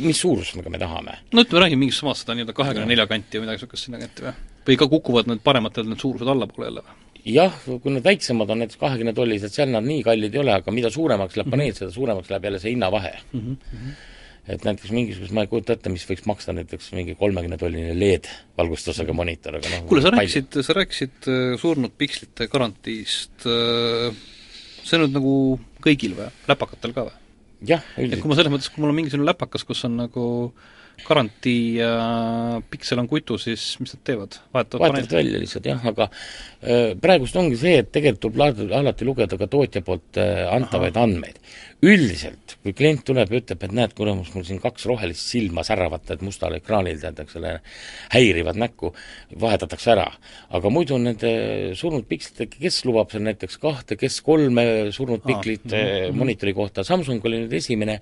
mis 0.04 0.22
suurusega 0.22 0.70
me 0.70 0.82
tahame? 0.82 1.18
no 1.32 1.46
ütleme, 1.46 1.64
räägime 1.66 1.86
mingist 1.86 2.04
samast 2.04 2.24
seda 2.24 2.38
nii-öelda 2.38 2.56
kahekümne 2.60 2.92
nelja 2.92 3.08
kanti 3.10 3.40
või 3.40 3.48
midagi 3.48 3.64
niisugust 3.64 3.88
sinna 3.88 4.02
kanti 4.04 4.28
või? 4.28 4.36
või 4.68 4.78
ka 4.80 4.90
kukuvad 4.94 5.32
need 5.32 5.42
parematel 5.44 5.90
need 5.90 6.04
suurused 6.04 6.30
allapoole 6.30 6.70
jälle 6.70 6.86
või? 6.86 6.98
jah, 7.34 7.60
kui 7.66 7.90
need 7.90 8.06
väiksemad 8.06 8.50
on 8.54 8.62
näiteks 8.62 8.78
kahekümne 8.78 9.16
tollised, 9.16 9.50
seal 9.50 9.74
nad 9.74 9.82
nii 9.82 10.02
kallid 10.06 10.34
ei 10.36 10.44
ole, 10.44 10.54
aga 10.60 10.74
mida 10.76 10.92
suuremaks 10.94 11.40
läheb 11.40 11.50
mm, 11.50 11.60
-hmm. 11.60 11.78
seda 11.82 11.90
suuremaks 11.90 12.30
läheb 12.30 12.50
jälle 12.50 12.62
see 12.62 12.76
hinnavahe 12.76 13.16
mm. 13.32 13.40
-hmm 13.40 14.02
et 14.44 14.64
näiteks 14.66 14.92
mingisugust, 14.92 15.32
ma 15.36 15.44
ei 15.44 15.50
kujuta 15.50 15.76
ette, 15.76 15.92
mis 15.92 16.04
võiks 16.08 16.26
maksta 16.28 16.52
näiteks 16.56 16.90
mingi 16.96 17.16
kolmekümnetolline 17.16 17.94
LED 17.96 18.28
valgustusega 18.58 19.16
monitor, 19.16 19.56
aga 19.58 19.72
noh 19.72 19.86
kuule, 19.88 20.04
sa 20.04 20.12
rääkisid, 20.12 20.60
sa 20.66 20.76
rääkisid 20.76 21.30
äh, 21.32 21.42
surnud 21.60 21.96
pikslite 22.00 22.48
garantiist, 22.52 23.48
äh, 23.48 24.12
see 24.84 25.00
nüüd 25.00 25.16
nagu 25.16 25.34
kõigil 25.84 26.16
või, 26.18 26.28
läpakatel 26.50 26.96
ka 26.96 27.08
või? 27.08 27.18
jah, 27.64 27.84
üldiselt 27.96 28.20
kui 28.20 28.32
ma 28.32 28.38
selles 28.38 28.52
mõttes, 28.52 28.70
kui 28.72 28.84
mul 28.84 28.92
on 28.92 29.00
mingisugune 29.00 29.30
läpakas, 29.30 29.64
kus 29.64 29.84
on 29.88 29.96
nagu 30.02 30.26
garantii 31.04 31.80
ja 31.80 31.92
piksel 32.70 33.00
on 33.02 33.08
kutu, 33.10 33.38
siis 33.40 33.64
mis 33.80 33.96
nad 33.96 34.02
teevad? 34.06 34.36
vahetavad 34.54 34.84
vahetavad 34.84 35.16
välja 35.16 35.40
lihtsalt 35.40 35.72
jah, 35.72 35.88
aga 35.88 36.10
äh, 36.12 36.92
praegust 37.00 37.40
ongi 37.40 37.56
see, 37.58 37.78
et 37.80 37.88
tegelikult 37.96 38.28
tuleb 38.28 38.76
alati, 38.76 39.08
lugeda 39.08 39.40
ka 39.40 39.48
tootja 39.48 39.82
poolt 39.86 40.20
antavaid 40.20 41.00
Aha. 41.00 41.08
andmeid. 41.08 41.40
Üldiselt, 41.84 42.56
kui 42.64 42.72
klient 42.76 43.02
tuleb 43.06 43.32
ja 43.32 43.40
ütleb, 43.40 43.64
et 43.66 43.74
näed, 43.76 43.94
kuremus, 43.96 44.30
mul 44.34 44.44
siin 44.46 44.60
kaks 44.62 44.86
rohelist 44.88 45.28
silma 45.32 45.64
säravad, 45.66 46.06
et 46.14 46.22
mustal 46.24 46.56
ekraanil, 46.56 46.98
tead, 47.02 47.20
eks 47.24 47.38
ole, 47.40 47.54
häirivad 48.14 48.58
näkku, 48.60 48.92
vahetatakse 49.40 49.92
ära. 49.94 50.06
aga 50.54 50.70
muidu 50.72 50.98
nende 50.98 51.32
surnud 51.78 52.06
pikslitega, 52.08 52.60
kes 52.60 52.82
lubab 52.88 53.12
seal 53.12 53.24
näiteks 53.26 53.58
kahte, 53.62 53.98
kes 54.00 54.20
kolme 54.24 54.66
surnud 54.94 55.24
piklit 55.26 55.66
mm 55.66 55.72
-hmm. 55.72 56.16
monitori 56.18 56.54
kohta, 56.54 56.84
Samsung 56.84 57.24
oli 57.24 57.44
nüüd 57.44 57.52
esimene, 57.52 58.00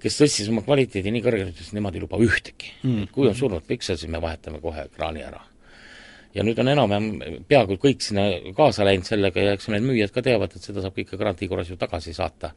kes 0.00 0.20
tõstis 0.20 0.50
oma 0.50 0.62
kvaliteedi 0.62 1.10
nii 1.10 1.24
kõrgele, 1.24 1.50
ütles, 1.54 1.68
et 1.68 1.78
nemad 1.80 1.94
ei 1.94 2.00
luba 2.00 2.18
ühtegi 2.18 2.72
mm.. 2.82 3.02
et 3.02 3.10
kui 3.10 3.28
on 3.28 3.34
surnud 3.34 3.62
piksel, 3.66 3.96
siis 3.96 4.10
me 4.10 4.20
vahetame 4.22 4.60
kohe 4.60 4.86
ekraani 4.88 5.22
ära. 5.22 5.53
Ja 6.34 6.44
nüüd 6.46 6.58
on 6.58 6.70
enam-vähem 6.72 7.44
peaaegu 7.48 7.76
kõik 7.82 8.02
sinna 8.04 8.26
kaasa 8.56 8.86
läinud 8.86 9.06
sellega 9.06 9.42
ja 9.42 9.54
eks 9.56 9.68
need 9.72 9.86
müüjad 9.86 10.12
ka 10.14 10.24
teavad, 10.24 10.56
et 10.56 10.66
seda 10.66 10.82
saab 10.82 10.96
kõike 10.96 11.18
garantii 11.20 11.48
korras 11.50 11.70
ju 11.70 11.78
tagasi 11.80 12.14
saata. 12.16 12.52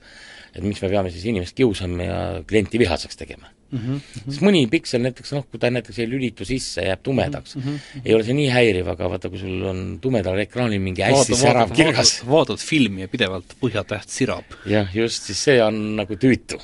et 0.56 0.64
miks 0.64 0.82
me 0.82 0.90
peame 0.90 1.12
siis 1.14 1.26
inimest 1.30 1.56
kiusama 1.56 2.04
ja 2.04 2.20
klienti 2.48 2.80
vihaseks 2.80 3.18
tegema 3.20 3.52
mm. 3.72 3.80
-hmm. 3.80 4.00
sest 4.32 4.42
mõni 4.42 4.66
piksel 4.72 5.04
näiteks 5.06 5.34
noh, 5.36 5.46
kui 5.46 5.60
ta 5.60 5.70
näiteks 5.70 6.00
ei 6.00 6.10
lülitu 6.10 6.46
sisse, 6.46 6.82
jääb 6.82 7.04
tumedaks 7.04 7.56
mm, 7.56 7.62
-hmm. 7.62 8.06
ei 8.06 8.16
ole 8.16 8.24
see 8.24 8.34
nii 8.34 8.50
häiriv, 8.50 8.88
aga 8.96 9.10
vaata, 9.10 9.30
kui 9.30 9.40
sul 9.40 9.66
on 9.72 9.84
tumedal 10.02 10.40
ekraanil 10.40 10.82
mingi 10.82 11.06
hästi 11.06 11.36
särav 11.36 11.74
kirgas 11.76 12.20
vaatad, 12.22 12.32
vaatad 12.34 12.66
filmi 12.66 13.06
ja 13.06 13.08
pidevalt 13.08 13.58
põhjatäht 13.62 14.10
sirab. 14.10 14.58
jah, 14.66 14.96
just, 14.96 15.24
siis 15.30 15.44
see 15.44 15.64
on 15.64 15.96
nagu 16.02 16.16
tüütu. 16.16 16.62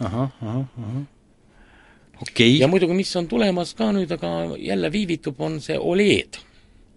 ahah, 0.00 0.32
ahah, 0.42 0.64
ahah 0.78 1.04
okay.. 2.22 2.58
ja 2.58 2.68
muidugi, 2.68 2.96
mis 2.96 3.12
on 3.16 3.28
tulemas 3.28 3.74
ka 3.78 3.90
nüüd, 3.96 4.12
aga 4.16 4.32
jälle 4.60 4.92
viivitub, 4.92 5.40
on 5.40 5.60
see 5.64 5.78
OLED 5.78 6.40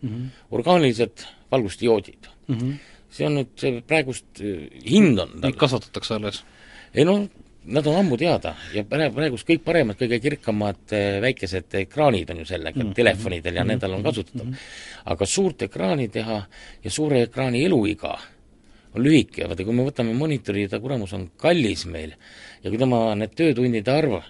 mm, 0.01 0.09
-hmm. 0.09 0.29
orgaanilised 0.51 1.25
valgusdioodid 1.51 2.31
mm. 2.47 2.55
-hmm. 2.55 2.73
see 3.11 3.27
on 3.27 3.37
nüüd, 3.41 3.53
see 3.55 3.81
praegust 3.81 4.41
äh, 4.41 4.69
hind 4.85 5.19
on 5.19 5.37
Neid 5.41 5.59
kasvatatakse 5.59 6.15
alles? 6.15 6.43
ei 6.93 7.05
noh, 7.05 7.27
nad 7.65 7.87
on 7.87 7.99
ammu 7.99 8.17
teada 8.17 8.55
ja 8.73 8.83
praegust 8.83 9.47
kõik 9.47 9.63
paremad, 9.63 9.99
kõige 9.99 10.19
kirkamad 10.23 10.95
äh, 10.95 11.21
väikesed 11.21 11.75
ekraanid 11.83 12.29
on 12.29 12.43
ju 12.43 12.45
sellega 12.45 12.79
mm, 12.79 12.89
-hmm. 12.89 12.95
telefonidel 12.95 13.55
ja 13.55 13.63
mm 13.63 13.65
-hmm. 13.65 13.71
nendel 13.71 13.93
on 13.93 14.03
kasutatav 14.03 14.45
mm. 14.45 14.53
-hmm. 14.53 15.05
aga 15.05 15.25
suurt 15.25 15.61
ekraani 15.61 16.07
teha 16.07 16.43
ja 16.83 16.91
suure 16.91 17.21
ekraani 17.21 17.65
eluiga 17.65 18.19
on 18.95 19.03
lühike, 19.03 19.47
vaata 19.47 19.63
kui 19.63 19.73
me 19.73 19.85
võtame 19.85 20.13
monitori, 20.17 20.67
ta 20.67 20.79
kuramus 20.79 21.13
on 21.13 21.29
kallis 21.37 21.85
meil 21.85 22.13
ja 22.63 22.69
kui 22.69 22.77
tema 22.77 23.15
need 23.15 23.35
töötundide 23.37 23.91
arv 23.91 24.21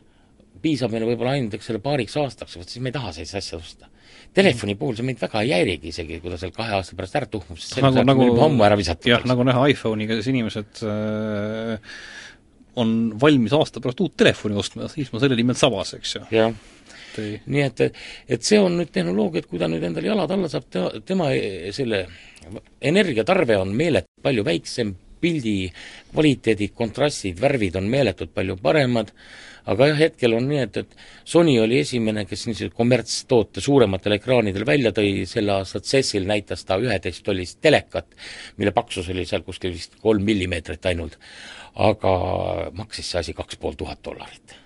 piisab 0.63 0.93
meile 0.93 1.07
võib-olla 1.09 1.35
ainult, 1.37 1.55
eks 1.57 1.71
ole, 1.73 1.81
paariks 1.83 2.17
aastaks, 2.21 2.57
vot 2.59 2.69
siis 2.69 2.83
me 2.83 2.91
ei 2.91 2.97
taha 2.97 3.13
sellist 3.15 3.39
asja 3.39 3.59
osta. 3.59 3.89
Telefoni 4.35 4.75
puhul 4.77 4.97
see 4.97 5.07
meid 5.07 5.21
väga 5.21 5.41
ei 5.45 5.53
häirigi 5.55 5.89
isegi, 5.89 6.19
kui 6.21 6.31
ta 6.31 6.37
seal 6.37 6.53
kahe 6.53 6.75
aasta 6.77 6.97
pärast 6.97 7.17
ära 7.17 7.29
tuhmub, 7.29 7.57
sest 7.59 7.79
nagu, 7.81 8.03
nagu 8.05 8.27
ammu 8.45 8.65
ära 8.67 8.77
visatud. 8.79 9.09
jah, 9.09 9.25
nagu 9.29 9.45
näha 9.47 9.67
iPhone'iga, 9.73 10.19
siis 10.19 10.31
inimesed 10.33 10.83
äh, 10.85 11.93
on 12.79 12.97
valmis 13.21 13.55
aasta 13.57 13.81
pärast 13.83 14.03
uut 14.05 14.17
telefoni 14.19 14.59
ostma, 14.59 14.89
siis 14.91 15.09
ma 15.13 15.23
selle 15.23 15.39
nimel 15.39 15.57
sabas, 15.57 15.95
eks 15.97 16.19
ju. 16.19 16.27
jah 16.35 16.53
ei... 17.17 17.39
nii 17.45 17.63
et, 17.65 17.83
et 18.35 18.45
see 18.45 18.59
on 18.61 18.77
nüüd 18.79 18.91
tehnoloogia, 18.93 19.43
et 19.43 19.49
kui 19.49 19.61
ta 19.61 19.69
nüüd 19.71 19.83
endale 19.85 20.09
jalad 20.09 20.31
alla 20.33 20.49
saab, 20.51 20.67
tema, 20.71 20.91
tema 21.05 21.29
selle 21.75 22.03
energiatarve 22.91 23.57
on 23.59 23.73
meeletult 23.77 24.23
palju 24.23 24.45
väiksem, 24.47 24.93
pildi 25.21 25.57
kvaliteedid, 26.13 26.73
kontrastid, 26.77 27.39
värvid 27.41 27.77
on 27.79 27.89
meeletult 27.91 28.33
palju 28.35 28.57
paremad, 28.63 29.11
aga 29.69 29.89
jah, 29.91 29.99
hetkel 29.99 30.35
on 30.37 30.47
nii, 30.49 30.61
et, 30.65 30.79
et 30.81 31.29
Sony 31.29 31.57
oli 31.61 31.79
esimene, 31.83 32.25
kes 32.29 32.47
niisuguse 32.47 32.75
kommertstoote 32.77 33.63
suurematel 33.63 34.17
ekraanidel 34.17 34.65
välja 34.67 34.93
tõi, 34.95 35.25
selle 35.29 35.57
aasta 35.59 35.83
CES-il 35.83 36.27
näitas 36.29 36.65
ta 36.65 36.79
üheteisttollist 36.81 37.59
telekat, 37.65 38.15
mille 38.57 38.73
paksus 38.75 39.11
oli 39.13 39.27
seal 39.29 39.45
kuskil 39.47 39.75
vist 39.75 39.99
kolm 40.01 40.25
millimeetrit 40.25 40.89
ainult, 40.91 41.19
aga 41.89 42.15
maksis 42.77 43.13
see 43.13 43.23
asi 43.23 43.37
kaks 43.37 43.61
pool 43.61 43.77
tuhat 43.79 44.01
dollarit. 44.05 44.57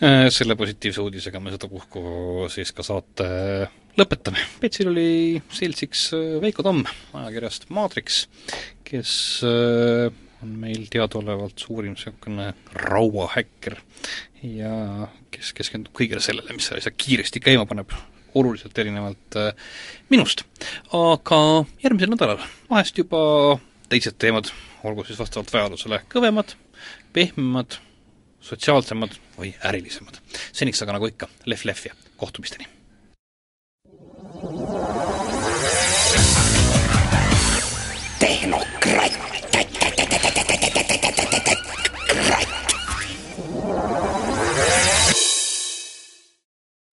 Äh, 0.00 0.28
selle 0.32 0.56
positiivse 0.56 1.02
uudisega 1.04 1.40
me 1.44 1.52
sedapuhku 1.52 2.48
siis 2.52 2.72
ka 2.72 2.84
saate 2.84 3.26
lõpetame. 4.00 4.42
Petsil 4.62 4.88
oli 4.90 5.40
seltsiks 5.54 6.10
äh, 6.16 6.38
Veiko 6.42 6.64
Tamm 6.66 6.84
ajakirjast 7.16 7.68
Maatriks, 7.74 8.24
kes 8.86 9.12
äh, 9.46 10.08
on 10.40 10.54
meil 10.62 10.86
teadaolevalt 10.92 11.60
suurim 11.60 11.94
niisugune 11.96 12.52
rauahäkker 12.86 13.76
ja 14.46 15.10
kes 15.34 15.52
keskendub 15.56 15.92
kõigele 15.96 16.22
sellele, 16.24 16.56
mis 16.56 16.70
asja 16.72 16.92
kiiresti 16.96 17.42
käima 17.44 17.66
paneb, 17.68 17.92
oluliselt 18.38 18.78
erinevalt 18.78 19.38
äh, 19.40 19.52
minust. 20.12 20.46
aga 20.96 21.42
järgmisel 21.84 22.14
nädalal 22.14 22.42
vahest 22.70 22.98
juba 22.98 23.20
teised 23.90 24.16
teemad, 24.22 24.52
olgu 24.86 25.04
siis 25.04 25.20
vastavalt 25.20 25.52
vajadusele 25.52 26.04
kõvemad, 26.12 26.56
pehmemad, 27.12 27.80
sotsiaalsemad 28.40 29.18
või 29.36 29.54
ärilisemad. 29.60 30.22
seniks 30.52 30.80
aga 30.82 30.96
nagu 30.96 31.10
ikka, 31.10 31.28
lehv-lehv 31.44 31.90
ja 31.90 31.98
kohtumisteni! 32.16 32.79
Yeah. 34.32 34.99